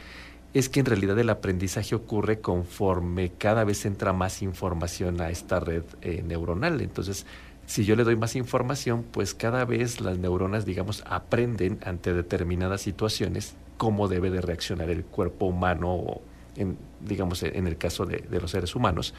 es 0.54 0.70
que 0.70 0.82
en 0.82 0.86
realidad 0.86 1.18
el 1.18 1.30
aprendizaje 1.30 1.96
ocurre 1.96 2.42
conforme 2.42 3.32
cada 3.32 3.64
vez 3.64 3.86
entra 3.86 4.12
más 4.14 4.42
información 4.42 5.22
a 5.22 5.30
esta 5.30 5.60
red 5.60 5.84
eh, 6.02 6.24
neuronal. 6.26 6.82
Entonces, 6.82 7.26
si 7.66 7.86
yo 7.86 7.96
le 7.96 8.04
doy 8.04 8.18
más 8.18 8.36
información, 8.36 9.06
pues 9.12 9.34
cada 9.34 9.64
vez 9.64 10.02
las 10.02 10.18
neuronas, 10.18 10.66
digamos, 10.66 11.04
aprenden 11.08 11.80
ante 11.86 12.14
determinadas 12.14 12.82
situaciones 12.82 13.56
cómo 13.78 14.10
debe 14.10 14.30
de 14.30 14.42
reaccionar 14.42 14.90
el 14.90 15.06
cuerpo 15.06 15.46
humano, 15.46 16.20
en, 16.58 16.78
digamos, 17.00 17.44
en 17.44 17.68
el 17.68 17.78
caso 17.78 18.06
de, 18.06 18.24
los 18.30 18.52
seres 18.52 18.76
humanos. 18.76 19.14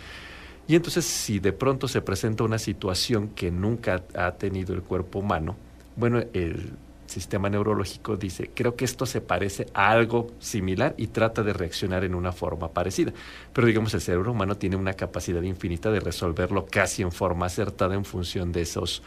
Y 0.69 0.77
entonces 0.77 1.05
si 1.05 1.39
de 1.39 1.53
pronto 1.53 1.89
se 1.89 2.03
presenta 2.03 2.45
una 2.45 2.59
situación 2.59 3.29
que 3.29 3.51
nunca 3.51 4.05
ha 4.15 4.33
tenido 4.33 4.75
el 4.75 4.83
cuerpo 4.83 5.21
humano, 5.21 5.57
bueno, 5.97 6.23
el 6.33 6.73
sistema 7.13 7.49
neurológico 7.51 8.17
dice, 8.17 8.51
creo 8.55 8.75
que 8.75 8.85
esto 8.85 9.07
se 9.07 9.21
parece 9.21 9.67
a 9.75 9.91
algo 9.91 10.33
similar 10.39 10.95
y 10.97 11.09
trata 11.09 11.43
de 11.43 11.53
reaccionar 11.53 12.05
en 12.05 12.15
una 12.15 12.33
forma 12.33 12.69
parecida. 12.73 13.13
Pero 13.53 13.67
digamos, 13.67 13.95
el 13.95 14.01
cerebro 14.01 14.33
humano 14.33 14.57
tiene 14.57 14.77
una 14.77 14.95
capacidad 14.95 15.43
infinita 15.43 15.91
de 15.91 16.01
resolverlo 16.01 16.67
casi 16.67 17.03
en 17.03 17.13
forma 17.13 17.47
acertada 17.47 17.95
en 17.95 18.05
función 18.05 18.51
de 18.51 18.63
esos 18.63 19.03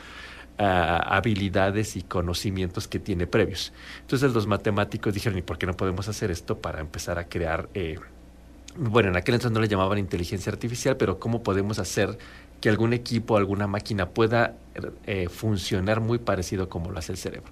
ah, 0.57 0.97
habilidades 1.17 1.95
y 1.95 2.03
conocimientos 2.03 2.87
que 2.87 2.99
tiene 2.99 3.27
previos. 3.27 3.73
Entonces 4.01 4.33
los 4.33 4.47
matemáticos 4.47 5.13
dijeron, 5.13 5.39
¿y 5.39 5.41
por 5.41 5.57
qué 5.57 5.65
no 5.65 5.73
podemos 5.73 6.07
hacer 6.07 6.31
esto 6.31 6.59
para 6.59 6.79
empezar 6.79 7.19
a 7.19 7.25
crear... 7.25 7.67
Eh, 7.73 7.97
bueno, 8.77 9.09
en 9.09 9.15
aquel 9.15 9.35
entonces 9.35 9.53
no 9.53 9.61
le 9.61 9.69
llamaban 9.69 9.97
inteligencia 9.97 10.51
artificial, 10.51 10.97
pero 10.97 11.17
¿cómo 11.17 11.43
podemos 11.43 11.79
hacer 11.79 12.17
que 12.61 12.69
algún 12.69 12.93
equipo, 12.93 13.37
alguna 13.37 13.67
máquina 13.67 14.09
pueda 14.09 14.55
eh, 15.05 15.29
funcionar 15.29 16.01
muy 16.01 16.17
parecido 16.17 16.69
como 16.69 16.91
lo 16.91 16.99
hace 16.99 17.11
el 17.11 17.17
cerebro? 17.17 17.51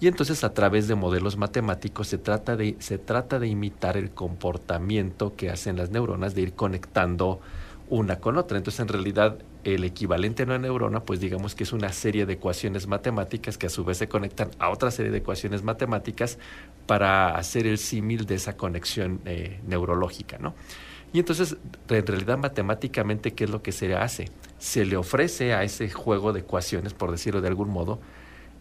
Y 0.00 0.08
entonces 0.08 0.42
a 0.42 0.52
través 0.52 0.88
de 0.88 0.96
modelos 0.96 1.36
matemáticos 1.36 2.08
se 2.08 2.18
trata 2.18 2.56
de, 2.56 2.74
se 2.80 2.98
trata 2.98 3.38
de 3.38 3.46
imitar 3.46 3.96
el 3.96 4.10
comportamiento 4.10 5.36
que 5.36 5.48
hacen 5.48 5.76
las 5.76 5.90
neuronas 5.90 6.34
de 6.34 6.42
ir 6.42 6.54
conectando 6.54 7.40
una 7.88 8.16
con 8.16 8.36
otra. 8.36 8.58
Entonces 8.58 8.80
en 8.80 8.88
realidad 8.88 9.38
el 9.64 9.84
equivalente 9.84 10.42
a 10.42 10.46
una 10.46 10.58
neurona, 10.58 11.04
pues 11.04 11.20
digamos 11.20 11.54
que 11.54 11.62
es 11.62 11.72
una 11.72 11.92
serie 11.92 12.26
de 12.26 12.32
ecuaciones 12.32 12.86
matemáticas 12.86 13.56
que 13.56 13.66
a 13.66 13.70
su 13.70 13.84
vez 13.84 13.98
se 13.98 14.08
conectan 14.08 14.50
a 14.58 14.70
otra 14.70 14.90
serie 14.90 15.12
de 15.12 15.18
ecuaciones 15.18 15.62
matemáticas 15.62 16.38
para 16.86 17.36
hacer 17.36 17.66
el 17.66 17.78
símil 17.78 18.26
de 18.26 18.34
esa 18.34 18.56
conexión 18.56 19.20
eh, 19.24 19.60
neurológica, 19.66 20.38
¿no? 20.38 20.54
Y 21.12 21.18
entonces, 21.18 21.56
en 21.88 22.06
realidad, 22.06 22.38
matemáticamente, 22.38 23.34
¿qué 23.34 23.44
es 23.44 23.50
lo 23.50 23.62
que 23.62 23.72
se 23.72 23.94
hace? 23.94 24.30
Se 24.58 24.84
le 24.84 24.96
ofrece 24.96 25.52
a 25.52 25.62
ese 25.62 25.90
juego 25.90 26.32
de 26.32 26.40
ecuaciones, 26.40 26.94
por 26.94 27.10
decirlo 27.10 27.40
de 27.40 27.48
algún 27.48 27.68
modo, 27.68 28.00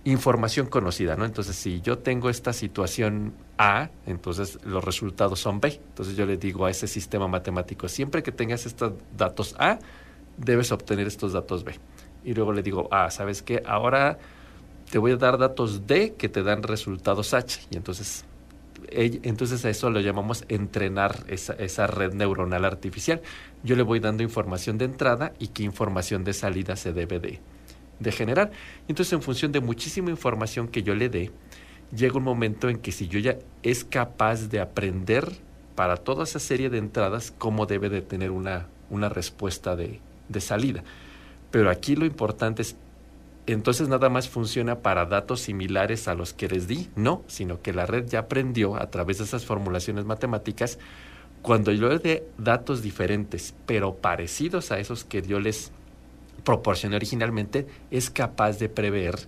información 0.04 0.68
conocida, 0.68 1.16
¿no? 1.16 1.26
Entonces, 1.26 1.56
si 1.56 1.82
yo 1.82 2.00
tengo 2.00 2.30
esta 2.30 2.54
situación 2.54 3.34
A, 3.58 3.90
entonces 4.06 4.60
los 4.66 4.84
resultados 4.84 5.40
son 5.40 5.62
B. 5.62 5.80
Entonces 5.90 6.18
yo 6.18 6.26
le 6.26 6.38
digo 6.38 6.66
a 6.66 6.72
ese 6.72 6.88
sistema 6.88 7.28
matemático, 7.28 7.88
siempre 7.88 8.24
que 8.24 8.32
tengas 8.32 8.66
estos 8.66 8.94
datos 9.16 9.56
A, 9.60 9.80
debes 10.38 10.72
obtener 10.72 11.08
estos 11.08 11.34
datos 11.34 11.64
B. 11.64 11.76
Y 12.24 12.34
luego 12.34 12.52
le 12.52 12.64
digo, 12.64 12.90
ah, 12.92 13.10
¿sabes 13.12 13.42
qué? 13.42 13.64
Ahora 13.66 14.18
te 14.90 14.98
voy 14.98 15.12
a 15.12 15.18
dar 15.18 15.38
datos 15.38 15.88
D 15.88 16.16
que 16.16 16.30
te 16.30 16.44
dan 16.44 16.64
resultados 16.64 17.34
H. 17.34 17.62
Y 17.70 17.78
entonces, 17.78 18.26
entonces 18.89 19.63
a 19.65 19.70
eso 19.70 19.89
lo 19.89 20.00
llamamos 20.00 20.46
entrenar 20.50 21.26
esa, 21.28 21.88
red 21.88 22.13
neuronal 22.13 22.65
artificial. 22.65 23.22
Yo 23.63 23.76
le 23.76 23.84
voy 23.84 24.00
dando 24.00 24.24
información 24.24 24.78
de 24.78 24.86
entrada 24.86 25.34
y 25.39 25.48
qué 25.48 25.63
información 25.63 26.24
de 26.24 26.34
salida 26.34 26.76
se 26.76 26.94
debe 26.94 27.20
de, 27.20 27.39
de 28.00 28.12
generar. 28.12 28.52
Entonces, 28.88 29.13
en 29.13 29.22
función 29.22 29.52
de 29.52 29.62
muchísima 29.62 30.10
información 30.10 30.67
que 30.67 30.84
yo 30.84 30.96
le 30.96 31.10
dé, 31.10 31.32
llega 31.96 32.17
un 32.17 32.24
momento 32.24 32.70
en 32.70 32.78
que 32.78 32.91
si 32.91 33.08
yo 33.08 33.20
ya 33.20 33.38
es 33.63 33.84
capaz 33.84 34.50
de 34.50 34.60
aprender 34.60 35.32
para 35.76 35.98
toda 35.98 36.24
esa 36.24 36.39
serie 36.39 36.70
de 36.70 36.78
entradas, 36.78 37.34
cómo 37.38 37.65
debe 37.65 37.89
de 37.89 38.02
tener 38.02 38.32
una, 38.32 38.67
una 38.89 39.10
respuesta 39.10 39.76
de, 39.76 40.00
de 40.30 40.41
salida. 40.41 40.84
Pero 41.50 41.70
aquí 41.70 41.96
lo 41.96 42.06
importante 42.06 42.62
es, 42.62 42.76
entonces 43.48 43.88
nada 43.88 44.10
más 44.10 44.30
funciona 44.30 44.80
para 44.80 45.06
datos 45.06 45.42
similares 45.42 46.08
a 46.08 46.16
los 46.16 46.34
que 46.34 46.48
les 46.48 46.68
di, 46.68 46.90
no, 46.96 47.24
sino 47.28 47.62
que 47.62 47.74
la 47.74 47.86
red 47.86 48.08
ya 48.08 48.20
aprendió 48.20 48.76
a 48.76 48.90
través 48.90 49.18
de 49.18 49.24
esas 49.24 49.46
formulaciones 49.46 50.06
matemáticas, 50.06 50.78
cuando 51.42 51.72
yo 51.72 51.90
le 51.90 52.00
dé 52.00 52.24
datos 52.38 52.82
diferentes, 52.82 53.54
pero 53.66 53.96
parecidos 53.96 54.72
a 54.72 54.80
esos 54.80 55.04
que 55.04 55.22
yo 55.22 55.40
les 55.40 55.72
proporcionó 56.44 56.96
originalmente, 56.96 57.68
es 57.90 58.10
capaz 58.10 58.60
de 58.60 58.70
prever 58.70 59.28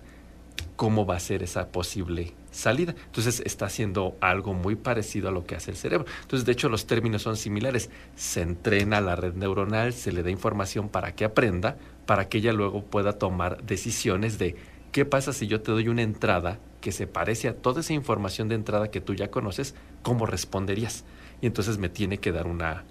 cómo 0.84 1.06
va 1.06 1.16
a 1.16 1.20
ser 1.22 1.44
esa 1.44 1.70
posible 1.70 2.34
salida. 2.52 2.94
Entonces 3.06 3.42
está 3.46 3.68
haciendo 3.68 4.18
algo 4.20 4.54
muy 4.54 4.76
parecido 4.76 5.30
a 5.30 5.32
lo 5.32 5.46
que 5.46 5.56
hace 5.56 5.72
el 5.72 5.78
cerebro. 5.78 6.06
Entonces, 6.24 6.46
de 6.46 6.52
hecho, 6.52 6.68
los 6.68 6.88
términos 6.88 7.22
son 7.22 7.38
similares. 7.38 7.90
Se 8.18 8.42
entrena 8.42 9.00
la 9.00 9.16
red 9.16 9.34
neuronal, 9.34 9.94
se 9.94 10.12
le 10.12 10.24
da 10.24 10.30
información 10.30 10.90
para 10.90 11.16
que 11.16 11.24
aprenda, 11.24 11.78
para 12.06 12.28
que 12.28 12.40
ella 12.40 12.52
luego 12.52 12.84
pueda 12.84 13.14
tomar 13.14 13.64
decisiones 13.64 14.40
de 14.40 14.58
qué 14.92 15.06
pasa 15.06 15.32
si 15.32 15.48
yo 15.48 15.62
te 15.62 15.72
doy 15.72 15.88
una 15.88 16.02
entrada 16.02 16.60
que 16.82 16.92
se 16.92 17.08
parece 17.08 17.48
a 17.48 17.56
toda 17.56 17.80
esa 17.80 17.94
información 17.94 18.50
de 18.50 18.56
entrada 18.56 18.92
que 18.92 19.00
tú 19.00 19.16
ya 19.16 19.32
conoces, 19.32 19.76
¿cómo 20.02 20.26
responderías? 20.26 21.06
Y 21.40 21.46
entonces 21.46 21.78
me 21.78 21.88
tiene 21.88 22.18
que 22.18 22.34
dar 22.34 22.46
una, 22.46 22.84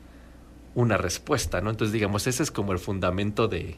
una 0.75 0.97
respuesta, 0.97 1.61
¿no? 1.61 1.69
Entonces, 1.69 1.93
digamos, 1.93 2.27
ese 2.27 2.43
es 2.43 2.51
como 2.51 2.73
el 2.73 2.79
fundamento 2.79 3.49
de, 3.49 3.77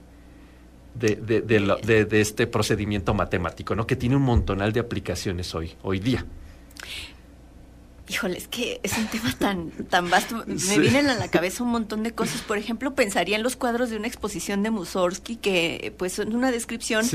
de, 0.95 1.17
de, 1.17 1.41
de, 1.41 2.05
de, 2.05 2.21
este 2.21 2.47
procedimiento 2.47 3.15
matemático, 3.15 3.75
¿no? 3.75 3.87
Que 3.87 3.97
tiene 3.97 4.17
un 4.17 4.23
montonal 4.23 4.73
de 4.73 4.81
aplicaciones 4.81 5.55
hoy, 5.55 5.75
hoy 5.83 5.99
día. 5.99 6.25
Híjole, 8.07 8.37
es 8.37 8.49
que 8.49 8.81
es 8.83 8.99
un 8.99 9.07
tema 9.07 9.33
tan, 9.39 9.71
tan 9.71 10.11
vasto. 10.11 10.45
Me 10.47 10.79
vienen 10.79 11.09
a 11.09 11.15
la 11.15 11.29
cabeza 11.29 11.65
un 11.65 11.71
montón 11.71 12.03
de 12.03 12.13
cosas. 12.13 12.43
Por 12.43 12.59
ejemplo, 12.59 12.95
pensaría 12.95 13.37
en 13.37 13.43
los 13.43 13.57
cuadros 13.57 13.89
de 13.89 13.97
una 13.97 14.07
exposición 14.07 14.63
de 14.63 14.71
Mussorgsky, 14.71 15.37
que 15.37 15.95
pues 15.97 16.13
son 16.13 16.35
una 16.35 16.51
descripción 16.51 17.07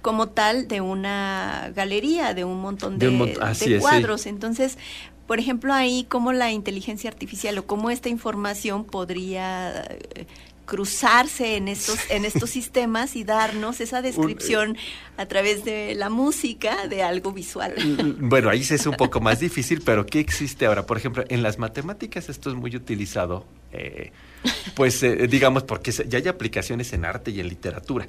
como 0.00 0.30
tal 0.30 0.66
de 0.66 0.80
una 0.80 1.70
galería, 1.76 2.32
de 2.32 2.44
un 2.44 2.62
montón 2.62 2.98
de, 2.98 3.36
cuadros. 3.78 4.24
Entonces, 4.24 4.78
por 5.26 5.38
ejemplo, 5.38 5.74
ahí 5.74 6.06
cómo 6.08 6.32
la 6.32 6.50
inteligencia 6.50 7.10
artificial 7.10 7.58
o 7.58 7.66
cómo 7.66 7.90
esta 7.90 8.08
información 8.08 8.84
podría 8.84 9.84
eh, 10.14 10.26
cruzarse 10.68 11.56
en 11.56 11.66
estos, 11.66 11.98
en 12.10 12.24
estos 12.32 12.50
sistemas 12.50 13.16
y 13.16 13.24
darnos 13.24 13.80
esa 13.80 14.02
descripción 14.02 14.76
a 15.16 15.26
través 15.26 15.64
de 15.64 15.94
la 15.96 16.10
música 16.10 16.86
de 16.86 17.02
algo 17.02 17.32
visual. 17.32 17.74
Bueno, 18.20 18.50
ahí 18.50 18.60
es 18.60 18.86
un 18.86 18.94
poco 18.94 19.20
más 19.20 19.40
difícil, 19.40 19.82
pero 19.84 20.06
¿qué 20.06 20.20
existe 20.20 20.66
ahora? 20.66 20.86
Por 20.86 20.98
ejemplo, 20.98 21.24
en 21.28 21.42
las 21.42 21.58
matemáticas 21.58 22.28
esto 22.28 22.50
es 22.50 22.56
muy 22.56 22.76
utilizado, 22.76 23.46
eh, 23.72 24.12
pues 24.76 25.02
eh, 25.02 25.26
digamos, 25.26 25.64
porque 25.64 25.90
ya 25.90 26.18
hay 26.18 26.28
aplicaciones 26.28 26.92
en 26.92 27.04
arte 27.04 27.30
y 27.30 27.40
en 27.40 27.48
literatura 27.48 28.06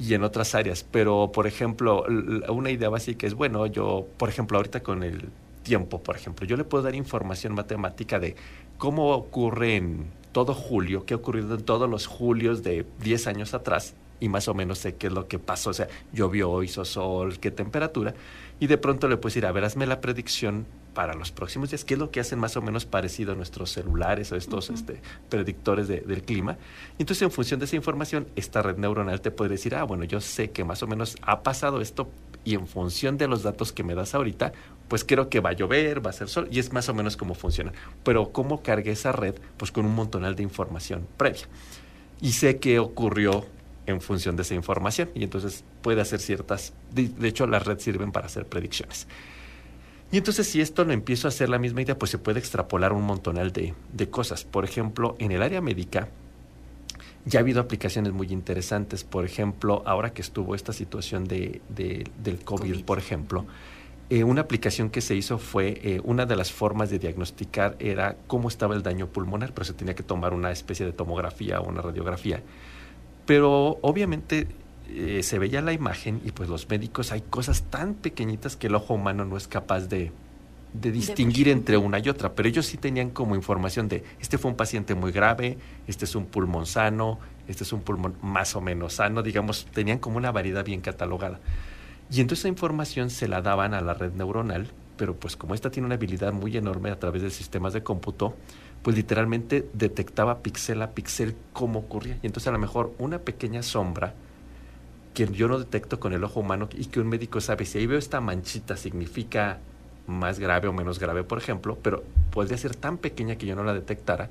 y 0.00 0.14
en 0.14 0.22
otras 0.22 0.54
áreas, 0.54 0.86
pero 0.88 1.32
por 1.32 1.46
ejemplo, 1.46 2.04
una 2.48 2.70
idea 2.70 2.88
básica 2.88 3.26
es, 3.26 3.34
bueno, 3.34 3.66
yo, 3.66 4.06
por 4.16 4.28
ejemplo, 4.28 4.58
ahorita 4.58 4.80
con 4.82 5.02
el 5.02 5.28
tiempo, 5.66 6.00
por 6.00 6.14
ejemplo, 6.14 6.46
yo 6.46 6.56
le 6.56 6.62
puedo 6.62 6.84
dar 6.84 6.94
información 6.94 7.52
matemática 7.52 8.20
de 8.20 8.36
cómo 8.78 9.10
ocurre 9.12 9.76
en 9.76 10.10
todo 10.32 10.54
julio, 10.54 11.06
qué 11.06 11.14
ha 11.14 11.16
ocurrido 11.16 11.54
en 11.54 11.62
todos 11.62 11.88
los 11.88 12.06
julios 12.06 12.62
de 12.62 12.86
10 13.02 13.26
años 13.26 13.54
atrás, 13.54 13.94
y 14.20 14.28
más 14.28 14.48
o 14.48 14.54
menos 14.54 14.78
sé 14.78 14.94
qué 14.94 15.06
es 15.06 15.12
lo 15.12 15.28
que 15.28 15.38
pasó, 15.38 15.70
o 15.70 15.74
sea, 15.74 15.88
llovió, 16.12 16.62
hizo 16.62 16.84
sol, 16.84 17.38
qué 17.38 17.50
temperatura, 17.50 18.14
y 18.60 18.66
de 18.66 18.78
pronto 18.78 19.08
le 19.08 19.16
puedes 19.16 19.36
ir 19.36 19.46
a 19.46 19.52
ver, 19.52 19.64
hazme 19.64 19.86
la 19.86 20.00
predicción 20.00 20.66
para 20.96 21.12
los 21.12 21.30
próximos 21.30 21.68
días, 21.68 21.84
qué 21.84 21.92
es 21.92 22.00
lo 22.00 22.10
que 22.10 22.20
hacen 22.20 22.38
más 22.38 22.56
o 22.56 22.62
menos 22.62 22.86
parecido 22.86 23.32
a 23.32 23.34
nuestros 23.34 23.70
celulares 23.70 24.32
o 24.32 24.36
estos 24.36 24.70
este, 24.70 25.02
predictores 25.28 25.88
del 25.88 26.22
clima. 26.22 26.56
Entonces, 26.98 27.20
en 27.20 27.30
función 27.30 27.60
de 27.60 27.66
esa 27.66 27.76
información, 27.76 28.26
esta 28.34 28.62
red 28.62 28.78
neuronal 28.78 29.20
te 29.20 29.30
puede 29.30 29.50
decir, 29.50 29.74
ah, 29.74 29.84
bueno, 29.84 30.04
yo 30.04 30.22
sé 30.22 30.52
que 30.52 30.64
más 30.64 30.82
o 30.82 30.86
menos 30.86 31.16
ha 31.20 31.42
pasado 31.42 31.82
esto, 31.82 32.10
y 32.44 32.54
en 32.54 32.66
función 32.66 33.18
de 33.18 33.28
los 33.28 33.42
datos 33.42 33.74
que 33.74 33.82
me 33.82 33.94
das 33.94 34.14
ahorita, 34.14 34.54
pues 34.88 35.04
creo 35.04 35.28
que 35.28 35.40
va 35.40 35.50
a 35.50 35.52
llover, 35.52 36.04
va 36.04 36.08
a 36.08 36.14
ser 36.14 36.30
sol, 36.30 36.48
y 36.50 36.60
es 36.60 36.72
más 36.72 36.88
o 36.88 36.94
menos 36.94 37.18
cómo 37.18 37.34
funciona. 37.34 37.72
Pero 38.02 38.32
¿cómo 38.32 38.62
cargué 38.62 38.92
esa 38.92 39.12
red? 39.12 39.34
Pues 39.58 39.70
con 39.72 39.84
un 39.84 39.94
montonal 39.94 40.34
de 40.34 40.44
información 40.44 41.06
previa. 41.18 41.46
Y 42.22 42.32
sé 42.32 42.56
qué 42.56 42.78
ocurrió 42.78 43.44
en 43.84 44.00
función 44.00 44.34
de 44.34 44.42
esa 44.42 44.54
información, 44.54 45.10
y 45.14 45.24
entonces 45.24 45.62
puede 45.82 46.00
hacer 46.00 46.20
ciertas, 46.20 46.72
de, 46.94 47.28
hecho 47.28 47.46
las 47.46 47.66
redes 47.66 47.82
sirven 47.82 48.12
para 48.12 48.28
hacer 48.28 48.46
predicciones. 48.46 49.06
Y 50.12 50.18
entonces 50.18 50.46
si 50.46 50.60
esto 50.60 50.84
lo 50.84 50.92
empiezo 50.92 51.26
a 51.26 51.30
hacer 51.30 51.48
la 51.48 51.58
misma 51.58 51.82
idea, 51.82 51.98
pues 51.98 52.10
se 52.10 52.18
puede 52.18 52.38
extrapolar 52.38 52.92
un 52.92 53.02
montonal 53.02 53.52
de, 53.52 53.74
de 53.92 54.08
cosas. 54.08 54.44
Por 54.44 54.64
ejemplo, 54.64 55.16
en 55.18 55.32
el 55.32 55.42
área 55.42 55.60
médica, 55.60 56.08
ya 57.26 57.40
ha 57.40 57.42
habido 57.42 57.60
aplicaciones 57.60 58.12
muy 58.12 58.28
interesantes. 58.28 59.04
Por 59.04 59.24
ejemplo, 59.24 59.82
ahora 59.84 60.12
que 60.12 60.22
estuvo 60.22 60.54
esta 60.54 60.72
situación 60.72 61.24
de, 61.24 61.60
del 61.68 62.38
COVID, 62.44 62.84
por 62.84 62.98
ejemplo, 62.98 63.44
eh, 64.08 64.22
una 64.22 64.42
aplicación 64.42 64.90
que 64.90 65.00
se 65.00 65.16
hizo 65.16 65.38
fue, 65.38 65.80
eh, 65.82 66.00
una 66.04 66.24
de 66.24 66.36
las 66.36 66.52
formas 66.52 66.88
de 66.88 67.00
diagnosticar 67.00 67.74
era 67.80 68.16
cómo 68.28 68.46
estaba 68.46 68.76
el 68.76 68.84
daño 68.84 69.08
pulmonar, 69.08 69.52
pero 69.52 69.64
se 69.64 69.72
tenía 69.72 69.96
que 69.96 70.04
tomar 70.04 70.32
una 70.32 70.52
especie 70.52 70.86
de 70.86 70.92
tomografía 70.92 71.60
o 71.60 71.68
una 71.68 71.82
radiografía. 71.82 72.40
Pero 73.26 73.78
obviamente 73.82 74.46
eh, 74.88 75.22
se 75.22 75.38
veía 75.38 75.60
la 75.62 75.72
imagen 75.72 76.20
y 76.24 76.32
pues 76.32 76.48
los 76.48 76.68
médicos 76.68 77.12
hay 77.12 77.22
cosas 77.22 77.64
tan 77.64 77.94
pequeñitas 77.94 78.56
que 78.56 78.68
el 78.68 78.74
ojo 78.74 78.94
humano 78.94 79.24
no 79.24 79.36
es 79.36 79.48
capaz 79.48 79.88
de, 79.88 80.12
de 80.72 80.92
distinguir 80.92 81.48
entre 81.48 81.76
una 81.76 81.98
y 81.98 82.08
otra, 82.08 82.34
pero 82.34 82.48
ellos 82.48 82.66
sí 82.66 82.76
tenían 82.76 83.10
como 83.10 83.34
información 83.34 83.88
de, 83.88 84.04
este 84.20 84.38
fue 84.38 84.50
un 84.50 84.56
paciente 84.56 84.94
muy 84.94 85.12
grave, 85.12 85.58
este 85.86 86.04
es 86.04 86.14
un 86.14 86.26
pulmón 86.26 86.66
sano, 86.66 87.18
este 87.48 87.64
es 87.64 87.72
un 87.72 87.80
pulmón 87.80 88.14
más 88.22 88.54
o 88.56 88.60
menos 88.60 88.94
sano, 88.94 89.22
digamos, 89.22 89.66
tenían 89.66 89.98
como 89.98 90.18
una 90.18 90.30
variedad 90.32 90.64
bien 90.64 90.80
catalogada. 90.80 91.40
Y 92.10 92.20
entonces 92.20 92.40
esa 92.40 92.48
información 92.48 93.10
se 93.10 93.26
la 93.26 93.42
daban 93.42 93.74
a 93.74 93.80
la 93.80 93.94
red 93.94 94.12
neuronal, 94.12 94.68
pero 94.96 95.16
pues 95.16 95.36
como 95.36 95.54
esta 95.54 95.70
tiene 95.70 95.86
una 95.86 95.96
habilidad 95.96 96.32
muy 96.32 96.56
enorme 96.56 96.90
a 96.90 96.98
través 96.98 97.22
de 97.22 97.30
sistemas 97.30 97.72
de 97.72 97.82
cómputo, 97.82 98.36
pues 98.82 98.96
literalmente 98.96 99.68
detectaba 99.72 100.38
pixel 100.42 100.80
a 100.82 100.92
pixel 100.92 101.34
cómo 101.52 101.80
ocurría. 101.80 102.18
Y 102.22 102.26
entonces 102.26 102.48
a 102.48 102.52
lo 102.52 102.58
mejor 102.58 102.94
una 102.98 103.18
pequeña 103.18 103.62
sombra 103.62 104.14
que 105.16 105.26
yo 105.32 105.48
no 105.48 105.58
detecto 105.58 105.98
con 105.98 106.12
el 106.12 106.22
ojo 106.24 106.40
humano 106.40 106.68
y 106.76 106.84
que 106.84 107.00
un 107.00 107.08
médico 107.08 107.40
sabe, 107.40 107.64
si 107.64 107.78
ahí 107.78 107.86
veo 107.86 107.98
esta 107.98 108.20
manchita 108.20 108.76
significa 108.76 109.60
más 110.06 110.38
grave 110.38 110.68
o 110.68 110.74
menos 110.74 110.98
grave, 110.98 111.24
por 111.24 111.38
ejemplo, 111.38 111.78
pero 111.80 112.04
podría 112.30 112.58
ser 112.58 112.76
tan 112.76 112.98
pequeña 112.98 113.36
que 113.36 113.46
yo 113.46 113.56
no 113.56 113.64
la 113.64 113.72
detectara, 113.72 114.28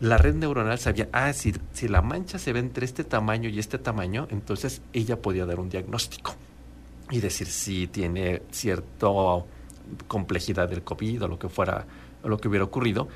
la 0.00 0.16
red 0.16 0.34
neuronal 0.34 0.78
sabía, 0.78 1.10
ah, 1.12 1.34
si, 1.34 1.52
si 1.74 1.88
la 1.88 2.00
mancha 2.00 2.38
se 2.38 2.54
ve 2.54 2.60
entre 2.60 2.86
este 2.86 3.04
tamaño 3.04 3.50
y 3.50 3.58
este 3.58 3.76
tamaño, 3.76 4.26
entonces 4.30 4.80
ella 4.94 5.20
podía 5.20 5.44
dar 5.44 5.60
un 5.60 5.68
diagnóstico 5.68 6.34
y 7.10 7.20
decir 7.20 7.46
si 7.46 7.86
tiene 7.86 8.40
cierta 8.50 9.08
complejidad 10.06 10.70
del 10.70 10.84
COVID 10.84 11.24
o 11.24 11.28
lo 11.28 11.38
que 11.38 11.50
fuera, 11.50 11.84
o 12.22 12.30
lo 12.30 12.38
que 12.38 12.48
hubiera 12.48 12.64
ocurrido. 12.64 13.08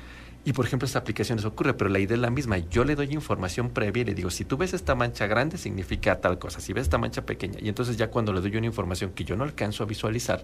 Y 0.45 0.51
por 0.53 0.65
ejemplo, 0.65 0.85
esta 0.85 0.99
aplicación 0.99 1.39
eso 1.39 1.47
ocurre, 1.47 1.73
pero 1.73 1.89
la 1.89 1.99
idea 1.99 2.15
es 2.15 2.21
la 2.21 2.29
misma. 2.29 2.57
Yo 2.57 2.83
le 2.83 2.95
doy 2.95 3.13
información 3.13 3.69
previa 3.69 4.01
y 4.01 4.05
le 4.05 4.13
digo, 4.13 4.29
si 4.29 4.43
tú 4.43 4.57
ves 4.57 4.73
esta 4.73 4.93
mancha 4.93 5.25
grande, 5.25 5.57
significa 5.57 6.19
tal 6.19 6.37
cosa. 6.37 6.59
Si 6.59 6.73
ves 6.73 6.83
esta 6.83 6.97
mancha 6.97 7.25
pequeña. 7.25 7.59
Y 7.61 7.69
entonces 7.69 7.95
ya 7.95 8.09
cuando 8.09 8.33
le 8.33 8.41
doy 8.41 8.57
una 8.57 8.65
información 8.65 9.11
que 9.11 9.23
yo 9.23 9.37
no 9.37 9.45
alcanzo 9.45 9.83
a 9.83 9.85
visualizar, 9.85 10.43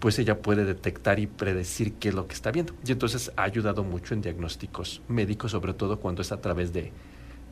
pues 0.00 0.18
ella 0.18 0.42
puede 0.42 0.64
detectar 0.64 1.20
y 1.20 1.28
predecir 1.28 1.94
qué 1.94 2.08
es 2.08 2.14
lo 2.14 2.26
que 2.26 2.34
está 2.34 2.50
viendo. 2.50 2.74
Y 2.84 2.90
entonces 2.90 3.30
ha 3.36 3.44
ayudado 3.44 3.84
mucho 3.84 4.14
en 4.14 4.20
diagnósticos 4.20 5.00
médicos, 5.06 5.52
sobre 5.52 5.74
todo 5.74 6.00
cuando 6.00 6.22
es 6.22 6.32
a 6.32 6.40
través 6.40 6.72
de, 6.72 6.92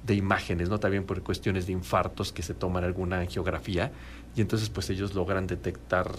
de 0.04 0.14
imágenes, 0.14 0.68
¿no? 0.68 0.80
También 0.80 1.04
por 1.04 1.22
cuestiones 1.22 1.66
de 1.66 1.72
infartos 1.72 2.32
que 2.32 2.42
se 2.42 2.54
toman 2.54 2.84
alguna 2.84 3.20
angiografía 3.20 3.92
y 4.34 4.40
entonces 4.40 4.68
pues 4.68 4.90
ellos 4.90 5.14
logran 5.14 5.46
detectar 5.46 6.10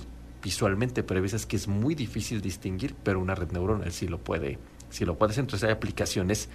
visualmente, 0.41 1.03
pero 1.03 1.19
hay 1.19 1.23
veces 1.23 1.45
que 1.45 1.55
es 1.55 1.67
muy 1.67 1.95
difícil 1.95 2.41
distinguir, 2.41 2.95
pero 3.03 3.19
una 3.19 3.35
red 3.35 3.51
neuronal 3.51 3.91
sí 3.91 4.07
lo 4.07 4.17
puede, 4.19 4.59
sí 4.93 5.05
lo 5.05 5.17
puede 5.17 5.31
hacer. 5.31 5.41
Entonces 5.43 5.67
hay 5.67 5.73
aplicaciones 5.73 6.49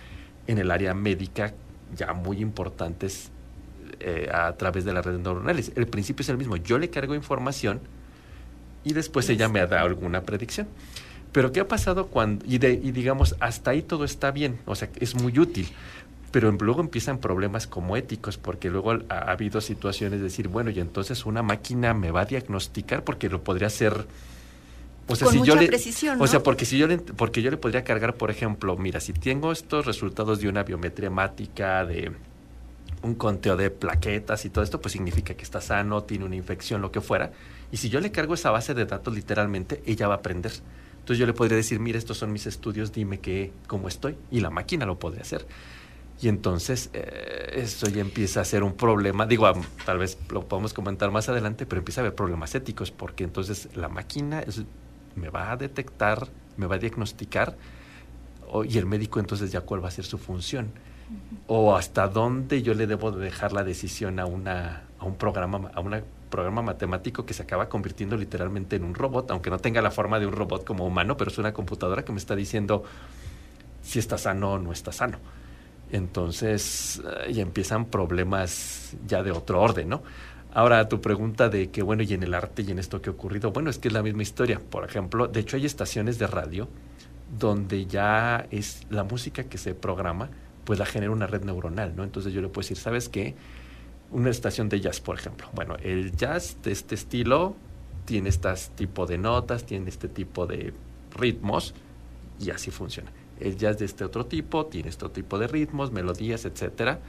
en 0.47 0.59
el 0.59 0.71
área 0.71 0.95
médica 0.95 1.53
ya 1.97 2.13
muy 2.13 2.41
importantes 2.41 3.31
eh, 4.01 4.29
a 4.33 4.53
través 4.57 4.85
de 4.85 4.93
las 4.93 5.05
redes 5.05 5.21
neuronales. 5.21 5.73
El 5.75 5.87
principio 5.87 6.23
es 6.23 6.29
el 6.29 6.39
mismo, 6.39 6.57
yo 6.57 6.79
le 6.79 6.91
cargo 6.91 7.15
información, 7.15 7.81
y 8.85 8.93
después 8.93 9.29
ella 9.29 9.49
me 9.49 9.67
da 9.67 9.83
alguna 9.83 10.23
predicción. 10.23 10.69
Pero 11.33 11.53
¿qué 11.53 11.61
ha 11.61 11.69
pasado 11.69 12.07
cuando, 12.07 12.45
y, 12.47 12.59
de, 12.59 12.73
y 12.73 12.93
digamos, 12.93 13.37
hasta 13.41 13.73
ahí 13.73 13.83
todo 13.83 14.05
está 14.05 14.31
bien, 14.31 14.61
o 14.65 14.75
sea, 14.75 14.89
es 14.99 15.15
muy 15.15 15.39
útil, 15.39 15.69
pero 16.31 16.51
luego 16.53 16.81
empiezan 16.81 17.19
problemas 17.19 17.67
como 17.67 17.97
éticos, 17.97 18.39
porque 18.39 18.71
luego 18.71 18.93
ha, 19.09 19.31
habido 19.31 19.61
situaciones 19.61 20.21
de 20.21 20.25
decir, 20.25 20.49
bueno, 20.49 20.71
y 20.71 20.81
entonces 20.81 21.27
una 21.27 21.43
máquina 21.43 21.93
me 21.93 22.11
va 22.11 22.23
a 22.23 22.25
diagnosticar 22.25 23.05
porque 23.05 23.29
lo 23.29 23.43
podría 23.43 23.67
hacer... 23.67 24.07
O 25.09 25.17
sea, 25.17 25.29
si 25.29 25.43
yo 25.43 25.57
le, 25.57 25.67
precisión, 25.67 26.21
O 26.21 26.27
sea, 26.27 26.43
porque 26.43 26.65
si 26.65 26.77
yo 26.77 26.87
le, 26.87 26.99
porque 26.99 27.43
yo 27.43 27.51
le 27.51 27.57
podría 27.57 27.83
cargar, 27.83 28.15
por 28.15 28.31
ejemplo, 28.31 28.77
mira, 28.77 29.01
si 29.01 29.13
tengo 29.13 29.53
estos 29.53 29.87
resultados 29.87 30.41
de 30.41 30.49
una 30.49 30.63
biometría 30.63 31.07
hemática, 31.07 31.85
de 31.87 32.13
un 33.03 33.15
conteo 33.15 33.57
de 33.57 33.71
plaquetas 33.71 34.45
y 34.45 34.51
todo 34.51 34.63
esto, 34.63 34.81
pues 34.81 34.93
significa 34.93 35.35
que 35.35 35.43
está 35.43 35.61
sano, 35.61 36.03
tiene 36.03 36.25
una 36.25 36.37
infección, 36.37 36.83
lo 36.83 36.93
que 36.93 37.01
fuera. 37.01 37.33
Y 37.73 37.79
si 37.79 37.89
yo 37.89 38.01
le 38.01 38.11
cargo 38.13 38.35
esa 38.35 38.51
base 38.51 38.75
de 38.75 38.85
datos 38.85 39.15
literalmente, 39.15 39.83
ella 39.87 40.09
va 40.09 40.15
a 40.15 40.19
aprender. 40.19 40.53
Entonces 40.99 41.19
yo 41.19 41.27
le 41.27 41.33
podría 41.33 41.57
decir, 41.57 41.81
mira, 41.81 41.97
estos 41.97 42.19
son 42.19 42.33
mis 42.33 42.47
estudios, 42.47 42.93
dime 42.93 43.19
qué, 43.19 43.53
cómo 43.67 43.89
estoy. 43.89 44.17
Y 44.31 44.41
la 44.41 44.51
máquina 44.51 44.85
lo 44.85 44.99
podría 44.99 45.23
hacer. 45.23 45.47
Y 46.21 46.29
entonces 46.29 46.91
eh, 46.93 47.53
eso 47.55 47.89
ya 47.89 48.01
empieza 48.01 48.41
a 48.41 48.45
ser 48.45 48.63
un 48.63 48.75
problema. 48.75 49.25
Digo, 49.25 49.51
tal 49.87 49.99
vez 49.99 50.19
lo 50.31 50.47
podemos 50.47 50.75
comentar 50.75 51.11
más 51.11 51.29
adelante, 51.29 51.65
pero 51.65 51.79
empieza 51.79 52.01
a 52.01 52.03
haber 52.03 52.15
problemas 52.15 52.55
éticos, 52.55 52.91
porque 52.91 53.25
entonces 53.25 53.69
la 53.75 53.89
máquina 53.89 54.41
me 55.19 55.31
va 55.31 55.53
a 55.53 55.57
detectar, 55.57 56.29
me 56.57 56.67
va 56.67 56.77
a 56.77 56.79
diagnosticar, 56.79 57.57
y 58.65 58.79
el 58.79 58.87
médico 58.87 59.21
entonces 59.21 59.53
ya 59.53 59.61
cuál 59.61 59.85
va 59.85 59.89
a 59.89 59.91
ser 59.91 60.05
su 60.05 60.19
función. 60.19 60.71
O 61.47 61.75
hasta 61.75 62.09
dónde 62.09 62.63
yo 62.63 62.75
le 62.75 62.87
debo 62.87 63.11
dejar 63.11 63.53
la 63.53 63.65
decisión 63.65 64.19
a, 64.19 64.27
una, 64.27 64.83
a 64.99 65.05
un 65.05 65.17
programa, 65.17 65.71
a 65.75 65.81
una 65.81 66.03
programa 66.29 66.63
matemático 66.63 67.25
que 67.27 67.35
se 67.35 67.43
acaba 67.43 67.69
convirtiendo 67.69 68.17
literalmente 68.17 68.77
en 68.77 68.85
un 68.85 68.95
robot, 68.95 69.31
aunque 69.31 69.51
no 69.51 69.59
tenga 69.59 69.83
la 69.83 69.91
forma 69.91 70.21
de 70.21 70.27
un 70.27 70.33
robot 70.33 70.65
como 70.65 70.87
humano, 70.87 71.17
pero 71.17 71.31
es 71.31 71.39
una 71.39 71.53
computadora 71.53 72.05
que 72.05 72.13
me 72.13 72.19
está 72.19 72.37
diciendo 72.37 72.85
si 73.83 73.99
está 73.99 74.19
sano 74.19 74.53
o 74.53 74.59
no 74.59 74.73
está 74.73 74.93
sano. 74.93 75.19
Entonces 75.91 77.03
eh, 77.27 77.33
ya 77.33 77.43
empiezan 77.43 77.87
problemas 77.87 78.95
ya 79.07 79.23
de 79.23 79.31
otro 79.31 79.61
orden, 79.61 79.89
¿no? 79.89 80.03
Ahora, 80.53 80.89
tu 80.89 81.01
pregunta 81.01 81.49
de 81.49 81.71
que, 81.71 81.83
bueno, 81.83 82.03
y 82.03 82.15
en 82.15 82.23
el 82.23 82.35
arte 82.35 82.63
y 82.63 82.71
en 82.71 82.79
esto 82.79 83.03
que 83.03 83.11
ha 83.11 83.13
ocurrido, 83.13 83.53
bueno, 83.53 83.71
es 83.71 83.79
que 83.79 83.89
es 83.89 83.95
la 83.95 84.03
misma 84.03 84.23
historia. 84.23 84.61
Por 84.61 84.85
ejemplo, 84.85 85.29
de 85.29 85.41
hecho 85.41 85.57
hay 85.57 85.67
estaciones 85.67 86.19
de 86.19 86.27
radio 86.27 86.69
donde 87.39 87.87
ya 87.87 88.47
es 88.51 88.87
la 88.89 89.05
música 89.05 89.45
que 89.45 89.59
se 89.59 89.75
programa, 89.75 90.31
pues 90.65 90.79
la 90.79 90.87
genera 90.87 91.13
una 91.13 91.27
red 91.27 91.45
neuronal, 91.45 91.95
¿no? 91.95 92.05
Entonces 92.05 92.33
yo 92.33 92.41
le 92.41 92.49
puedo 92.49 92.65
decir, 92.65 92.79
¿sabes 92.79 93.09
qué? 93.09 93.35
una 94.11 94.31
estación 94.31 94.69
de 94.69 94.81
jazz, 94.81 95.01
por 95.01 95.19
ejemplo. 95.19 95.49
Bueno, 95.55 95.77
el 95.83 96.17
jazz 96.17 96.57
de 96.63 96.73
este 96.73 96.95
estilo 96.95 97.57
tiene 98.05 98.29
este 98.29 98.53
tipo 98.75 99.07
de 99.07 99.19
notas, 99.19 99.65
tiene 99.65 99.89
este 99.89 100.09
tipo 100.09 100.47
de 100.47 100.73
ritmos 101.15 101.75
y 102.41 102.51
así 102.51 102.71
funciona. 102.71 103.13
El 103.39 103.57
jazz 103.57 103.79
de 103.79 103.85
este 103.85 104.05
otro 104.05 104.27
tipo 104.27 104.67
tiene 104.67 104.89
este 104.89 105.09
tipo 105.11 105.39
de 105.39 105.47
ritmos, 105.47 105.93
melodías, 105.93 106.45
etcétera. 106.45 107.01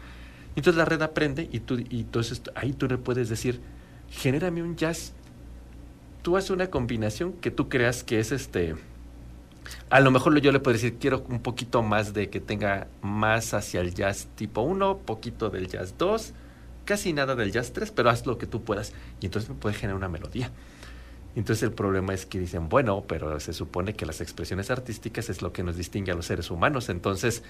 Entonces 0.55 0.77
la 0.77 0.85
red 0.85 1.01
aprende 1.01 1.47
y 1.51 1.59
tú 1.59 1.77
y 1.77 2.01
entonces 2.01 2.41
ahí 2.55 2.73
tú 2.73 2.87
le 2.87 2.97
puedes 2.97 3.29
decir, 3.29 3.61
genérame 4.09 4.63
un 4.63 4.75
jazz. 4.75 5.13
Tú 6.21 6.35
haces 6.35 6.49
una 6.49 6.67
combinación 6.67 7.33
que 7.33 7.51
tú 7.51 7.69
creas 7.69 8.03
que 8.03 8.19
es 8.19 8.31
este 8.31 8.75
a 9.89 9.99
lo 9.99 10.11
mejor 10.11 10.39
yo 10.39 10.51
le 10.51 10.59
puedo 10.59 10.73
decir, 10.73 10.97
quiero 10.99 11.23
un 11.29 11.41
poquito 11.41 11.81
más 11.81 12.13
de 12.13 12.29
que 12.29 12.39
tenga 12.39 12.87
más 13.01 13.53
hacia 13.53 13.81
el 13.81 13.93
jazz 13.93 14.27
tipo 14.35 14.61
1, 14.61 14.99
poquito 14.99 15.49
del 15.49 15.67
jazz 15.67 15.95
2, 15.97 16.33
casi 16.85 17.13
nada 17.13 17.35
del 17.35 17.51
jazz 17.51 17.73
3, 17.73 17.91
pero 17.91 18.09
haz 18.09 18.25
lo 18.25 18.37
que 18.37 18.47
tú 18.47 18.63
puedas 18.63 18.93
y 19.19 19.25
entonces 19.25 19.49
me 19.49 19.55
puede 19.55 19.75
generar 19.75 19.97
una 19.97 20.09
melodía. 20.09 20.51
Entonces 21.35 21.63
el 21.63 21.71
problema 21.71 22.13
es 22.13 22.25
que 22.25 22.39
dicen, 22.39 22.69
bueno, 22.69 23.03
pero 23.07 23.39
se 23.39 23.53
supone 23.53 23.93
que 23.93 24.05
las 24.05 24.21
expresiones 24.21 24.71
artísticas 24.71 25.29
es 25.29 25.41
lo 25.41 25.53
que 25.53 25.63
nos 25.63 25.75
distingue 25.77 26.11
a 26.11 26.15
los 26.15 26.25
seres 26.25 26.49
humanos, 26.51 26.89
entonces 26.89 27.43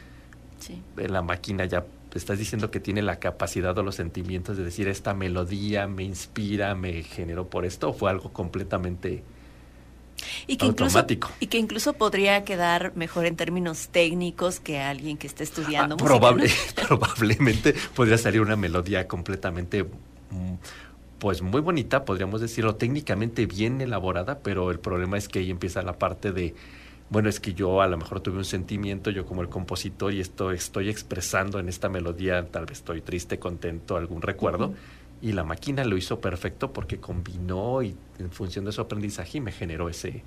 en 0.97 1.13
la 1.13 1.21
máquina 1.21 1.65
ya 1.65 1.85
estás 2.15 2.39
diciendo 2.39 2.71
que 2.71 2.79
tiene 2.79 3.01
la 3.01 3.19
capacidad 3.19 3.77
o 3.77 3.83
los 3.83 3.95
sentimientos 3.95 4.57
de 4.57 4.63
decir, 4.63 4.87
esta 4.87 5.13
melodía 5.13 5.87
me 5.87 6.03
inspira, 6.03 6.75
me 6.75 7.03
generó 7.03 7.49
por 7.49 7.65
esto, 7.65 7.89
o 7.89 7.93
fue 7.93 8.09
algo 8.09 8.33
completamente 8.33 9.23
y 10.47 10.57
que 10.57 10.65
Incluso, 10.65 11.05
y 11.39 11.47
que 11.47 11.57
incluso 11.57 11.93
podría 11.93 12.43
quedar 12.43 12.95
mejor 12.95 13.25
en 13.25 13.35
términos 13.35 13.89
técnicos 13.89 14.59
que 14.59 14.79
alguien 14.79 15.17
que 15.17 15.27
esté 15.27 15.43
estudiando 15.43 15.95
ah, 15.95 15.97
Probable, 15.97 16.49
Probablemente 16.87 17.73
podría 17.95 18.17
salir 18.17 18.41
una 18.41 18.55
melodía 18.55 19.07
completamente 19.07 19.83
mm, 19.83 20.55
pues 21.19 21.41
muy 21.41 21.61
bonita, 21.61 22.05
podríamos 22.05 22.41
decirlo, 22.41 22.75
técnicamente 22.75 23.45
bien 23.45 23.81
elaborada, 23.81 24.39
pero 24.39 24.71
el 24.71 24.79
problema 24.79 25.17
es 25.17 25.27
que 25.27 25.39
ahí 25.39 25.51
empieza 25.51 25.81
la 25.81 25.93
parte 25.99 26.31
de, 26.31 26.55
bueno, 27.09 27.29
es 27.29 27.39
que 27.39 27.53
yo 27.53 27.81
a 27.81 27.87
lo 27.87 27.97
mejor 27.97 28.21
tuve 28.21 28.37
un 28.37 28.45
sentimiento, 28.45 29.09
yo 29.09 29.25
como 29.25 29.41
el 29.41 29.49
compositor, 29.49 30.13
y 30.13 30.19
esto 30.19 30.51
estoy 30.51 30.89
expresando 30.89 31.59
en 31.59 31.69
esta 31.69 31.89
melodía, 31.89 32.47
tal 32.51 32.65
vez 32.65 32.79
estoy 32.79 33.01
triste, 33.01 33.39
contento, 33.39 33.97
algún 33.97 34.21
recuerdo 34.21 34.73
y 35.21 35.33
la 35.33 35.43
máquina 35.43 35.83
lo 35.83 35.97
hizo 35.97 36.19
perfecto 36.19 36.71
porque 36.71 36.99
combinó 36.99 37.83
y 37.83 37.95
en 38.19 38.31
función 38.31 38.65
de 38.65 38.71
su 38.71 38.81
aprendizaje 38.81 39.41
me 39.41 39.51
generó 39.51 39.89
ese, 39.89 40.23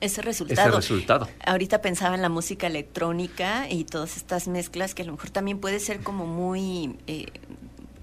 ese 0.00 0.22
resultado. 0.22 0.68
Ese 0.68 0.76
resultado. 0.76 1.28
Ahorita 1.44 1.82
pensaba 1.82 2.14
en 2.14 2.22
la 2.22 2.28
música 2.28 2.66
electrónica 2.66 3.68
y 3.68 3.84
todas 3.84 4.16
estas 4.16 4.48
mezclas 4.48 4.94
que 4.94 5.02
a 5.02 5.06
lo 5.06 5.12
mejor 5.12 5.30
también 5.30 5.58
puede 5.58 5.80
ser 5.80 6.00
como 6.00 6.26
muy 6.26 6.96
eh, 7.06 7.26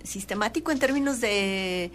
sistemático 0.04 0.72
en 0.72 0.80
términos 0.80 1.20
de 1.20 1.92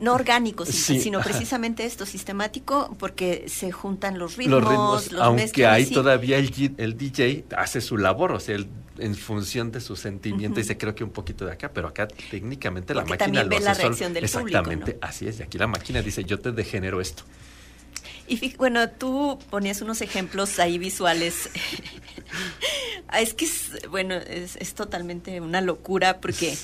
no 0.00 0.14
orgánico, 0.14 0.64
sino 0.64 1.20
precisamente 1.20 1.84
esto, 1.84 2.06
sistemático, 2.06 2.96
porque 2.98 3.44
se 3.48 3.70
juntan 3.70 4.18
los 4.18 4.36
ritmos, 4.36 4.62
los, 4.62 4.70
ritmos, 5.10 5.12
aunque 5.20 5.66
ahí 5.66 5.86
todavía 5.86 6.38
el, 6.38 6.74
el, 6.78 6.96
DJ 6.96 7.44
hace 7.56 7.80
su 7.80 7.98
labor, 7.98 8.32
o 8.32 8.40
sea, 8.40 8.56
en 8.98 9.14
función 9.14 9.70
de 9.70 9.80
su 9.80 9.96
sentimiento, 9.96 10.58
y 10.58 10.64
se 10.64 10.78
creo 10.78 10.94
que 10.94 11.04
un 11.04 11.10
poquito 11.10 11.44
de 11.44 11.52
acá, 11.52 11.70
pero 11.72 11.88
acá 11.88 12.08
técnicamente 12.08 12.94
la 12.94 13.04
máquina 13.04 13.44
lo 13.44 13.60
la 13.60 13.74
reacción 13.74 14.14
del 14.14 14.24
Exactamente, 14.24 14.98
así 15.02 15.28
es, 15.28 15.38
y 15.40 15.42
aquí 15.42 15.58
la 15.58 15.66
máquina 15.66 16.00
dice, 16.00 16.24
yo 16.24 16.40
te 16.40 16.50
degenero 16.52 17.00
esto. 17.00 17.24
Y 18.26 18.54
bueno, 18.56 18.88
tú 18.88 19.40
ponías 19.50 19.82
unos 19.82 20.02
ejemplos 20.02 20.60
ahí 20.60 20.78
visuales. 20.78 21.50
es 23.18 23.34
que 23.34 23.44
es, 23.44 23.88
bueno, 23.90 24.14
es, 24.14 24.54
es 24.54 24.74
totalmente 24.74 25.40
una 25.40 25.60
locura 25.60 26.20
porque 26.20 26.56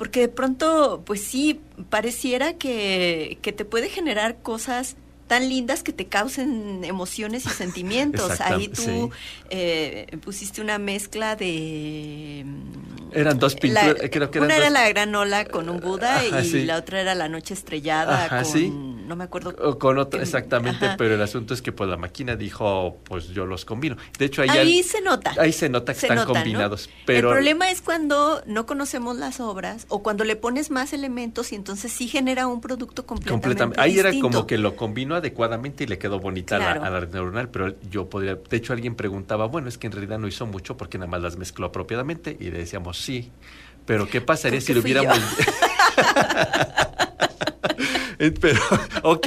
porque 0.00 0.20
de 0.20 0.28
pronto, 0.28 1.02
pues 1.04 1.22
sí, 1.22 1.60
pareciera 1.90 2.54
que, 2.54 3.36
que 3.42 3.52
te 3.52 3.66
puede 3.66 3.90
generar 3.90 4.40
cosas 4.40 4.96
tan 5.30 5.48
lindas 5.48 5.84
que 5.84 5.92
te 5.92 6.06
causen 6.06 6.82
emociones 6.82 7.46
y 7.46 7.48
sentimientos. 7.50 8.40
Ahí 8.40 8.66
tú 8.66 9.10
eh, 9.48 10.18
pusiste 10.24 10.60
una 10.60 10.78
mezcla 10.78 11.36
de... 11.36 12.42
Mm, 12.44 13.12
eran 13.12 13.38
dos 13.38 13.54
pinturas, 13.54 13.94
creo 14.10 14.30
que 14.32 14.38
eran 14.38 14.46
Una 14.46 14.56
era 14.56 14.70
la 14.70 14.88
granola 14.88 15.44
con 15.44 15.68
un 15.68 15.78
Buda 15.78 16.24
y 16.24 16.64
la 16.64 16.76
otra 16.78 17.00
era 17.00 17.14
la 17.14 17.28
noche 17.28 17.54
estrellada 17.54 18.42
con... 18.42 19.00
No 19.10 19.16
me 19.16 19.24
acuerdo. 19.24 19.76
Con 19.80 19.98
otro, 19.98 20.20
exactamente, 20.20 20.90
pero 20.96 21.16
el 21.16 21.22
asunto 21.22 21.52
es 21.52 21.62
que 21.62 21.72
pues 21.72 21.90
la 21.90 21.96
máquina 21.96 22.36
dijo, 22.36 23.00
pues 23.02 23.26
yo 23.30 23.44
los 23.44 23.64
combino. 23.64 23.96
De 24.16 24.26
hecho, 24.26 24.42
ahí, 24.42 24.50
ahí 24.50 24.82
se 24.84 25.00
nota. 25.00 25.34
Ahí 25.36 25.52
se 25.52 25.68
nota 25.68 25.94
que 25.94 26.06
están 26.06 26.24
combinados. 26.24 26.88
Pero... 27.06 27.30
El 27.30 27.34
problema 27.34 27.70
es 27.72 27.82
cuando 27.82 28.40
no 28.46 28.66
conocemos 28.66 29.16
las 29.16 29.40
obras 29.40 29.86
o 29.88 30.04
cuando 30.04 30.22
le 30.22 30.36
pones 30.36 30.70
más 30.70 30.92
elementos 30.92 31.50
y 31.50 31.56
entonces 31.56 31.90
sí 31.90 32.06
genera 32.06 32.46
un 32.46 32.60
producto 32.60 33.04
completamente, 33.04 33.48
completamente. 33.48 33.80
Ahí 33.80 33.98
era 33.98 34.12
como 34.20 34.46
que 34.46 34.58
lo 34.58 34.76
combinó 34.76 35.19
adecuadamente 35.20 35.84
y 35.84 35.86
le 35.86 35.98
quedó 35.98 36.20
bonita 36.20 36.56
a, 36.56 36.90
la, 36.90 37.00
red 37.00 37.12
neuronal, 37.12 37.48
pero 37.48 37.74
yo 37.90 38.10
podría, 38.10 38.34
de 38.34 38.56
hecho 38.56 38.72
alguien 38.72 38.94
preguntaba, 38.94 39.46
bueno, 39.46 39.68
es 39.68 39.78
que 39.78 39.86
en 39.86 39.92
realidad 39.92 40.18
no 40.18 40.28
hizo 40.28 40.46
mucho 40.46 40.76
porque 40.76 40.98
nada 40.98 41.10
más 41.10 41.22
las 41.22 41.36
mezcló 41.36 41.66
apropiadamente 41.66 42.36
y 42.38 42.50
le 42.50 42.58
decíamos 42.58 42.98
sí, 42.98 43.30
pero 43.86 44.08
¿qué 44.08 44.20
pasaría 44.20 44.60
si 44.60 44.74
lo 44.74 44.80
hubiéramos... 44.80 45.18
pero, 48.40 48.60
ok, 49.02 49.26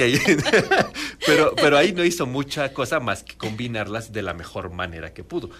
pero, 1.26 1.52
pero 1.56 1.76
ahí 1.76 1.92
no 1.92 2.04
hizo 2.04 2.26
mucha 2.26 2.72
cosa 2.72 3.00
más 3.00 3.24
que 3.24 3.36
combinarlas 3.36 4.12
de 4.12 4.22
la 4.22 4.34
mejor 4.34 4.70
manera 4.70 5.12
que 5.12 5.24
pudo. 5.24 5.50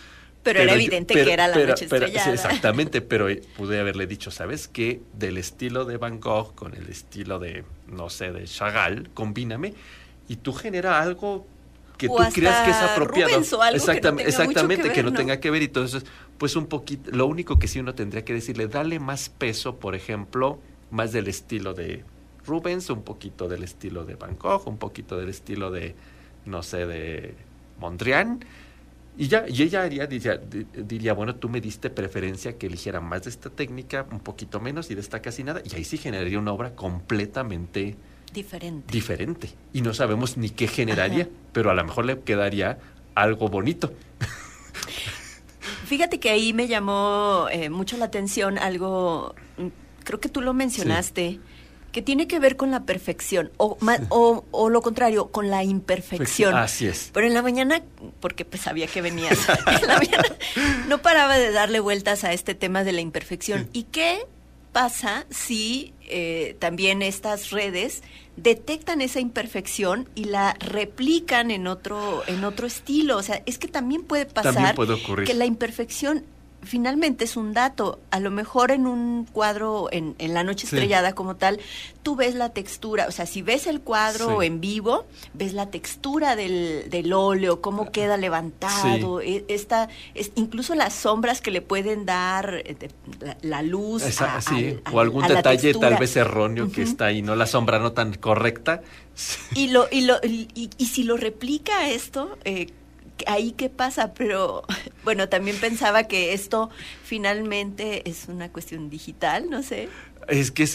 Pero, 0.45 0.61
era 0.61 0.75
evidente 0.75 1.15
que 1.15 1.33
era 1.33 1.49
la 1.49 1.57
noche 1.57 1.87
estrellada. 1.87 2.33
exactamente, 2.33 3.01
pero 3.01 3.27
pude 3.57 3.81
haberle 3.81 4.07
dicho, 4.07 4.31
¿sabes 4.31 4.69
qué? 4.69 5.01
Del 5.15 5.39
estilo 5.39 5.87
de 5.87 5.97
Van 5.97 6.21
Gogh 6.21 6.55
con 6.55 6.75
el 6.75 6.89
estilo 6.91 7.39
de, 7.39 7.65
no 7.89 8.11
sé, 8.11 8.31
de 8.31 8.45
Chagall, 8.45 9.09
combíname 9.15 9.73
y 10.29 10.37
tú 10.37 10.53
genera 10.53 11.01
algo 11.01 11.47
que 11.97 12.09
tú 12.09 12.17
creas 12.33 12.65
que 12.65 12.71
es 12.71 12.77
apropiado. 12.77 13.39
exactamente, 13.73 14.29
exactamente 14.29 14.93
que, 14.93 15.03
no, 15.03 15.13
tenga 15.13 15.39
que 15.39 15.51
ver. 15.51 15.63
Y 15.63 15.67
entonces, 15.67 16.05
pues 16.39 16.57
un 16.57 16.67
poquito, 16.67 17.11
lo 17.13 17.27
único 17.27 17.59
que 17.59 17.69
sí 17.69 17.79
uno 17.79 17.95
tendría 17.95 18.25
que 18.25 18.33
decirle, 18.33 18.67
dale 18.67 18.99
más 18.99 19.29
peso, 19.29 19.77
por 19.77 19.95
ejemplo, 19.95 20.59
más 20.91 21.13
del 21.13 21.29
estilo 21.29 21.75
de 21.75 22.05
Rubens, 22.47 22.91
un 22.91 23.03
poquito 23.03 23.49
del 23.49 23.63
estilo 23.63 24.05
de 24.05 24.17
Van 24.17 24.37
Gogh, 24.37 24.67
un 24.67 24.79
poquito 24.79 25.17
del 25.17 25.29
estilo 25.29 25.71
de, 25.71 25.95
no 26.47 26.63
sé, 26.63 26.87
de 26.87 27.35
Mondrian 27.79 28.45
y 29.17 29.29
ya, 29.29 29.45
y 29.49 29.63
ella 29.63 29.83
haría, 29.83 30.07
diría, 30.07 30.41
diría, 30.75 31.15
bueno, 31.15 31.37
tú 31.37 31.49
me 31.49 31.61
diste 31.61 31.89
preferencia 31.89 32.59
que 32.59 32.67
eligiera 32.67 33.01
más 33.01 33.25
de 33.25 33.31
esta 33.31 33.49
técnica, 33.49 34.07
un 34.11 34.19
poquito 34.19 34.59
menos 34.59 34.91
y 34.91 34.97
de 34.97 35.01
esta 35.01 35.23
casi 35.23 35.45
nada, 35.45 35.63
y 35.65 35.75
ahí 35.77 35.85
sí 35.85 35.99
generaría 35.99 36.39
una 36.39 36.53
obra 36.53 36.75
completamente 36.75 37.97
diferente. 38.35 38.93
diferente. 38.93 39.49
Y 39.73 39.81
no 39.81 39.95
sabemos 39.95 40.37
ni 40.37 40.51
qué 40.51 40.69
generaría, 40.69 41.29
pero 41.53 41.71
a 41.71 41.75
lo 41.75 41.83
mejor 41.83 42.05
le 42.05 42.21
quedaría 42.21 42.79
algo 43.15 43.49
bonito. 43.49 43.95
Fíjate 45.87 46.21
que 46.21 46.29
ahí 46.29 46.53
me 46.53 46.67
llamó 46.67 47.47
eh, 47.51 47.71
mucho 47.71 47.97
la 47.97 48.07
atención 48.07 48.59
algo, 48.59 49.35
mm, 49.57 49.69
creo 50.05 50.21
que 50.21 50.29
tú 50.29 50.43
lo 50.43 50.53
mencionaste 50.53 51.41
que 51.93 52.03
tiene 52.03 52.27
que 52.27 52.41
ver 52.41 52.57
con 52.57 52.73
la 52.73 52.83
perfección, 52.83 53.53
o, 53.57 53.79
o, 54.51 54.69
lo 54.69 54.83
contrario, 54.83 55.29
con 55.29 55.49
la 55.49 55.63
imperfección. 55.63 56.57
Así 56.57 56.89
es. 56.89 57.11
Pero 57.15 57.29
en 57.29 57.35
la 57.35 57.41
mañana, 57.41 57.83
porque 58.19 58.45
pues 58.45 58.63
sabía 58.63 58.89
que 58.89 59.01
venías, 59.01 59.39
en 59.81 59.87
la 59.87 59.99
mañana 59.99 60.25
no 60.89 61.01
paraba 61.01 61.39
de 61.39 61.53
darle 61.53 61.79
vueltas 61.79 62.25
a 62.25 62.33
este 62.33 62.57
tema 62.57 62.83
de 62.83 62.91
la 62.91 63.01
imperfección. 63.01 63.69
¿Y 63.73 63.85
qué 63.85 64.27
pasa 64.75 65.25
si 65.31 65.95
eh, 66.03 66.57
también 66.59 67.01
estas 67.01 67.51
redes 67.51 68.03
detectan 68.37 69.01
esa 69.01 69.21
imperfección 69.21 70.09
y 70.17 70.25
la 70.25 70.55
replican 70.55 71.53
en 71.53 71.69
otro 71.69 72.25
en 72.27 72.45
otro 72.45 72.67
estilo 72.67 73.17
o 73.17 73.23
sea 73.23 73.41
es 73.47 73.59
que 73.59 73.69
también 73.69 74.03
puede 74.03 74.27
pasar 74.27 74.75
que 75.25 75.35
la 75.35 75.47
imperfección 75.47 76.25
finalmente 76.65 77.25
es 77.25 77.37
un 77.37 77.53
dato. 77.53 78.01
A 78.11 78.21
lo 78.21 78.31
mejor 78.31 78.71
en 78.71 78.87
un 78.87 79.27
cuadro, 79.31 79.89
en, 79.93 80.15
en 80.19 80.35
la 80.35 80.45
noche 80.45 80.67
estrellada 80.67 81.15
como 81.15 81.37
tal, 81.37 81.61
tú 82.03 82.17
ves 82.17 82.35
la 82.35 82.51
textura, 82.51 83.07
o 83.09 83.11
sea, 83.11 83.27
si 83.27 83.43
ves 83.43 83.67
el 83.67 83.81
cuadro 83.81 84.43
en 84.43 84.61
vivo, 84.61 85.07
ves 85.33 85.55
la 85.55 85.71
textura 85.71 86.37
del, 86.37 86.89
del 86.91 87.13
óleo, 87.13 87.61
cómo 87.61 87.91
queda 87.91 88.17
levantado, 88.17 89.21
e, 89.21 89.45
esta, 89.49 89.89
es, 90.15 90.31
incluso 90.35 90.75
las 90.75 90.95
sombras 90.95 91.41
que 91.41 91.51
le 91.51 91.63
pueden 91.63 92.05
dar 92.05 92.63
eh, 92.65 92.77
la, 93.43 93.63
luz. 93.63 94.03
o 94.93 95.01
algún 95.01 95.27
detalle 95.27 95.75
tal 95.75 95.97
vez 95.97 96.17
erróneo 96.17 96.71
que 96.71 96.83
está 96.83 97.07
ahí, 97.07 97.23
¿no? 97.23 97.35
La 97.37 97.47
sombra 97.47 97.79
no 97.79 97.93
tan 97.93 98.15
correcta. 98.15 98.83
Y, 99.55 99.69
lo, 99.69 99.87
y, 99.91 100.03
lo, 100.03 100.17
y, 100.23 100.71
y 100.77 100.87
si 100.87 101.05
lo 101.05 101.17
replica 101.17 101.89
esto, 101.89 102.37
eh, 102.45 102.67
ahí 103.27 103.53
qué 103.53 103.71
pasa, 103.71 104.15
pero 104.15 104.63
bueno, 105.05 105.29
también 105.29 105.57
pensaba 105.59 106.05
que 106.05 106.33
esto 106.33 106.71
finalmente 107.03 108.09
es 108.09 108.29
una 108.29 108.51
cuestión 108.51 108.91
digital, 108.91 109.49
no 109.51 109.63
sé. 109.63 109.89
Es 110.29 110.51
que, 110.51 110.67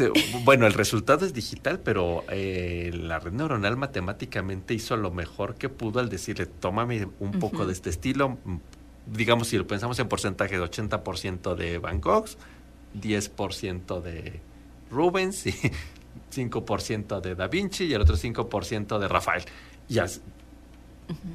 bueno, 0.43 0.67
el 0.67 0.73
resultado 0.73 1.25
es 1.25 1.33
digital, 1.33 1.79
pero 1.79 2.23
eh, 2.29 2.91
la 2.93 3.17
red 3.17 3.31
neuronal 3.31 3.77
matemáticamente 3.77 4.75
hizo 4.75 4.95
lo 4.95 5.11
mejor 5.11 5.55
que 5.55 5.69
pudo 5.69 5.99
al 5.99 6.09
decirle, 6.09 6.45
tómame 6.45 7.07
un 7.19 7.31
poco 7.39 7.65
de 7.65 7.73
este 7.73 7.89
estilo, 7.89 8.37
mm, 8.43 8.57
digamos, 9.07 9.47
si 9.47 9.57
lo 9.57 9.65
pensamos 9.65 9.97
en 9.97 10.07
porcentaje 10.07 10.55
de 10.55 10.63
80% 10.63 11.55
de 11.55 11.79
Van 11.79 11.99
Gogh, 11.99 12.27
10% 12.93 14.01
de 14.01 14.39
Rubens 14.91 15.47
y 15.47 15.53
5% 16.31 17.21
de 17.21 17.35
Da 17.35 17.47
Vinci 17.47 17.85
y 17.85 17.93
el 17.93 18.01
otro 18.01 18.17
5% 18.17 18.99
de 18.99 19.07
Rafael. 19.07 19.43
Y 19.87 19.97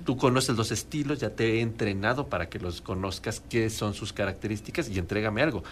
Tú 0.05 0.17
conoces 0.17 0.57
los 0.57 0.71
estilos, 0.71 1.19
ya 1.21 1.31
te 1.31 1.55
he 1.55 1.61
entrenado 1.61 2.29
para 2.29 2.49
que 2.49 2.59
los 2.59 2.81
conozcas, 2.81 3.43
qué 3.49 3.71
son 3.71 3.95
sus 3.95 4.13
características 4.13 4.89
y 4.89 4.99
entrégame 4.99 5.43
algo. 5.43 5.65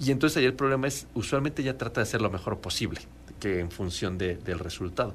Y 0.00 0.10
entonces 0.10 0.38
ahí 0.38 0.44
el 0.44 0.54
problema 0.54 0.88
es, 0.88 1.06
usualmente 1.14 1.62
ya 1.62 1.78
trata 1.78 2.00
de 2.00 2.02
hacer 2.02 2.20
lo 2.20 2.30
mejor 2.30 2.58
posible, 2.58 3.00
que 3.40 3.60
en 3.60 3.70
función 3.70 4.18
de, 4.18 4.36
del 4.36 4.58
resultado. 4.58 5.14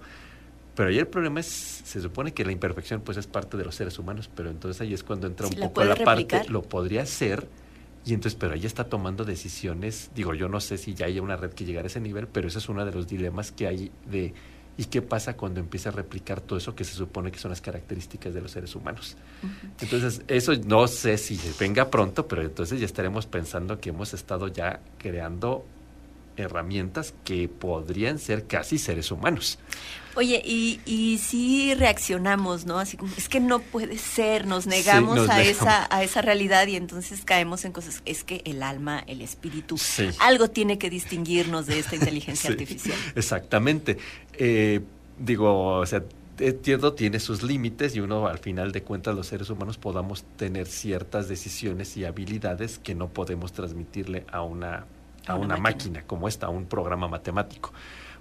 Pero 0.76 0.90
ahí 0.90 0.98
el 0.98 1.08
problema 1.08 1.42
es, 1.42 1.48
se 1.48 2.02
supone 2.02 2.34
que 2.34 2.46
la 2.46 2.54
imperfección 2.54 3.02
pues 3.02 3.18
es 3.18 3.28
parte 3.28 3.58
de 3.58 3.66
los 3.66 3.76
seres 3.76 4.00
humanos, 4.00 4.30
pero 4.34 4.50
entonces 4.50 4.80
ahí 4.80 4.94
es 4.94 5.04
cuando 5.04 5.28
entra 5.28 5.48
un 5.48 5.54
poco 5.54 5.84
la, 5.84 5.96
parte, 5.96 6.44
lo 6.48 6.62
podría 6.62 7.02
hacer, 7.02 7.48
y 8.06 8.14
entonces, 8.14 8.40
pero 8.40 8.54
ahí 8.54 8.66
está 8.66 8.86
tomando 8.86 9.26
decisiones, 9.26 10.12
digo, 10.16 10.34
yo 10.34 10.48
no 10.48 10.62
sé 10.62 10.78
si 10.78 10.94
ya 10.94 11.08
hay 11.08 11.20
una 11.20 11.36
red 11.36 11.52
que 11.52 11.66
llegara 11.66 11.86
a 11.86 11.88
ese 11.88 12.00
nivel, 12.00 12.28
pero 12.28 12.48
ese 12.48 12.60
es 12.60 12.70
uno 12.70 12.86
de 12.86 12.94
los 12.94 13.08
dilemas 13.08 13.52
que 13.52 13.68
hay 13.68 13.92
de 14.10 14.34
¿Y 14.80 14.86
qué 14.86 15.02
pasa 15.02 15.36
cuando 15.36 15.60
empieza 15.60 15.90
a 15.90 15.92
replicar 15.92 16.40
todo 16.40 16.58
eso 16.58 16.74
que 16.74 16.86
se 16.86 16.94
supone 16.94 17.34
que 17.34 17.38
son 17.38 17.50
las 17.50 17.60
características 17.60 18.34
de 18.34 18.40
los 18.40 18.52
seres 18.52 18.74
humanos? 18.78 19.18
Entonces, 19.82 20.22
eso 20.30 20.54
no 20.56 20.88
sé 20.88 21.18
si 21.18 21.38
venga 21.60 21.90
pronto, 21.92 22.30
pero 22.30 22.44
entonces 22.44 22.80
ya 22.80 22.86
estaremos 22.86 23.26
pensando 23.26 23.82
que 23.82 23.90
hemos 23.90 24.14
estado 24.14 24.48
ya 24.48 24.80
creando 24.98 25.66
herramientas 26.40 27.14
que 27.24 27.48
podrían 27.48 28.20
ser 28.20 28.48
casi 28.48 28.78
seres 28.78 29.12
humanos. 29.12 29.60
Oye, 30.16 30.42
y, 30.44 30.82
y 30.86 31.20
si 31.20 31.74
reaccionamos, 31.76 32.66
¿no? 32.66 32.80
Así 32.80 32.98
como, 32.98 33.14
es 33.16 33.30
que 33.30 33.40
no 33.40 33.60
puede 33.60 33.98
ser, 33.98 34.48
nos 34.48 34.68
negamos 34.68 35.30
a, 35.30 35.42
Esa, 35.42 35.88
a 35.96 36.04
esa 36.04 36.22
realidad 36.22 36.68
y 36.68 36.76
entonces 36.76 37.22
caemos 37.24 37.64
en 37.64 37.72
cosas. 37.72 38.02
Es 38.06 38.24
que 38.24 38.42
el 38.46 38.64
alma, 38.64 39.04
el 39.08 39.22
espíritu, 39.22 39.78
algo 40.20 40.50
tiene 40.50 40.78
que 40.78 40.90
distinguirnos 40.90 41.68
de 41.68 41.80
esta 41.80 41.96
inteligencia 41.96 42.50
artificial. 42.52 42.98
Exactamente. 43.16 43.98
Eh, 44.34 44.82
digo, 45.20 45.78
o 45.78 45.86
sea, 45.86 46.04
entiendo, 46.40 46.94
tiene 46.94 47.20
sus 47.20 47.44
límites 47.44 47.96
y 47.96 48.00
uno 48.00 48.28
al 48.28 48.40
final 48.40 48.72
de 48.72 48.84
cuentas 48.84 49.16
los 49.16 49.28
seres 49.28 49.50
humanos 49.50 49.78
podamos 49.78 50.24
tener 50.38 50.68
ciertas 50.68 51.28
decisiones 51.28 51.96
y 51.98 52.06
habilidades 52.06 52.80
que 52.80 52.96
no 52.96 53.10
podemos 53.10 53.54
transmitirle 53.54 54.26
a 54.32 54.42
una, 54.42 54.86
a, 55.34 55.36
una, 55.36 55.58
máquina. 55.58 56.04
como 56.06 56.28
esta, 56.28 56.48
a 56.48 56.50
un 56.50 56.66
programa 56.66 57.08
matemático. 57.08 57.72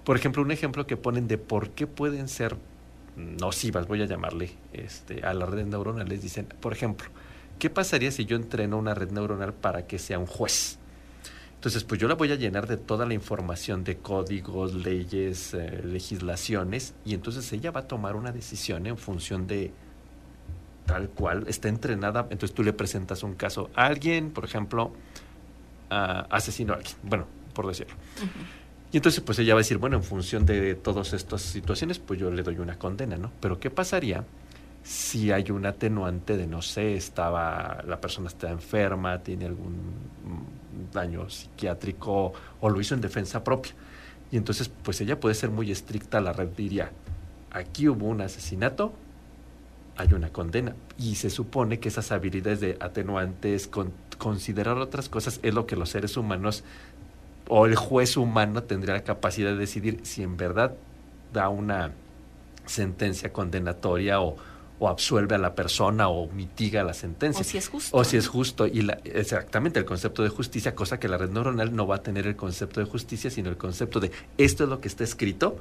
Por 0.03 0.15
ejemplo, 0.15 0.41
un 0.41 0.51
ejemplo 0.51 0.87
que 0.87 0.97
ponen 0.97 1.27
de 1.27 1.37
por 1.37 1.71
qué 1.71 1.87
pueden 1.87 2.27
ser 2.27 2.55
nocivas, 3.15 3.87
voy 3.87 4.01
a 4.01 4.05
llamarle, 4.05 4.51
este, 4.73 5.23
a 5.25 5.33
las 5.33 5.49
redes 5.49 5.67
neuronales, 5.67 6.21
dicen, 6.21 6.47
por 6.59 6.73
ejemplo, 6.73 7.07
¿qué 7.59 7.69
pasaría 7.69 8.11
si 8.11 8.25
yo 8.25 8.35
entreno 8.35 8.77
una 8.77 8.93
red 8.93 9.11
neuronal 9.11 9.53
para 9.53 9.85
que 9.85 9.99
sea 9.99 10.19
un 10.19 10.25
juez? 10.25 10.77
Entonces, 11.55 11.83
pues 11.83 11.99
yo 11.99 12.07
la 12.07 12.15
voy 12.15 12.31
a 12.31 12.35
llenar 12.35 12.67
de 12.67 12.77
toda 12.77 13.05
la 13.05 13.13
información 13.13 13.83
de 13.83 13.97
códigos, 13.97 14.73
leyes, 14.73 15.53
eh, 15.53 15.81
legislaciones, 15.83 16.93
y 17.03 17.13
entonces 17.13 17.51
ella 17.51 17.71
va 17.71 17.81
a 17.81 17.87
tomar 17.87 18.15
una 18.15 18.31
decisión 18.31 18.87
en 18.87 18.97
función 18.97 19.45
de 19.45 19.73
tal 20.85 21.09
cual 21.09 21.43
está 21.47 21.67
entrenada. 21.67 22.27
Entonces 22.29 22.55
tú 22.55 22.63
le 22.63 22.71
presentas 22.71 23.23
un 23.23 23.35
caso 23.35 23.69
a 23.75 23.87
alguien, 23.87 24.31
por 24.31 24.45
ejemplo, 24.45 24.93
asesinó 25.89 26.73
a 26.73 26.77
alguien, 26.77 26.95
bueno, 27.03 27.25
por 27.53 27.67
decirlo. 27.67 27.95
Y 28.91 28.97
entonces 28.97 29.21
pues 29.21 29.37
ella 29.39 29.53
va 29.53 29.59
a 29.59 29.63
decir, 29.63 29.77
bueno, 29.77 29.97
en 29.97 30.03
función 30.03 30.45
de 30.45 30.75
todas 30.75 31.13
estas 31.13 31.41
situaciones, 31.41 31.99
pues 31.99 32.19
yo 32.19 32.31
le 32.31 32.41
doy 32.41 32.57
una 32.57 32.77
condena, 32.77 33.17
¿no? 33.17 33.31
Pero 33.39 33.59
¿qué 33.59 33.69
pasaría 33.69 34.23
si 34.83 35.31
hay 35.31 35.51
un 35.51 35.65
atenuante 35.65 36.37
de, 36.37 36.47
no 36.47 36.61
sé, 36.61 36.95
estaba, 36.95 37.83
la 37.87 38.01
persona 38.01 38.29
está 38.29 38.49
enferma, 38.49 39.19
tiene 39.19 39.45
algún 39.45 39.77
daño 40.91 41.29
psiquiátrico 41.29 42.33
o 42.59 42.69
lo 42.69 42.81
hizo 42.81 42.95
en 42.95 43.01
defensa 43.01 43.43
propia? 43.43 43.73
Y 44.31 44.37
entonces 44.37 44.69
pues 44.83 44.99
ella 45.01 45.19
puede 45.19 45.35
ser 45.35 45.51
muy 45.51 45.71
estricta, 45.71 46.19
la 46.19 46.33
red 46.33 46.49
diría, 46.49 46.91
aquí 47.51 47.87
hubo 47.87 48.07
un 48.07 48.21
asesinato, 48.21 48.93
hay 49.97 50.13
una 50.13 50.29
condena. 50.29 50.75
Y 50.97 51.15
se 51.15 51.29
supone 51.29 51.79
que 51.79 51.89
esas 51.89 52.11
habilidades 52.11 52.59
de 52.59 52.77
atenuantes, 52.79 53.67
considerar 54.19 54.77
otras 54.77 55.09
cosas, 55.09 55.39
es 55.41 55.53
lo 55.55 55.65
que 55.65 55.75
los 55.75 55.89
seres 55.89 56.15
humanos 56.15 56.63
o 57.47 57.65
el 57.65 57.75
juez 57.75 58.15
humano 58.15 58.61
tendría 58.61 58.93
la 58.93 59.03
capacidad 59.03 59.49
de 59.49 59.57
decidir 59.57 60.01
si 60.03 60.21
en 60.21 60.37
verdad 60.37 60.75
da 61.33 61.49
una 61.49 61.91
sentencia 62.67 63.33
condenatoria 63.33 64.21
o, 64.21 64.37
o 64.77 64.87
absuelve 64.87 65.33
a 65.33 65.39
la 65.39 65.55
persona 65.55 66.09
o 66.09 66.27
mitiga 66.27 66.83
la 66.83 66.93
sentencia. 66.93 67.41
O 67.41 67.43
si 67.43 67.57
es 67.57 67.67
justo. 67.67 67.97
O 67.97 68.03
si 68.03 68.17
es 68.17 68.27
justo. 68.27 68.67
Y 68.67 68.83
la, 68.83 68.99
exactamente 69.03 69.79
el 69.79 69.85
concepto 69.85 70.21
de 70.21 70.29
justicia, 70.29 70.75
cosa 70.75 70.99
que 70.99 71.07
la 71.07 71.17
red 71.17 71.31
neuronal 71.31 71.75
no 71.75 71.87
va 71.87 71.95
a 71.95 72.03
tener 72.03 72.27
el 72.27 72.35
concepto 72.35 72.79
de 72.79 72.85
justicia, 72.85 73.31
sino 73.31 73.49
el 73.49 73.57
concepto 73.57 73.99
de 73.99 74.11
esto 74.37 74.65
es 74.65 74.69
lo 74.69 74.79
que 74.79 74.87
está 74.87 75.03
escrito, 75.03 75.57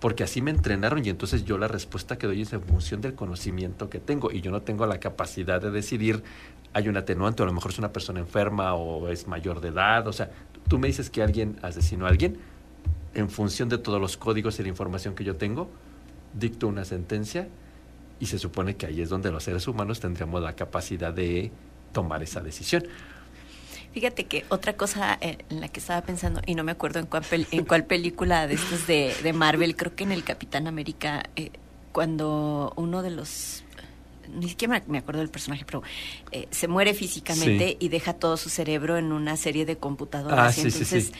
porque 0.00 0.24
así 0.24 0.42
me 0.42 0.50
entrenaron 0.50 1.04
y 1.04 1.08
entonces 1.08 1.44
yo 1.44 1.58
la 1.58 1.68
respuesta 1.68 2.18
que 2.18 2.26
doy 2.26 2.42
es 2.42 2.52
en 2.52 2.62
función 2.62 3.00
del 3.00 3.14
conocimiento 3.14 3.90
que 3.90 3.98
tengo 3.98 4.30
y 4.30 4.40
yo 4.40 4.50
no 4.50 4.62
tengo 4.62 4.86
la 4.86 5.00
capacidad 5.00 5.60
de 5.60 5.70
decidir 5.70 6.22
hay 6.72 6.88
un 6.88 6.96
atenuante 6.96 7.42
o 7.42 7.44
a 7.44 7.48
lo 7.48 7.52
mejor 7.52 7.70
es 7.72 7.78
una 7.78 7.92
persona 7.92 8.20
enferma 8.20 8.74
o 8.74 9.08
es 9.08 9.26
mayor 9.26 9.60
de 9.60 9.68
edad, 9.68 10.06
o 10.06 10.12
sea, 10.12 10.30
tú 10.68 10.78
me 10.78 10.86
dices 10.86 11.10
que 11.10 11.22
alguien 11.22 11.58
asesinó 11.62 12.06
a 12.06 12.10
alguien, 12.10 12.38
en 13.14 13.30
función 13.30 13.68
de 13.68 13.78
todos 13.78 14.00
los 14.00 14.16
códigos 14.16 14.60
y 14.60 14.62
la 14.62 14.68
información 14.68 15.14
que 15.14 15.24
yo 15.24 15.36
tengo, 15.36 15.70
dicto 16.34 16.68
una 16.68 16.84
sentencia 16.84 17.48
y 18.20 18.26
se 18.26 18.38
supone 18.38 18.76
que 18.76 18.86
ahí 18.86 19.00
es 19.00 19.08
donde 19.08 19.30
los 19.32 19.44
seres 19.44 19.66
humanos 19.66 20.00
tendríamos 20.00 20.42
la 20.42 20.54
capacidad 20.54 21.12
de 21.12 21.50
tomar 21.92 22.22
esa 22.22 22.40
decisión. 22.40 22.84
Fíjate 23.92 24.24
que 24.24 24.44
otra 24.48 24.74
cosa 24.74 25.18
eh, 25.20 25.38
en 25.50 25.60
la 25.60 25.68
que 25.68 25.80
estaba 25.80 26.02
pensando, 26.02 26.40
y 26.46 26.54
no 26.54 26.64
me 26.64 26.72
acuerdo 26.72 27.00
en 27.00 27.06
cuál, 27.06 27.24
en 27.30 27.64
cuál 27.64 27.84
película 27.84 28.46
de 28.46 28.54
estos 28.54 28.86
de, 28.86 29.14
de, 29.22 29.32
Marvel, 29.32 29.76
creo 29.76 29.94
que 29.94 30.04
en 30.04 30.12
el 30.12 30.24
Capitán 30.24 30.66
América, 30.66 31.24
eh, 31.36 31.50
cuando 31.92 32.72
uno 32.76 33.02
de 33.02 33.10
los 33.10 33.64
ni 34.34 34.48
siquiera 34.48 34.82
me 34.86 34.98
acuerdo 34.98 35.20
del 35.20 35.30
personaje, 35.30 35.64
pero 35.64 35.82
eh, 36.32 36.48
se 36.50 36.68
muere 36.68 36.94
físicamente 36.94 37.76
y 37.80 37.88
deja 37.88 38.12
todo 38.12 38.36
su 38.36 38.48
cerebro 38.48 38.96
en 38.98 39.12
una 39.12 39.36
serie 39.36 39.64
de 39.64 39.76
computadoras. 39.76 40.56
Ah, 40.56 40.60
y 40.60 40.64
entonces 40.64 41.12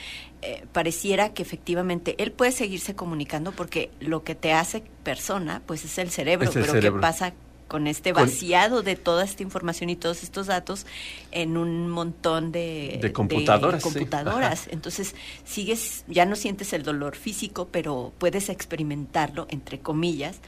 eh, 0.43 0.65
pareciera 0.73 1.33
que 1.33 1.43
efectivamente 1.43 2.15
él 2.19 2.33
puede 2.33 2.53
seguirse 2.53 2.95
comunicando 2.95 3.53
porque 3.53 3.91
lo 4.01 4.25
que 4.25 4.35
te 4.35 4.53
hace 4.53 4.83
persona, 5.03 5.63
pues 5.67 5.85
es 5.85 5.99
el 5.99 6.11
cerebro. 6.11 6.51
pero 6.53 6.81
¿qué 6.81 6.93
pasa 6.93 7.35
con 7.69 7.87
este 7.87 8.13
vaciado 8.13 8.83
de 8.83 8.97
toda 8.97 9.25
esta 9.25 9.43
información 9.43 9.91
y 9.91 9.97
todos 9.97 10.23
estos 10.23 10.47
datos 10.47 10.87
en 11.31 11.57
un 11.57 11.89
montón 11.89 12.51
de, 12.51 12.99
de 13.01 13.13
computadoras. 13.13 13.83
computadoras. 13.83 14.69
Entonces, 14.71 15.15
sigues, 15.45 16.05
ya 16.09 16.25
no 16.25 16.35
sientes 16.35 16.73
el 16.73 16.83
dolor 16.83 17.15
físico, 17.15 17.69
pero 17.71 18.13
puedes 18.19 18.49
experimentarlo, 18.49 19.47
entre 19.51 19.79
comillas, 19.81 20.41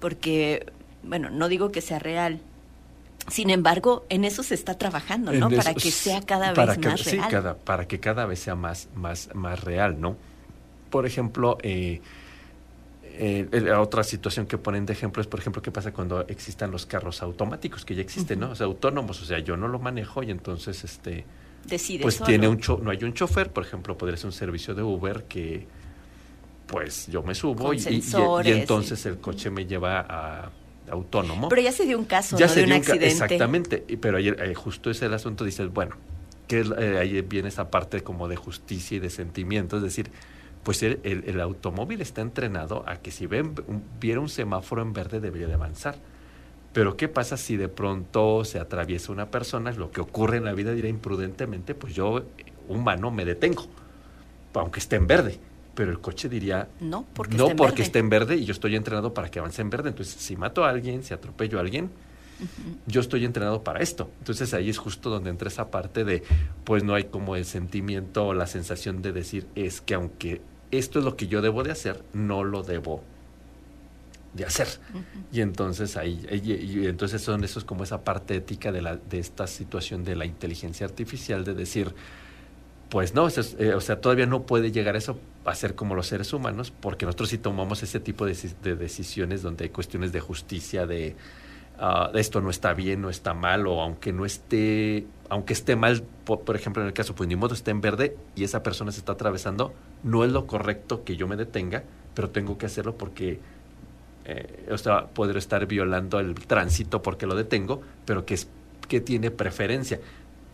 porque 0.00 0.66
bueno, 1.06 1.30
no 1.30 1.48
digo 1.48 1.70
que 1.70 1.80
sea 1.80 1.98
real. 1.98 2.40
Sin 3.28 3.50
embargo, 3.50 4.04
en 4.08 4.24
eso 4.24 4.42
se 4.42 4.54
está 4.54 4.76
trabajando, 4.76 5.32
¿no? 5.32 5.48
para 5.50 5.74
que 5.74 5.90
sea 5.90 6.20
cada 6.20 6.52
vez 6.52 6.78
más 6.78 7.04
real. 7.04 7.30
Sí, 7.30 7.48
para 7.64 7.86
que 7.86 8.00
cada 8.00 8.26
vez 8.26 8.40
sea 8.40 8.54
más, 8.54 8.88
más, 8.94 9.30
más 9.34 9.62
real, 9.64 10.00
¿no? 10.00 10.16
Por 10.90 11.06
ejemplo, 11.06 11.56
eh, 11.62 12.02
eh, 13.16 13.72
otra 13.72 14.02
situación 14.02 14.46
que 14.46 14.58
ponen 14.58 14.86
de 14.86 14.92
ejemplo 14.92 15.20
es, 15.20 15.26
por 15.26 15.40
ejemplo, 15.40 15.62
qué 15.62 15.70
pasa 15.70 15.92
cuando 15.92 16.26
existan 16.26 16.70
los 16.70 16.86
carros 16.86 17.22
automáticos, 17.22 17.84
que 17.84 17.94
ya 17.94 18.02
existen, 18.02 18.40
¿no? 18.40 18.50
O 18.50 18.54
sea, 18.54 18.66
autónomos, 18.66 19.20
o 19.22 19.24
sea, 19.24 19.38
yo 19.38 19.56
no 19.56 19.68
lo 19.68 19.78
manejo 19.78 20.22
y 20.22 20.30
entonces, 20.30 20.84
este... 20.84 21.24
Decide 21.64 22.02
pues 22.02 22.20
tiene 22.20 22.46
un 22.46 22.60
no 22.82 22.90
hay 22.90 23.02
un 23.04 23.14
chofer, 23.14 23.50
por 23.50 23.64
ejemplo, 23.64 23.96
podría 23.96 24.18
ser 24.18 24.26
un 24.26 24.32
servicio 24.32 24.74
de 24.74 24.82
Uber 24.82 25.24
que, 25.24 25.66
pues, 26.66 27.06
yo 27.06 27.22
me 27.22 27.34
subo 27.34 27.72
y, 27.72 27.78
y, 27.78 28.50
entonces 28.50 29.06
el 29.06 29.18
coche 29.18 29.48
me 29.48 29.64
lleva 29.64 30.00
a 30.00 30.50
autónomo. 30.90 31.48
Pero 31.48 31.62
ya 31.62 31.72
se 31.72 31.86
dio 31.86 31.98
un 31.98 32.04
caso 32.04 32.36
ya 32.36 32.46
de 32.46 32.64
un, 32.64 32.72
accidente. 32.72 33.06
Exactamente, 33.06 33.84
pero 34.00 34.18
ayer 34.18 34.36
eh, 34.42 34.54
justo 34.54 34.90
es 34.90 35.00
el 35.02 35.14
asunto, 35.14 35.44
dices, 35.44 35.72
bueno, 35.72 35.96
que 36.46 36.60
eh, 36.60 36.98
ahí 36.98 37.20
viene 37.22 37.48
esa 37.48 37.70
parte 37.70 38.02
como 38.02 38.28
de 38.28 38.36
justicia 38.36 38.96
y 38.96 39.00
de 39.00 39.10
sentimiento, 39.10 39.76
es 39.76 39.82
decir, 39.82 40.10
pues 40.64 40.82
el, 40.82 41.00
el, 41.02 41.40
automóvil 41.40 42.00
está 42.00 42.22
entrenado 42.22 42.84
a 42.88 42.96
que 42.96 43.10
si 43.10 43.26
ven, 43.26 43.54
viera 44.00 44.20
un 44.20 44.28
semáforo 44.28 44.82
en 44.82 44.92
verde 44.92 45.20
debería 45.20 45.46
de 45.46 45.54
avanzar. 45.54 45.96
Pero 46.72 46.96
¿qué 46.96 47.06
pasa 47.08 47.36
si 47.36 47.56
de 47.56 47.68
pronto 47.68 48.44
se 48.44 48.58
atraviesa 48.58 49.12
una 49.12 49.30
persona? 49.30 49.70
Lo 49.72 49.92
que 49.92 50.00
ocurre 50.00 50.38
en 50.38 50.44
la 50.44 50.54
vida 50.54 50.72
dirá 50.72 50.88
imprudentemente, 50.88 51.74
pues 51.74 51.94
yo, 51.94 52.24
humano, 52.68 53.10
me 53.10 53.24
detengo, 53.24 53.66
aunque 54.54 54.80
esté 54.80 54.96
en 54.96 55.06
verde 55.06 55.38
pero 55.74 55.90
el 55.90 56.00
coche 56.00 56.28
diría 56.28 56.68
no 56.80 57.04
porque, 57.14 57.36
no 57.36 57.46
esté, 57.46 57.56
porque 57.56 57.82
esté 57.82 57.98
en 57.98 58.08
verde 58.08 58.36
y 58.36 58.44
yo 58.44 58.52
estoy 58.52 58.76
entrenado 58.76 59.12
para 59.12 59.30
que 59.30 59.38
avance 59.40 59.60
en 59.60 59.70
verde. 59.70 59.90
Entonces, 59.90 60.14
si 60.14 60.36
mato 60.36 60.64
a 60.64 60.70
alguien, 60.70 61.02
si 61.02 61.12
atropello 61.12 61.58
a 61.58 61.62
alguien, 61.62 61.90
yo 62.86 63.00
estoy 63.00 63.24
entrenado 63.24 63.62
para 63.62 63.80
esto. 63.80 64.10
Entonces 64.18 64.54
ahí 64.54 64.70
es 64.70 64.78
justo 64.78 65.10
donde 65.10 65.30
entra 65.30 65.48
esa 65.48 65.70
parte 65.70 66.04
de, 66.04 66.22
pues 66.64 66.84
no 66.84 66.94
hay 66.94 67.04
como 67.04 67.36
el 67.36 67.44
sentimiento 67.44 68.26
o 68.28 68.34
la 68.34 68.46
sensación 68.46 69.02
de 69.02 69.12
decir, 69.12 69.46
es 69.54 69.80
que 69.80 69.94
aunque 69.94 70.40
esto 70.78 70.98
es 70.98 71.04
lo 71.04 71.16
que 71.16 71.26
yo 71.26 71.42
debo 71.42 71.62
de 71.62 71.72
hacer, 71.72 72.02
no 72.12 72.44
lo 72.44 72.62
debo 72.62 73.02
de 74.34 74.44
hacer. 74.44 74.68
Y 75.32 75.40
entonces 75.40 75.96
ahí, 75.96 76.26
y, 76.30 76.86
entonces 76.86 77.22
son 77.22 77.44
eso 77.44 77.58
es 77.58 77.64
como 77.64 77.84
esa 77.84 78.02
parte 78.02 78.36
ética 78.36 78.72
de, 78.72 78.82
la, 78.82 78.96
de 78.96 79.18
esta 79.18 79.46
situación 79.46 80.04
de 80.04 80.16
la 80.16 80.26
inteligencia 80.26 80.86
artificial, 80.86 81.44
de 81.44 81.54
decir, 81.54 81.94
pues 82.90 83.14
no, 83.14 83.26
eh, 83.28 83.74
o 83.74 83.80
sea, 83.80 84.00
todavía 84.00 84.26
no 84.26 84.42
puede 84.42 84.70
llegar 84.70 84.94
a 84.94 84.98
eso 84.98 85.18
a 85.44 85.54
ser 85.54 85.74
como 85.74 85.94
los 85.94 86.06
seres 86.06 86.32
humanos, 86.32 86.72
porque 86.80 87.06
nosotros 87.06 87.28
sí 87.28 87.38
tomamos 87.38 87.82
ese 87.82 88.00
tipo 88.00 88.26
de, 88.26 88.34
decisiones 88.76 89.42
donde 89.42 89.64
hay 89.64 89.70
cuestiones 89.70 90.12
de 90.12 90.20
justicia, 90.20 90.86
de 90.86 91.16
uh, 91.84 92.16
esto 92.16 92.40
no 92.40 92.50
está 92.50 92.74
bien, 92.74 93.02
no 93.02 93.10
está 93.10 93.34
mal, 93.34 93.66
o 93.66 93.82
aunque 93.82 94.12
no 94.12 94.24
esté, 94.24 95.06
aunque 95.28 95.52
esté 95.52 95.76
mal, 95.76 96.02
por, 96.24 96.56
ejemplo, 96.56 96.82
en 96.82 96.88
el 96.88 96.94
caso, 96.94 97.14
pues 97.14 97.28
ni 97.28 97.36
modo 97.36 97.54
está 97.54 97.70
en 97.70 97.80
verde 97.80 98.16
y 98.34 98.44
esa 98.44 98.62
persona 98.62 98.92
se 98.92 98.98
está 98.98 99.12
atravesando, 99.12 99.72
no 100.02 100.24
es 100.24 100.32
lo 100.32 100.46
correcto 100.46 101.04
que 101.04 101.16
yo 101.16 101.28
me 101.28 101.36
detenga, 101.36 101.84
pero 102.14 102.30
tengo 102.30 102.56
que 102.58 102.66
hacerlo 102.66 102.96
porque 102.96 103.40
eh, 104.24 104.68
o 104.70 105.26
estar 105.26 105.66
violando 105.66 106.18
el 106.18 106.34
tránsito 106.34 107.02
porque 107.02 107.26
lo 107.26 107.34
detengo, 107.34 107.82
pero 108.06 108.24
que 108.24 108.34
es 108.34 108.48
que 108.88 109.00
tiene 109.00 109.30
preferencia 109.30 110.00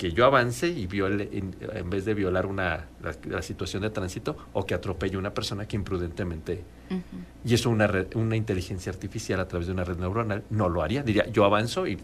que 0.01 0.12
yo 0.12 0.24
avance 0.24 0.66
y 0.66 0.86
viole, 0.86 1.28
en, 1.30 1.90
vez 1.90 2.07
de 2.07 2.14
violar 2.14 2.46
una, 2.46 2.86
la, 3.03 3.42
situación 3.42 3.82
de 3.82 3.90
tránsito 3.90 4.34
o 4.55 4.64
que 4.64 4.72
atropelle 4.72 5.16
a 5.16 5.18
una 5.18 5.34
persona 5.34 5.68
que 5.68 5.76
imprudentemente, 5.76 6.64
y 7.44 7.53
eso 7.53 7.68
una, 7.68 7.86
una 8.14 8.34
inteligencia 8.34 8.90
artificial 8.90 9.40
a 9.40 9.46
través 9.46 9.66
de 9.66 9.74
una 9.74 9.84
red 9.84 9.98
neuronal 9.98 10.44
no 10.48 10.70
lo 10.70 10.82
haría. 10.82 11.03
Diría, 11.03 11.26
yo 11.26 11.44
avanzo 11.44 11.86
y 11.86 11.98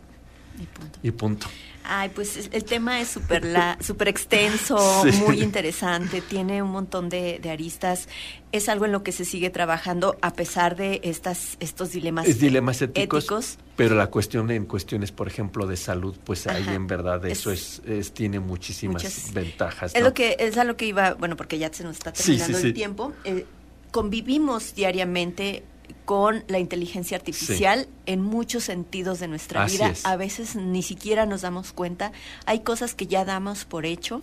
y 1.03 1.11
punto. 1.11 1.49
Ay, 1.89 2.11
pues 2.13 2.49
el 2.51 2.65
tema 2.65 3.01
es 3.01 3.09
súper 3.09 3.45
super 3.81 4.09
extenso, 4.09 5.05
muy 5.25 5.41
interesante, 5.41 6.21
tiene 6.21 6.61
un 6.61 6.71
montón 6.71 7.09
de, 7.09 7.41
aristas. 7.49 8.09
Es 8.51 8.69
algo 8.69 8.87
en 8.87 8.93
lo 8.93 9.03
que 9.03 9.13
se 9.13 9.25
sigue 9.25 9.51
trabajando 9.51 10.17
a 10.21 10.33
pesar 10.33 10.77
de 10.77 11.01
estas, 11.05 11.57
estos 11.61 11.93
dilemas, 11.93 12.27
es 12.27 12.41
dilemas 12.41 12.83
éticos, 12.83 13.59
Pero 13.77 13.95
la 13.95 14.09
cuestión 14.09 14.51
en 14.51 14.65
cuestiones, 14.65 15.13
por 15.13 15.29
ejemplo, 15.29 15.67
de 15.67 15.77
salud, 15.77 16.17
pues 16.25 16.47
ahí 16.47 16.67
en 16.69 16.87
verdad 16.87 17.25
eso 17.27 17.53
es, 17.53 17.83
tiene 18.15 18.41
muchísimas 18.41 19.33
ventajas. 19.33 19.95
Es 19.95 20.03
lo 20.03 20.13
que 20.13 20.37
es 20.41 20.57
a 20.59 20.65
lo 20.65 20.77
que 20.77 20.87
iba, 20.87 21.15
bueno, 21.15 21.37
porque 21.37 21.59
ya 21.59 21.73
se 21.73 21.85
nos 21.85 21.97
está 21.97 22.13
terminando 22.13 22.59
el 22.59 22.75
tiempo. 22.75 23.13
Eh, 23.25 23.47
convivimos 23.93 24.75
diariamente 24.75 25.63
con 26.05 26.45
la 26.49 26.59
inteligencia 26.59 27.17
artificial 27.17 27.89
en 28.07 28.21
muchos 28.21 28.65
sentidos 28.65 29.21
de 29.21 29.29
nuestra 29.29 29.67
vida. 29.67 29.93
A 30.05 30.17
veces 30.17 30.57
ni 30.57 30.83
siquiera 30.83 31.27
nos 31.27 31.43
damos 31.43 31.73
cuenta. 31.73 32.13
Hay 32.47 32.61
cosas 32.61 32.95
que 32.95 33.07
ya 33.07 33.25
damos 33.25 33.65
por 33.65 33.87
hecho, 33.87 34.21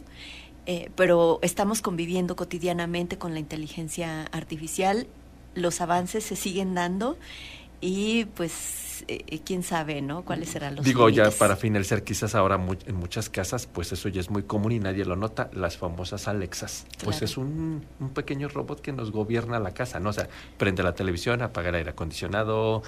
eh, 0.66 0.89
pero 0.95 1.39
estamos 1.41 1.82
conviviendo 1.82 2.36
cotidianamente 2.36 3.18
con 3.18 3.34
la 3.34 3.39
inteligencia 3.39 4.24
artificial. 4.32 5.07
Los 5.55 5.82
avances 5.82 6.24
se 6.24 6.36
siguen 6.36 6.74
dando 6.74 7.18
y 7.84 8.25
pues 8.25 9.03
eh, 9.09 9.41
quién 9.43 9.61
sabe, 9.61 10.01
¿no? 10.01 10.23
¿Cuáles 10.23 10.49
serán 10.49 10.77
los 10.77 10.86
Digo, 10.86 11.09
ya 11.09 11.29
para 11.31 11.57
finalizar, 11.57 12.03
quizás 12.03 12.34
ahora 12.34 12.55
en 12.55 12.95
muchas 12.95 13.29
casas, 13.29 13.67
pues 13.67 13.91
eso 13.91 14.07
ya 14.07 14.21
es 14.21 14.29
muy 14.29 14.43
común 14.43 14.71
y 14.71 14.79
nadie 14.79 15.03
lo 15.03 15.17
nota, 15.17 15.49
las 15.51 15.77
famosas 15.77 16.29
Alexas. 16.29 16.86
Pues 17.03 17.21
es 17.21 17.36
un, 17.36 17.86
un, 17.99 18.09
pequeño 18.11 18.47
robot 18.47 18.79
que 18.79 18.93
nos 18.93 19.11
gobierna 19.11 19.59
la 19.59 19.73
casa, 19.73 19.99
¿no? 19.99 20.11
O 20.11 20.13
sea, 20.13 20.29
prende 20.57 20.81
la 20.81 20.93
televisión, 20.93 21.41
apaga 21.41 21.69
el 21.69 21.75
aire 21.75 21.89
acondicionado. 21.89 22.84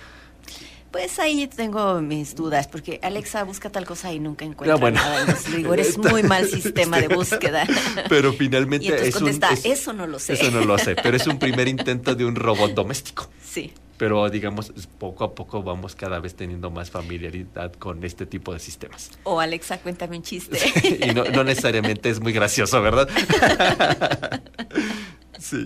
Pues 0.92 1.20
ahí 1.20 1.48
tengo 1.48 2.02
mis 2.02 2.36
dudas, 2.36 2.68
porque 2.68 3.00
Alexa 3.04 3.44
busca 3.44 3.70
tal 3.70 3.86
cosa 3.86 4.14
y 4.14 4.20
nunca 4.20 4.46
encuentra 4.46 4.92
nada. 4.92 5.22
Entonces 5.22 5.56
digo, 5.56 5.74
eres 5.74 5.98
muy 5.98 6.24
mal 6.24 6.48
sistema 6.50 7.00
de 7.02 7.10
búsqueda. 7.10 7.66
Pero 8.10 8.32
finalmente 8.34 8.86
y 8.86 8.92
es 8.92 9.14
contesta, 9.14 9.50
eso 9.64 9.92
no 9.94 10.08
lo 10.08 10.20
sé. 10.20 10.34
Eso 10.34 10.52
no 10.52 10.64
lo 10.64 10.78
sé, 10.78 10.96
pero 10.96 11.18
es 11.18 11.28
un 11.28 11.38
primer 11.38 11.68
intento 11.76 12.16
de 12.16 12.26
un 12.26 12.36
robot 12.36 12.74
doméstico. 12.74 13.30
Sí 13.44 13.74
pero 13.98 14.30
digamos 14.30 14.72
poco 14.98 15.24
a 15.24 15.36
poco 15.36 15.64
vamos 15.64 15.96
cada 15.96 16.20
vez 16.20 16.36
teniendo 16.36 16.70
más 16.70 16.92
familiaridad 16.92 17.74
con 17.74 18.04
este 18.04 18.26
tipo 18.26 18.54
de 18.54 18.60
sistemas. 18.60 19.12
O 19.24 19.40
Alexa, 19.40 19.78
cuéntame 19.80 20.18
un 20.18 20.24
chiste. 20.24 20.58
y 21.02 21.14
no, 21.14 21.44
necesariamente 21.44 22.10
es 22.10 22.20
muy 22.20 22.34
gracioso, 22.34 22.82
¿verdad? 22.82 23.08
sí. 25.40 25.66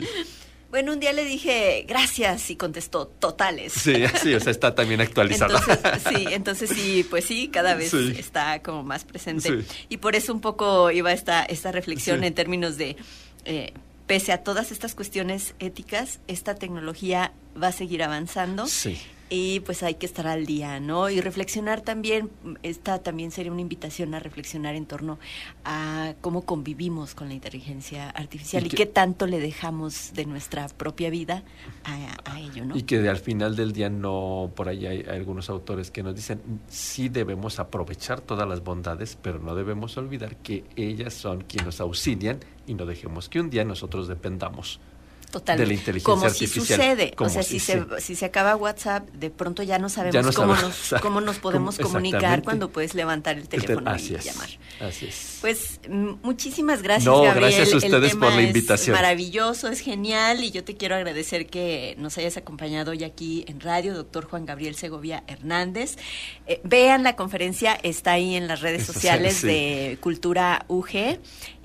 Bueno, 0.69 0.93
un 0.93 0.99
día 0.99 1.13
le 1.13 1.25
dije 1.25 1.85
gracias 1.87 2.49
y 2.51 2.55
contestó 2.55 3.07
totales. 3.07 3.73
Sí, 3.73 4.03
sí, 4.21 4.33
o 4.33 4.39
sea, 4.39 4.51
está 4.51 4.75
también 4.75 5.01
actualizado. 5.01 5.57
Entonces, 5.57 6.03
sí, 6.09 6.27
entonces 6.29 6.69
sí, 6.69 7.07
pues 7.09 7.25
sí, 7.25 7.47
cada 7.47 7.75
vez 7.75 7.93
está 7.93 8.61
como 8.61 8.83
más 8.83 9.03
presente. 9.03 9.65
Y 9.89 9.97
por 9.97 10.15
eso 10.15 10.33
un 10.33 10.41
poco 10.41 10.91
iba 10.91 11.11
esta, 11.11 11.43
esta 11.43 11.71
reflexión 11.71 12.23
en 12.23 12.33
términos 12.33 12.77
de, 12.77 12.97
eh, 13.45 13.73
pese 14.05 14.31
a 14.31 14.43
todas 14.43 14.71
estas 14.71 14.93
cuestiones 14.93 15.55
éticas, 15.59 16.19
esta 16.27 16.55
tecnología 16.55 17.33
va 17.61 17.67
a 17.67 17.71
seguir 17.71 18.03
avanzando. 18.03 18.67
Sí 18.67 18.99
y 19.29 19.59
pues 19.61 19.83
hay 19.83 19.95
que 19.95 20.05
estar 20.05 20.27
al 20.27 20.45
día, 20.45 20.79
¿no? 20.79 21.09
Y 21.09 21.21
reflexionar 21.21 21.81
también, 21.81 22.29
esta 22.63 22.99
también 22.99 23.31
sería 23.31 23.51
una 23.51 23.61
invitación 23.61 24.15
a 24.15 24.19
reflexionar 24.19 24.75
en 24.75 24.85
torno 24.85 25.19
a 25.63 26.13
cómo 26.21 26.43
convivimos 26.43 27.13
con 27.13 27.27
la 27.27 27.35
inteligencia 27.35 28.09
artificial 28.09 28.65
y, 28.65 28.69
qué 28.69 28.85
tanto 28.85 29.27
le 29.27 29.39
dejamos 29.39 30.13
de 30.13 30.25
nuestra 30.25 30.67
propia 30.67 31.09
vida 31.09 31.43
a, 31.83 32.39
ello, 32.39 32.65
¿no? 32.65 32.77
Y 32.77 32.83
que 32.83 33.07
al 33.07 33.17
final 33.17 33.55
del 33.55 33.71
día 33.73 33.89
no, 33.89 34.51
por 34.55 34.69
ahí 34.69 34.85
hay, 34.85 35.05
algunos 35.07 35.49
autores 35.49 35.91
que 35.91 36.01
nos 36.01 36.15
dicen, 36.15 36.41
sí 36.67 37.09
debemos 37.09 37.59
aprovechar 37.59 38.21
todas 38.21 38.47
las 38.47 38.63
bondades, 38.63 39.17
pero 39.21 39.39
no 39.39 39.55
debemos 39.55 39.97
olvidar 39.97 40.37
que 40.37 40.63
ellas 40.75 41.13
son 41.13 41.41
quienes 41.41 41.65
nos 41.65 41.81
auxilian 41.81 42.39
y 42.65 42.73
no 42.73 42.85
dejemos 42.85 43.29
que 43.29 43.39
un 43.39 43.49
día 43.49 43.63
nosotros 43.65 44.07
dependamos 44.07 44.79
de 45.31 45.65
la 45.65 45.73
inteligencia 45.73 46.03
como 46.03 46.25
artificial. 46.25 46.65
Si 46.65 46.73
sucede. 46.73 47.13
o 47.17 47.29
sea, 47.29 47.43
si, 47.43 47.59
se, 47.59 47.85
si 47.99 48.15
se 48.15 48.25
acaba 48.25 48.55
WhatsApp, 48.55 49.07
de 49.11 49.29
pronto 49.29 49.63
ya 49.63 49.77
no 49.77 49.89
sabemos 49.89 50.35
cómo, 50.35 50.55
nos, 50.55 50.95
cómo 51.01 51.21
nos 51.21 51.37
podemos 51.37 51.77
comunicar 51.77 52.43
cuando 52.43 52.69
puedes 52.69 52.95
levantar 52.95 53.37
el 53.37 53.47
teléfono 53.47 53.95
y 53.95 54.17
llamar. 54.17 54.49
Así 54.79 55.05
es. 55.05 55.37
Pues 55.41 55.79
muchísimas 56.23 56.81
gracias, 56.81 57.05
no, 57.05 57.21
Gracias 57.21 57.73
a 57.73 57.77
ustedes 57.77 58.15
por 58.15 58.33
la 58.33 58.41
invitación. 58.41 58.95
Es 58.95 59.01
maravilloso, 59.01 59.67
es 59.67 59.79
genial 59.79 60.43
y 60.43 60.51
yo 60.51 60.63
te 60.63 60.75
quiero 60.75 60.95
agradecer 60.95 61.47
que 61.47 61.95
nos 61.97 62.17
hayas 62.17 62.37
acompañado 62.37 62.91
hoy 62.91 63.03
aquí 63.03 63.45
en 63.47 63.59
radio, 63.59 63.93
doctor 63.93 64.25
Juan 64.25 64.45
Gabriel 64.45 64.75
Segovia 64.75 65.23
Hernández. 65.27 65.97
Eh, 66.47 66.59
vean 66.63 67.03
la 67.03 67.15
conferencia, 67.15 67.77
está 67.83 68.13
ahí 68.13 68.35
en 68.35 68.47
las 68.47 68.61
redes 68.61 68.85
sociales 68.85 69.41
de 69.41 69.97
Cultura 70.01 70.65
UG 70.67 71.19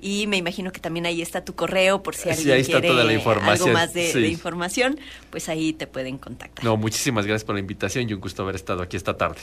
y 0.05 0.27
me 0.27 0.37
imagino 0.37 0.71
que 0.71 0.79
también 0.79 1.07
ahí 1.07 1.19
está 1.23 1.43
tu 1.43 1.55
correo 1.55 2.03
por 2.03 2.13
si 2.13 2.29
alguien 2.29 2.63
quiere 2.63 2.89
algo 2.89 3.67
más 3.73 3.91
de, 3.91 4.27
información, 4.27 4.99
pues 5.31 5.49
ahí 5.49 5.73
te 5.73 5.87
pueden 5.87 6.19
contactar. 6.19 6.63
No, 6.63 6.77
muchísimas 6.77 7.25
gracias 7.25 7.43
por 7.43 7.55
la 7.55 7.61
invitación 7.61 8.07
y 8.07 8.13
un 8.13 8.21
gusto 8.21 8.43
haber 8.43 8.53
estado 8.53 8.83
aquí 8.83 8.97
esta 8.97 9.17
tarde. 9.17 9.41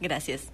Gracias. 0.00 0.44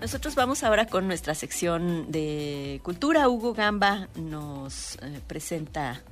Nosotros 0.00 0.36
vamos 0.36 0.62
ahora 0.62 0.86
con 0.86 1.08
nuestra 1.08 1.34
sección 1.34 2.12
de 2.12 2.78
cultura. 2.84 3.28
Hugo 3.28 3.54
Gamba 3.54 4.06
nos 4.14 4.98
eh, 5.02 5.20
presenta 5.26 6.04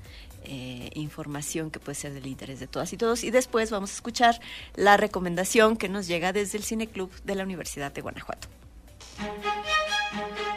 eh, 0.43 0.91
información 0.95 1.71
que 1.71 1.79
puede 1.79 1.95
ser 1.95 2.13
del 2.13 2.27
interés 2.27 2.59
de 2.59 2.67
todas 2.67 2.93
y 2.93 2.97
todos. 2.97 3.23
Y 3.23 3.31
después 3.31 3.71
vamos 3.71 3.93
a 3.93 3.95
escuchar 3.95 4.41
la 4.75 4.97
recomendación 4.97 5.77
que 5.77 5.89
nos 5.89 6.09
llega 6.09 6.33
desde 6.33 6.59
el 6.59 6.65
Cine 6.65 6.89
Club 6.89 7.13
de 7.23 7.37
la 7.37 7.45
Universidad 7.45 7.93
de 7.93 8.01
Guanajuato. 8.01 8.49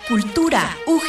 Cultura 0.09 0.75
UG. 0.87 1.03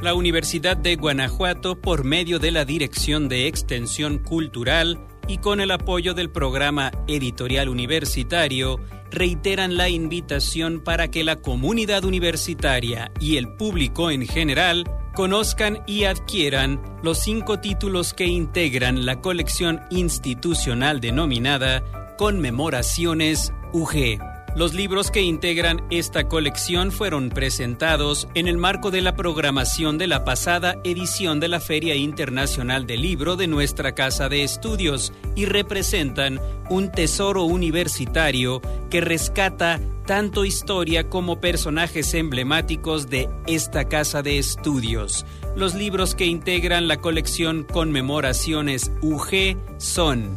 La 0.00 0.14
Universidad 0.14 0.76
de 0.76 0.94
Guanajuato, 0.94 1.80
por 1.80 2.04
medio 2.04 2.38
de 2.38 2.52
la 2.52 2.64
Dirección 2.64 3.28
de 3.28 3.48
Extensión 3.48 4.18
Cultural 4.18 5.00
y 5.26 5.38
con 5.38 5.60
el 5.60 5.72
apoyo 5.72 6.14
del 6.14 6.30
programa 6.30 6.92
editorial 7.08 7.68
universitario, 7.68 8.78
reiteran 9.10 9.76
la 9.76 9.88
invitación 9.88 10.80
para 10.80 11.08
que 11.08 11.24
la 11.24 11.34
comunidad 11.34 12.04
universitaria 12.04 13.10
y 13.18 13.38
el 13.38 13.48
público 13.56 14.12
en 14.12 14.24
general 14.24 14.84
conozcan 15.16 15.82
y 15.88 16.04
adquieran 16.04 16.80
los 17.02 17.18
cinco 17.18 17.58
títulos 17.58 18.14
que 18.14 18.26
integran 18.26 19.04
la 19.04 19.20
colección 19.20 19.80
institucional 19.90 21.00
denominada 21.00 21.82
Conmemoraciones 22.16 23.52
UG. 23.72 24.35
Los 24.56 24.72
libros 24.72 25.10
que 25.10 25.20
integran 25.20 25.82
esta 25.90 26.28
colección 26.28 26.90
fueron 26.90 27.28
presentados 27.28 28.26
en 28.32 28.48
el 28.48 28.56
marco 28.56 28.90
de 28.90 29.02
la 29.02 29.14
programación 29.14 29.98
de 29.98 30.06
la 30.06 30.24
pasada 30.24 30.76
edición 30.82 31.40
de 31.40 31.48
la 31.48 31.60
Feria 31.60 31.94
Internacional 31.94 32.86
del 32.86 33.02
Libro 33.02 33.36
de 33.36 33.48
nuestra 33.48 33.94
Casa 33.94 34.30
de 34.30 34.44
Estudios 34.44 35.12
y 35.34 35.44
representan 35.44 36.40
un 36.70 36.90
tesoro 36.90 37.42
universitario 37.42 38.62
que 38.88 39.02
rescata 39.02 39.78
tanto 40.06 40.46
historia 40.46 41.10
como 41.10 41.38
personajes 41.38 42.14
emblemáticos 42.14 43.10
de 43.10 43.28
esta 43.46 43.88
Casa 43.88 44.22
de 44.22 44.38
Estudios. 44.38 45.26
Los 45.54 45.74
libros 45.74 46.14
que 46.14 46.24
integran 46.24 46.88
la 46.88 46.96
colección 46.96 47.64
Conmemoraciones 47.64 48.90
UG 49.02 49.58
son 49.76 50.34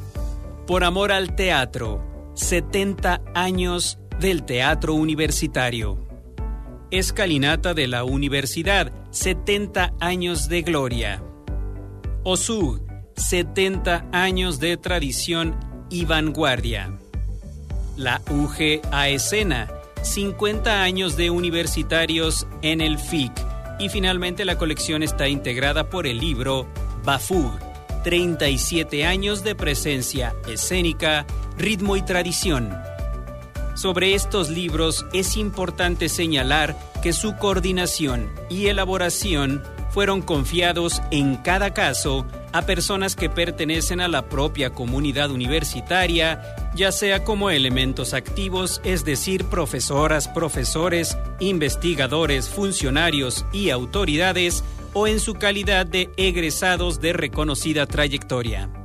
Por 0.68 0.84
Amor 0.84 1.14
al 1.14 1.38
Teatro, 1.38 2.04
70 2.34 3.22
años 3.34 3.98
del 4.20 4.44
Teatro 4.44 4.96
Universitario. 4.96 5.98
Escalinata 6.92 7.74
de 7.74 7.88
la 7.88 8.04
Universidad, 8.04 8.92
70 9.12 9.94
años 10.02 10.50
de 10.50 10.62
gloria. 10.62 11.24
OSUG, 12.24 12.82
70 13.16 14.10
años 14.12 14.60
de 14.60 14.76
tradición 14.76 15.58
y 15.90 16.04
vanguardia. 16.04 16.98
La 17.96 18.22
UG 18.30 18.82
a 18.92 19.08
escena, 19.08 19.70
50 20.02 20.84
años 20.84 21.16
de 21.16 21.30
universitarios 21.30 22.46
en 22.62 22.82
el 22.82 23.00
FIC. 23.00 23.32
Y 23.80 23.88
finalmente 23.88 24.44
la 24.44 24.58
colección 24.58 25.02
está 25.02 25.30
integrada 25.30 25.90
por 25.90 26.06
el 26.06 26.18
libro 26.18 26.68
Bafug, 27.06 27.58
37 28.04 29.06
años 29.06 29.46
de 29.46 29.56
presencia 29.56 30.36
escénica, 30.46 31.26
ritmo 31.58 31.96
y 31.96 32.02
tradición 32.02 32.89
sobre 33.80 34.14
estos 34.14 34.50
libros 34.50 35.06
es 35.14 35.38
importante 35.38 36.10
señalar 36.10 36.78
que 37.02 37.14
su 37.14 37.38
coordinación 37.38 38.30
y 38.50 38.66
elaboración 38.66 39.64
fueron 39.90 40.22
confiados 40.22 41.02
en 41.12 41.38
cada 41.38 41.74
caso 41.74 42.26
a 42.52 42.64
personas 42.64 43.16
que 43.16 43.30
pertenecen 43.30 44.02
a 44.02 44.10
la 44.10 44.28
propia 44.28 44.72
comunidad 44.72 45.32
universitaria, 45.32 46.42
ya 46.76 46.92
sea 46.92 47.24
como 47.24 47.52
elementos 47.52 48.14
activos, 48.14 48.82
es 48.84 49.06
decir, 49.06 49.46
profesoras, 49.46 50.28
profesores, 50.28 51.18
investigadores, 51.40 52.50
funcionarios 52.50 53.46
y 53.54 53.70
autoridades, 53.70 54.62
o 54.94 55.08
en 55.08 55.20
su 55.22 55.36
calidad 55.36 55.86
de 55.86 56.10
egresados 56.18 57.00
de 57.00 57.14
reconocida 57.14 57.86
trayectoria. 57.86 58.79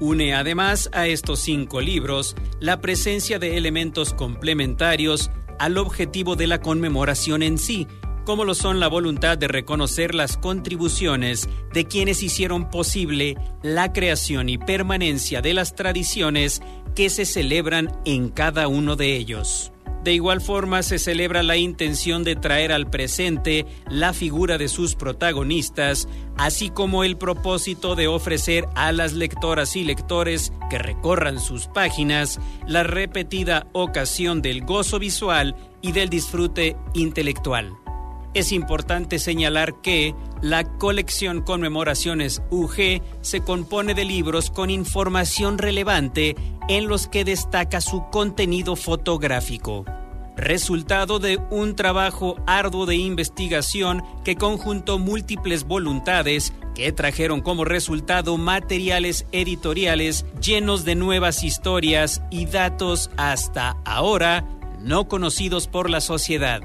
Une 0.00 0.34
además 0.34 0.88
a 0.94 1.06
estos 1.06 1.40
cinco 1.40 1.82
libros 1.82 2.34
la 2.58 2.80
presencia 2.80 3.38
de 3.38 3.58
elementos 3.58 4.14
complementarios 4.14 5.30
al 5.58 5.76
objetivo 5.76 6.36
de 6.36 6.46
la 6.46 6.62
conmemoración 6.62 7.42
en 7.42 7.58
sí, 7.58 7.86
como 8.24 8.46
lo 8.46 8.54
son 8.54 8.80
la 8.80 8.88
voluntad 8.88 9.36
de 9.36 9.46
reconocer 9.46 10.14
las 10.14 10.38
contribuciones 10.38 11.50
de 11.74 11.84
quienes 11.84 12.22
hicieron 12.22 12.70
posible 12.70 13.36
la 13.62 13.92
creación 13.92 14.48
y 14.48 14.56
permanencia 14.56 15.42
de 15.42 15.52
las 15.52 15.74
tradiciones 15.74 16.62
que 16.94 17.10
se 17.10 17.26
celebran 17.26 17.90
en 18.06 18.30
cada 18.30 18.68
uno 18.68 18.96
de 18.96 19.16
ellos. 19.16 19.70
De 20.02 20.14
igual 20.14 20.40
forma, 20.40 20.82
se 20.82 20.98
celebra 20.98 21.42
la 21.42 21.56
intención 21.56 22.24
de 22.24 22.36
traer 22.36 22.72
al 22.72 22.88
presente 22.88 23.66
la 23.88 24.12
figura 24.14 24.56
de 24.56 24.68
sus 24.68 24.94
protagonistas, 24.94 26.08
así 26.38 26.70
como 26.70 27.04
el 27.04 27.18
propósito 27.18 27.96
de 27.96 28.08
ofrecer 28.08 28.66
a 28.74 28.92
las 28.92 29.12
lectoras 29.12 29.76
y 29.76 29.84
lectores 29.84 30.52
que 30.70 30.78
recorran 30.78 31.38
sus 31.38 31.66
páginas 31.66 32.40
la 32.66 32.82
repetida 32.82 33.66
ocasión 33.72 34.40
del 34.40 34.64
gozo 34.64 34.98
visual 34.98 35.54
y 35.82 35.92
del 35.92 36.08
disfrute 36.08 36.76
intelectual. 36.94 37.79
Es 38.32 38.52
importante 38.52 39.18
señalar 39.18 39.80
que 39.82 40.14
la 40.40 40.64
colección 40.64 41.42
Conmemoraciones 41.42 42.42
UG 42.50 43.02
se 43.22 43.40
compone 43.40 43.94
de 43.94 44.04
libros 44.04 44.50
con 44.50 44.70
información 44.70 45.58
relevante 45.58 46.36
en 46.68 46.86
los 46.86 47.08
que 47.08 47.24
destaca 47.24 47.80
su 47.80 48.08
contenido 48.10 48.76
fotográfico 48.76 49.84
resultado 50.40 51.18
de 51.18 51.38
un 51.50 51.76
trabajo 51.76 52.36
arduo 52.46 52.86
de 52.86 52.96
investigación 52.96 54.02
que 54.24 54.36
conjuntó 54.36 54.98
múltiples 54.98 55.64
voluntades 55.64 56.54
que 56.74 56.92
trajeron 56.92 57.42
como 57.42 57.64
resultado 57.64 58.38
materiales 58.38 59.26
editoriales 59.32 60.24
llenos 60.40 60.84
de 60.84 60.94
nuevas 60.94 61.44
historias 61.44 62.22
y 62.30 62.46
datos 62.46 63.10
hasta 63.18 63.76
ahora 63.84 64.46
no 64.78 65.08
conocidos 65.08 65.68
por 65.68 65.90
la 65.90 66.00
sociedad. 66.00 66.62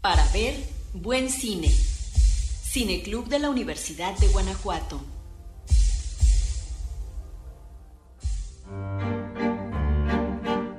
Para 0.00 0.26
ver 0.32 0.56
buen 0.92 1.30
cine. 1.30 1.68
Cineclub 1.68 3.28
de 3.28 3.38
la 3.38 3.50
Universidad 3.50 4.18
de 4.18 4.26
Guanajuato. 4.28 5.00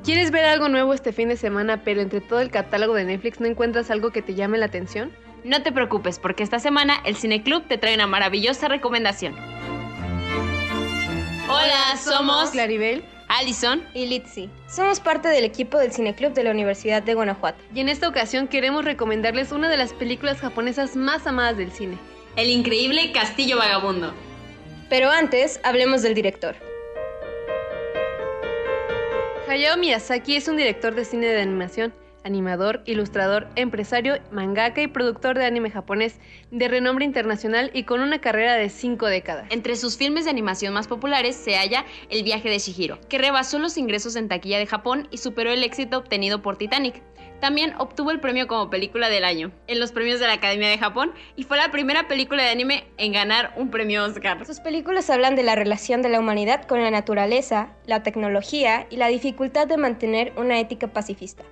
¿Quieres 0.04 0.32
ver 0.32 0.44
algo 0.44 0.68
nuevo 0.68 0.94
este 0.94 1.14
fin 1.14 1.30
de 1.30 1.38
semana, 1.38 1.86
pero 1.86 2.02
entre 2.02 2.20
todo 2.20 2.42
el 2.42 2.52
catálogo 2.52 2.94
de 2.94 3.06
Netflix 3.06 3.40
no 3.40 3.48
encuentras 3.48 3.90
algo 3.90 4.12
que 4.12 4.22
te 4.22 4.36
llame 4.36 4.58
la 4.58 4.66
atención? 4.66 5.14
No 5.46 5.64
te 5.64 5.72
preocupes, 5.72 6.20
porque 6.20 6.44
esta 6.44 6.60
semana 6.60 6.98
el 7.06 7.16
Cineclub 7.16 7.70
te 7.70 7.78
trae 7.78 7.96
una 7.96 8.06
maravillosa 8.06 8.68
recomendación. 8.68 9.34
Hola, 11.48 11.98
somos 11.98 12.50
Claribel 12.50 13.06
Allison 13.30 13.82
y 13.94 14.08
Litzy. 14.08 14.50
Somos 14.68 15.00
parte 15.00 15.30
del 15.30 15.46
equipo 15.46 15.78
del 15.78 15.94
Cineclub 15.94 16.34
de 16.34 16.44
la 16.44 16.52
Universidad 16.52 17.02
de 17.02 17.14
Guanajuato. 17.14 17.64
Y 17.74 17.80
en 17.80 17.88
esta 17.88 18.10
ocasión 18.10 18.50
queremos 18.50 18.84
recomendarles 18.84 19.54
una 19.54 19.70
de 19.70 19.78
las 19.78 19.94
películas 19.94 20.42
japonesas 20.42 20.98
más 20.98 21.26
amadas 21.28 21.56
del 21.56 21.72
cine. 21.72 21.98
El 22.36 22.50
increíble 22.50 23.14
Castillo 23.14 23.58
Vagabundo. 23.58 24.14
Pero 24.90 25.10
antes, 25.10 25.62
hablemos 25.64 26.02
del 26.02 26.14
director. 26.14 26.73
Hayao 29.54 29.78
Miyazaki 29.78 30.36
es 30.36 30.48
un 30.48 30.58
director 30.58 30.96
de 30.96 31.06
cine 31.06 31.28
de 31.28 31.40
animación 31.40 31.94
animador, 32.24 32.82
ilustrador, 32.86 33.48
empresario, 33.56 34.18
mangaka 34.32 34.82
y 34.82 34.88
productor 34.88 35.38
de 35.38 35.46
anime 35.46 35.70
japonés 35.70 36.20
de 36.52 36.68
renombre 36.68 37.06
internacional 37.06 37.70
y 37.74 37.84
con 37.84 38.00
una 38.00 38.20
carrera 38.20 38.56
de 38.56 38.70
cinco 38.70 39.08
décadas. 39.08 39.46
Entre 39.52 39.76
sus 39.76 39.98
filmes 39.98 40.26
de 40.26 40.32
animación 40.32 40.74
más 40.74 40.88
populares 40.88 41.36
se 41.36 41.56
halla 41.56 41.86
El 42.10 42.24
viaje 42.24 42.50
de 42.50 42.60
Shihiro, 42.60 43.00
que 43.10 43.18
rebasó 43.18 43.60
los 43.60 43.78
ingresos 43.78 44.16
en 44.16 44.28
taquilla 44.28 44.58
de 44.58 44.66
Japón 44.66 45.08
y 45.12 45.18
superó 45.18 45.52
el 45.52 45.64
éxito 45.64 45.98
obtenido 45.98 46.42
por 46.42 46.58
Titanic. 46.58 47.04
También 47.44 47.74
obtuvo 47.78 48.12
el 48.12 48.22
premio 48.22 48.48
como 48.48 48.70
película 48.70 49.10
del 49.10 49.26
año 49.26 49.52
en 49.68 49.82
los 49.82 49.92
premios 49.92 50.22
de 50.22 50.28
la 50.28 50.36
Academia 50.36 50.70
de 50.70 50.78
Japón 50.78 51.12
y 51.36 51.44
fue 51.44 51.58
la 51.58 51.72
primera 51.72 52.08
película 52.08 52.42
de 52.42 52.48
anime 52.48 52.86
en 52.98 53.12
ganar 53.12 53.52
un 53.58 53.70
premio 53.70 54.06
Oscar. 54.06 54.46
Sus 54.46 54.62
películas 54.62 55.10
hablan 55.10 55.36
de 55.36 55.44
la 55.44 55.54
relación 55.54 56.02
de 56.02 56.08
la 56.08 56.22
humanidad 56.22 56.64
con 56.64 56.82
la 56.82 56.90
naturaleza, 56.90 57.74
la 57.86 58.02
tecnología 58.02 58.88
y 58.90 58.96
la 58.96 59.10
dificultad 59.10 59.68
de 59.68 59.76
mantener 59.76 60.32
una 60.38 60.58
ética 60.58 60.88
pacifista. 60.94 61.44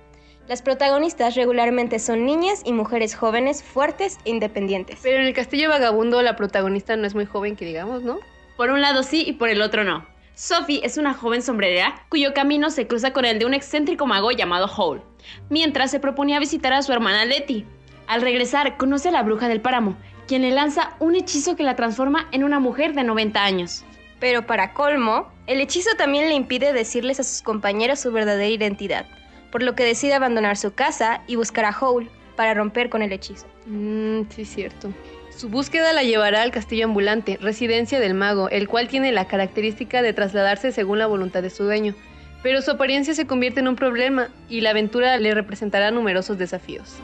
Las 0.48 0.62
protagonistas 0.62 1.34
regularmente 1.34 1.98
son 1.98 2.24
niñas 2.24 2.62
y 2.64 2.72
mujeres 2.72 3.14
jóvenes, 3.14 3.62
fuertes 3.62 4.16
e 4.24 4.30
independientes. 4.30 4.98
Pero 5.02 5.18
en 5.18 5.26
el 5.26 5.34
Castillo 5.34 5.68
Vagabundo 5.68 6.22
la 6.22 6.36
protagonista 6.36 6.96
no 6.96 7.06
es 7.06 7.14
muy 7.14 7.26
joven, 7.26 7.54
que 7.54 7.66
digamos, 7.66 8.02
¿no? 8.02 8.18
Por 8.56 8.70
un 8.70 8.80
lado 8.80 9.02
sí 9.02 9.24
y 9.26 9.32
por 9.32 9.50
el 9.50 9.60
otro 9.60 9.84
no. 9.84 10.06
Sophie 10.34 10.80
es 10.82 10.96
una 10.96 11.12
joven 11.12 11.42
sombrerera 11.42 12.06
cuyo 12.08 12.32
camino 12.32 12.70
se 12.70 12.86
cruza 12.86 13.12
con 13.12 13.26
el 13.26 13.38
de 13.38 13.44
un 13.44 13.52
excéntrico 13.52 14.06
mago 14.06 14.32
llamado 14.32 14.70
Hole, 14.74 15.02
mientras 15.48 15.90
se 15.90 16.00
proponía 16.00 16.38
visitar 16.38 16.72
a 16.72 16.82
su 16.82 16.92
hermana 16.92 17.24
Letty. 17.24 17.64
Al 18.06 18.22
regresar, 18.22 18.76
conoce 18.76 19.08
a 19.08 19.12
la 19.12 19.22
bruja 19.22 19.48
del 19.48 19.60
páramo, 19.60 19.96
quien 20.26 20.42
le 20.42 20.50
lanza 20.50 20.94
un 20.98 21.14
hechizo 21.14 21.56
que 21.56 21.62
la 21.62 21.76
transforma 21.76 22.28
en 22.32 22.44
una 22.44 22.60
mujer 22.60 22.94
de 22.94 23.04
90 23.04 23.42
años. 23.42 23.84
Pero 24.20 24.46
para 24.46 24.72
colmo, 24.72 25.32
el 25.46 25.60
hechizo 25.60 25.90
también 25.96 26.28
le 26.28 26.34
impide 26.34 26.72
decirles 26.72 27.20
a 27.20 27.24
sus 27.24 27.42
compañeros 27.42 28.00
su 28.00 28.12
verdadera 28.12 28.48
identidad 28.48 29.06
por 29.52 29.62
lo 29.62 29.76
que 29.76 29.84
decide 29.84 30.14
abandonar 30.14 30.56
su 30.56 30.72
casa 30.74 31.22
y 31.28 31.36
buscar 31.36 31.66
a 31.66 31.78
Howl 31.78 32.10
para 32.34 32.54
romper 32.54 32.88
con 32.88 33.02
el 33.02 33.12
hechizo. 33.12 33.46
Mmm, 33.66 34.22
sí, 34.30 34.44
cierto. 34.44 34.90
Su 35.36 35.48
búsqueda 35.48 35.92
la 35.92 36.02
llevará 36.02 36.42
al 36.42 36.50
castillo 36.50 36.86
ambulante, 36.86 37.38
residencia 37.40 38.00
del 38.00 38.14
mago, 38.14 38.48
el 38.48 38.66
cual 38.66 38.88
tiene 38.88 39.12
la 39.12 39.28
característica 39.28 40.02
de 40.02 40.12
trasladarse 40.12 40.72
según 40.72 40.98
la 40.98 41.06
voluntad 41.06 41.42
de 41.42 41.50
su 41.50 41.64
dueño. 41.64 41.94
Pero 42.42 42.60
su 42.62 42.70
apariencia 42.72 43.14
se 43.14 43.26
convierte 43.26 43.60
en 43.60 43.68
un 43.68 43.76
problema 43.76 44.28
y 44.48 44.60
la 44.60 44.70
aventura 44.70 45.16
le 45.18 45.34
representará 45.34 45.90
numerosos 45.90 46.38
desafíos. 46.38 46.96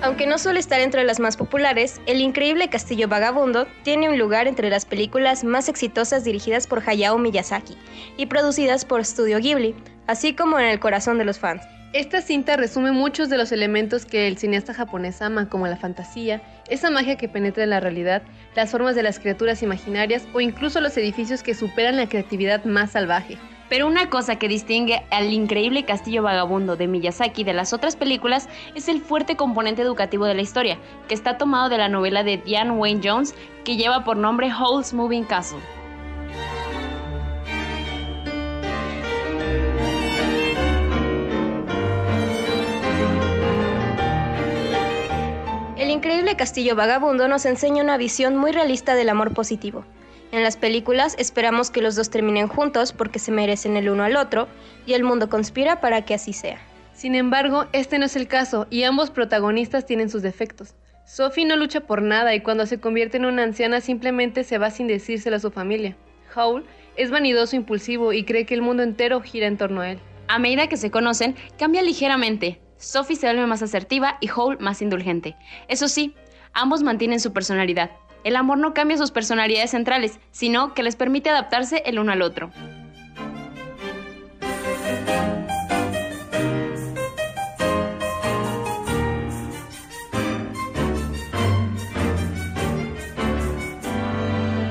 Aunque 0.00 0.26
no 0.26 0.38
suele 0.38 0.58
estar 0.60 0.80
entre 0.80 1.04
las 1.04 1.20
más 1.20 1.36
populares, 1.36 2.00
El 2.06 2.20
increíble 2.20 2.68
Castillo 2.68 3.08
Vagabundo 3.08 3.66
tiene 3.82 4.08
un 4.08 4.16
lugar 4.16 4.46
entre 4.46 4.70
las 4.70 4.86
películas 4.86 5.44
más 5.44 5.68
exitosas 5.68 6.24
dirigidas 6.24 6.66
por 6.66 6.82
Hayao 6.88 7.18
Miyazaki 7.18 7.76
y 8.16 8.26
producidas 8.26 8.84
por 8.84 9.04
Studio 9.04 9.38
Ghibli, 9.38 9.74
así 10.06 10.34
como 10.34 10.58
en 10.58 10.66
el 10.66 10.80
corazón 10.80 11.18
de 11.18 11.24
los 11.24 11.38
fans. 11.38 11.62
Esta 11.94 12.20
cinta 12.20 12.58
resume 12.58 12.92
muchos 12.92 13.30
de 13.30 13.38
los 13.38 13.50
elementos 13.50 14.04
que 14.04 14.28
el 14.28 14.36
cineasta 14.36 14.74
japonés 14.74 15.22
ama, 15.22 15.48
como 15.48 15.66
la 15.66 15.78
fantasía, 15.78 16.42
esa 16.68 16.90
magia 16.90 17.16
que 17.16 17.30
penetra 17.30 17.64
en 17.64 17.70
la 17.70 17.80
realidad, 17.80 18.20
las 18.54 18.70
formas 18.72 18.94
de 18.94 19.02
las 19.02 19.18
criaturas 19.18 19.62
imaginarias 19.62 20.28
o 20.34 20.42
incluso 20.42 20.82
los 20.82 20.94
edificios 20.98 21.42
que 21.42 21.54
superan 21.54 21.96
la 21.96 22.06
creatividad 22.06 22.62
más 22.66 22.90
salvaje. 22.90 23.38
Pero 23.70 23.86
una 23.86 24.10
cosa 24.10 24.36
que 24.36 24.48
distingue 24.48 25.02
al 25.10 25.32
increíble 25.32 25.86
castillo 25.86 26.22
vagabundo 26.22 26.76
de 26.76 26.88
Miyazaki 26.88 27.42
de 27.42 27.54
las 27.54 27.72
otras 27.72 27.96
películas 27.96 28.50
es 28.74 28.88
el 28.88 29.00
fuerte 29.00 29.36
componente 29.36 29.80
educativo 29.80 30.26
de 30.26 30.34
la 30.34 30.42
historia, 30.42 30.76
que 31.08 31.14
está 31.14 31.38
tomado 31.38 31.70
de 31.70 31.78
la 31.78 31.88
novela 31.88 32.22
de 32.22 32.36
Diane 32.36 32.72
Wayne 32.72 33.00
Jones 33.02 33.34
que 33.64 33.76
lleva 33.76 34.04
por 34.04 34.18
nombre 34.18 34.50
Howl's 34.52 34.92
Moving 34.92 35.24
Castle. 35.24 35.77
Increíble 45.98 46.36
castillo 46.36 46.76
vagabundo 46.76 47.28
nos 47.28 47.44
enseña 47.44 47.82
una 47.82 47.96
visión 47.96 48.36
muy 48.36 48.52
realista 48.52 48.94
del 48.94 49.08
amor 49.08 49.34
positivo 49.34 49.84
en 50.30 50.42
las 50.42 50.58
películas 50.58 51.14
esperamos 51.18 51.70
que 51.70 51.80
los 51.80 51.96
dos 51.96 52.10
terminen 52.10 52.48
juntos 52.48 52.92
porque 52.92 53.18
se 53.18 53.32
merecen 53.32 53.76
el 53.76 53.88
uno 53.88 54.04
al 54.04 54.16
otro 54.16 54.46
y 54.84 54.92
el 54.92 55.02
mundo 55.02 55.30
conspira 55.30 55.80
para 55.80 56.04
que 56.04 56.12
así 56.12 56.34
sea. 56.34 56.58
Sin 56.92 57.14
embargo, 57.14 57.66
este 57.72 57.98
no 57.98 58.04
es 58.04 58.14
el 58.14 58.28
caso 58.28 58.66
y 58.68 58.82
ambos 58.82 59.10
protagonistas 59.10 59.86
tienen 59.86 60.10
sus 60.10 60.20
defectos. 60.20 60.74
Sophie 61.06 61.46
no 61.46 61.56
lucha 61.56 61.80
por 61.80 62.02
nada 62.02 62.34
y 62.34 62.40
cuando 62.40 62.66
se 62.66 62.78
convierte 62.78 63.16
en 63.16 63.24
una 63.24 63.42
anciana 63.42 63.80
simplemente 63.80 64.44
se 64.44 64.58
va 64.58 64.70
sin 64.70 64.86
decírselo 64.86 65.36
a 65.36 65.40
su 65.40 65.50
familia. 65.50 65.96
Howl 66.36 66.66
es 66.96 67.10
vanidoso, 67.10 67.56
impulsivo 67.56 68.12
y 68.12 68.24
cree 68.24 68.44
que 68.44 68.54
el 68.54 68.60
mundo 68.60 68.82
entero 68.82 69.22
gira 69.22 69.46
en 69.46 69.56
torno 69.56 69.80
a 69.80 69.92
él. 69.92 69.98
A 70.28 70.38
medida 70.38 70.66
que 70.66 70.76
se 70.76 70.90
conocen, 70.90 71.36
cambia 71.58 71.82
ligeramente. 71.82 72.60
Sophie 72.78 73.16
se 73.16 73.26
vuelve 73.26 73.46
más 73.46 73.62
asertiva 73.62 74.18
y 74.20 74.30
Howl 74.30 74.58
más 74.60 74.80
indulgente. 74.82 75.36
Eso 75.68 75.88
sí, 75.88 76.14
ambos 76.52 76.82
mantienen 76.82 77.20
su 77.20 77.32
personalidad, 77.32 77.90
el 78.24 78.36
amor 78.36 78.58
no 78.58 78.74
cambia 78.74 78.98
sus 78.98 79.10
personalidades 79.10 79.70
centrales, 79.70 80.18
sino 80.32 80.74
que 80.74 80.82
les 80.82 80.96
permite 80.96 81.30
adaptarse 81.30 81.82
el 81.86 81.98
uno 81.98 82.12
al 82.12 82.22
otro. 82.22 82.50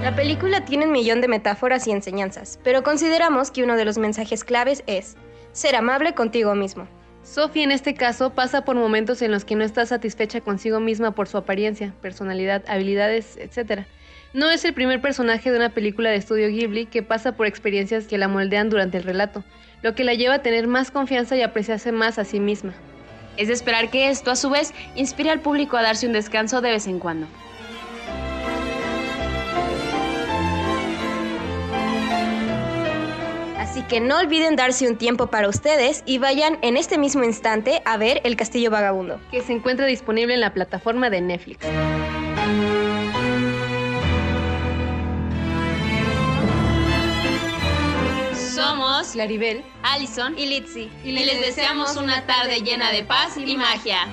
La 0.01 0.15
película 0.15 0.65
tiene 0.65 0.85
un 0.85 0.91
millón 0.91 1.21
de 1.21 1.27
metáforas 1.27 1.87
y 1.87 1.91
enseñanzas, 1.91 2.59
pero 2.63 2.83
consideramos 2.83 3.51
que 3.51 3.63
uno 3.63 3.75
de 3.75 3.85
los 3.85 3.97
mensajes 3.97 4.43
claves 4.43 4.83
es 4.87 5.15
ser 5.51 5.75
amable 5.75 6.13
contigo 6.13 6.53
mismo. 6.55 6.87
Sophie 7.27 7.63
en 7.63 7.71
este 7.71 7.93
caso 7.93 8.29
pasa 8.29 8.63
por 8.63 8.77
momentos 8.77 9.21
en 9.21 9.31
los 9.31 9.43
que 9.43 9.55
no 9.55 9.65
está 9.65 9.85
satisfecha 9.85 10.39
consigo 10.39 10.79
misma 10.79 11.11
por 11.11 11.27
su 11.27 11.37
apariencia, 11.37 11.93
personalidad, 12.01 12.63
habilidades, 12.69 13.35
etc. 13.37 13.81
No 14.33 14.49
es 14.49 14.63
el 14.63 14.73
primer 14.73 15.01
personaje 15.01 15.51
de 15.51 15.57
una 15.57 15.73
película 15.73 16.09
de 16.09 16.15
estudio 16.15 16.47
Ghibli 16.47 16.85
que 16.85 17.03
pasa 17.03 17.33
por 17.33 17.45
experiencias 17.45 18.07
que 18.07 18.17
la 18.17 18.29
moldean 18.29 18.69
durante 18.69 18.97
el 18.97 19.03
relato, 19.03 19.43
lo 19.81 19.93
que 19.93 20.05
la 20.05 20.13
lleva 20.13 20.35
a 20.35 20.41
tener 20.41 20.67
más 20.67 20.89
confianza 20.89 21.35
y 21.35 21.41
apreciarse 21.41 21.91
más 21.91 22.17
a 22.17 22.23
sí 22.23 22.39
misma. 22.39 22.73
Es 23.35 23.49
de 23.49 23.55
esperar 23.55 23.89
que 23.89 24.09
esto, 24.09 24.31
a 24.31 24.37
su 24.37 24.49
vez, 24.49 24.73
inspire 24.95 25.29
al 25.29 25.41
público 25.41 25.75
a 25.75 25.83
darse 25.83 26.07
un 26.07 26.13
descanso 26.13 26.61
de 26.61 26.71
vez 26.71 26.87
en 26.87 26.97
cuando. 26.97 27.27
Así 33.77 33.85
que 33.85 33.99
no 33.99 34.17
olviden 34.17 34.55
darse 34.55 34.89
un 34.89 34.97
tiempo 34.97 35.27
para 35.27 35.47
ustedes 35.47 36.01
y 36.07 36.17
vayan 36.17 36.57
en 36.63 36.77
este 36.77 36.97
mismo 36.97 37.23
instante 37.23 37.83
a 37.85 37.95
ver 37.95 38.21
El 38.23 38.35
Castillo 38.35 38.71
Vagabundo, 38.71 39.21
que 39.29 39.43
se 39.43 39.53
encuentra 39.53 39.85
disponible 39.85 40.33
en 40.33 40.39
la 40.39 40.51
plataforma 40.51 41.11
de 41.11 41.21
Netflix. 41.21 41.63
Somos 48.55 49.09
Claribel, 49.11 49.63
Allison 49.83 50.35
y 50.39 50.47
Litzy. 50.47 50.89
y 51.03 51.11
les 51.11 51.39
deseamos 51.39 51.97
una 51.97 52.25
tarde 52.25 52.61
llena 52.61 52.91
de 52.91 53.03
paz 53.03 53.37
y 53.37 53.57
magia. 53.57 54.07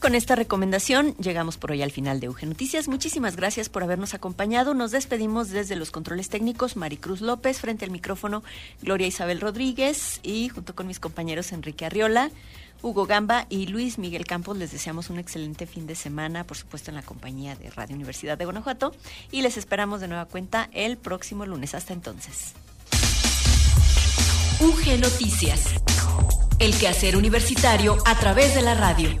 Con 0.00 0.14
esta 0.14 0.34
recomendación 0.34 1.14
llegamos 1.18 1.58
por 1.58 1.72
hoy 1.72 1.82
al 1.82 1.90
final 1.90 2.20
de 2.20 2.30
UG 2.30 2.46
Noticias. 2.46 2.88
Muchísimas 2.88 3.36
gracias 3.36 3.68
por 3.68 3.82
habernos 3.82 4.14
acompañado. 4.14 4.72
Nos 4.72 4.92
despedimos 4.92 5.50
desde 5.50 5.76
los 5.76 5.90
controles 5.90 6.30
técnicos 6.30 6.74
Maricruz 6.74 7.20
López, 7.20 7.60
frente 7.60 7.84
al 7.84 7.90
micrófono 7.90 8.42
Gloria 8.80 9.06
Isabel 9.06 9.42
Rodríguez 9.42 10.20
y 10.22 10.48
junto 10.48 10.74
con 10.74 10.86
mis 10.86 11.00
compañeros 11.00 11.52
Enrique 11.52 11.84
Arriola, 11.84 12.30
Hugo 12.80 13.04
Gamba 13.04 13.44
y 13.50 13.66
Luis 13.66 13.98
Miguel 13.98 14.24
Campos 14.24 14.56
les 14.56 14.72
deseamos 14.72 15.10
un 15.10 15.18
excelente 15.18 15.66
fin 15.66 15.86
de 15.86 15.94
semana, 15.94 16.44
por 16.44 16.56
supuesto 16.56 16.90
en 16.90 16.94
la 16.94 17.02
compañía 17.02 17.54
de 17.56 17.68
Radio 17.68 17.94
Universidad 17.94 18.38
de 18.38 18.46
Guanajuato 18.46 18.94
y 19.30 19.42
les 19.42 19.58
esperamos 19.58 20.00
de 20.00 20.08
nueva 20.08 20.24
cuenta 20.24 20.70
el 20.72 20.96
próximo 20.96 21.44
lunes. 21.44 21.74
Hasta 21.74 21.92
entonces. 21.92 22.54
UG 24.60 24.98
Noticias. 24.98 25.74
El 26.58 26.74
quehacer 26.78 27.18
universitario 27.18 27.98
a 28.06 28.18
través 28.18 28.54
de 28.54 28.62
la 28.62 28.74
radio. 28.74 29.20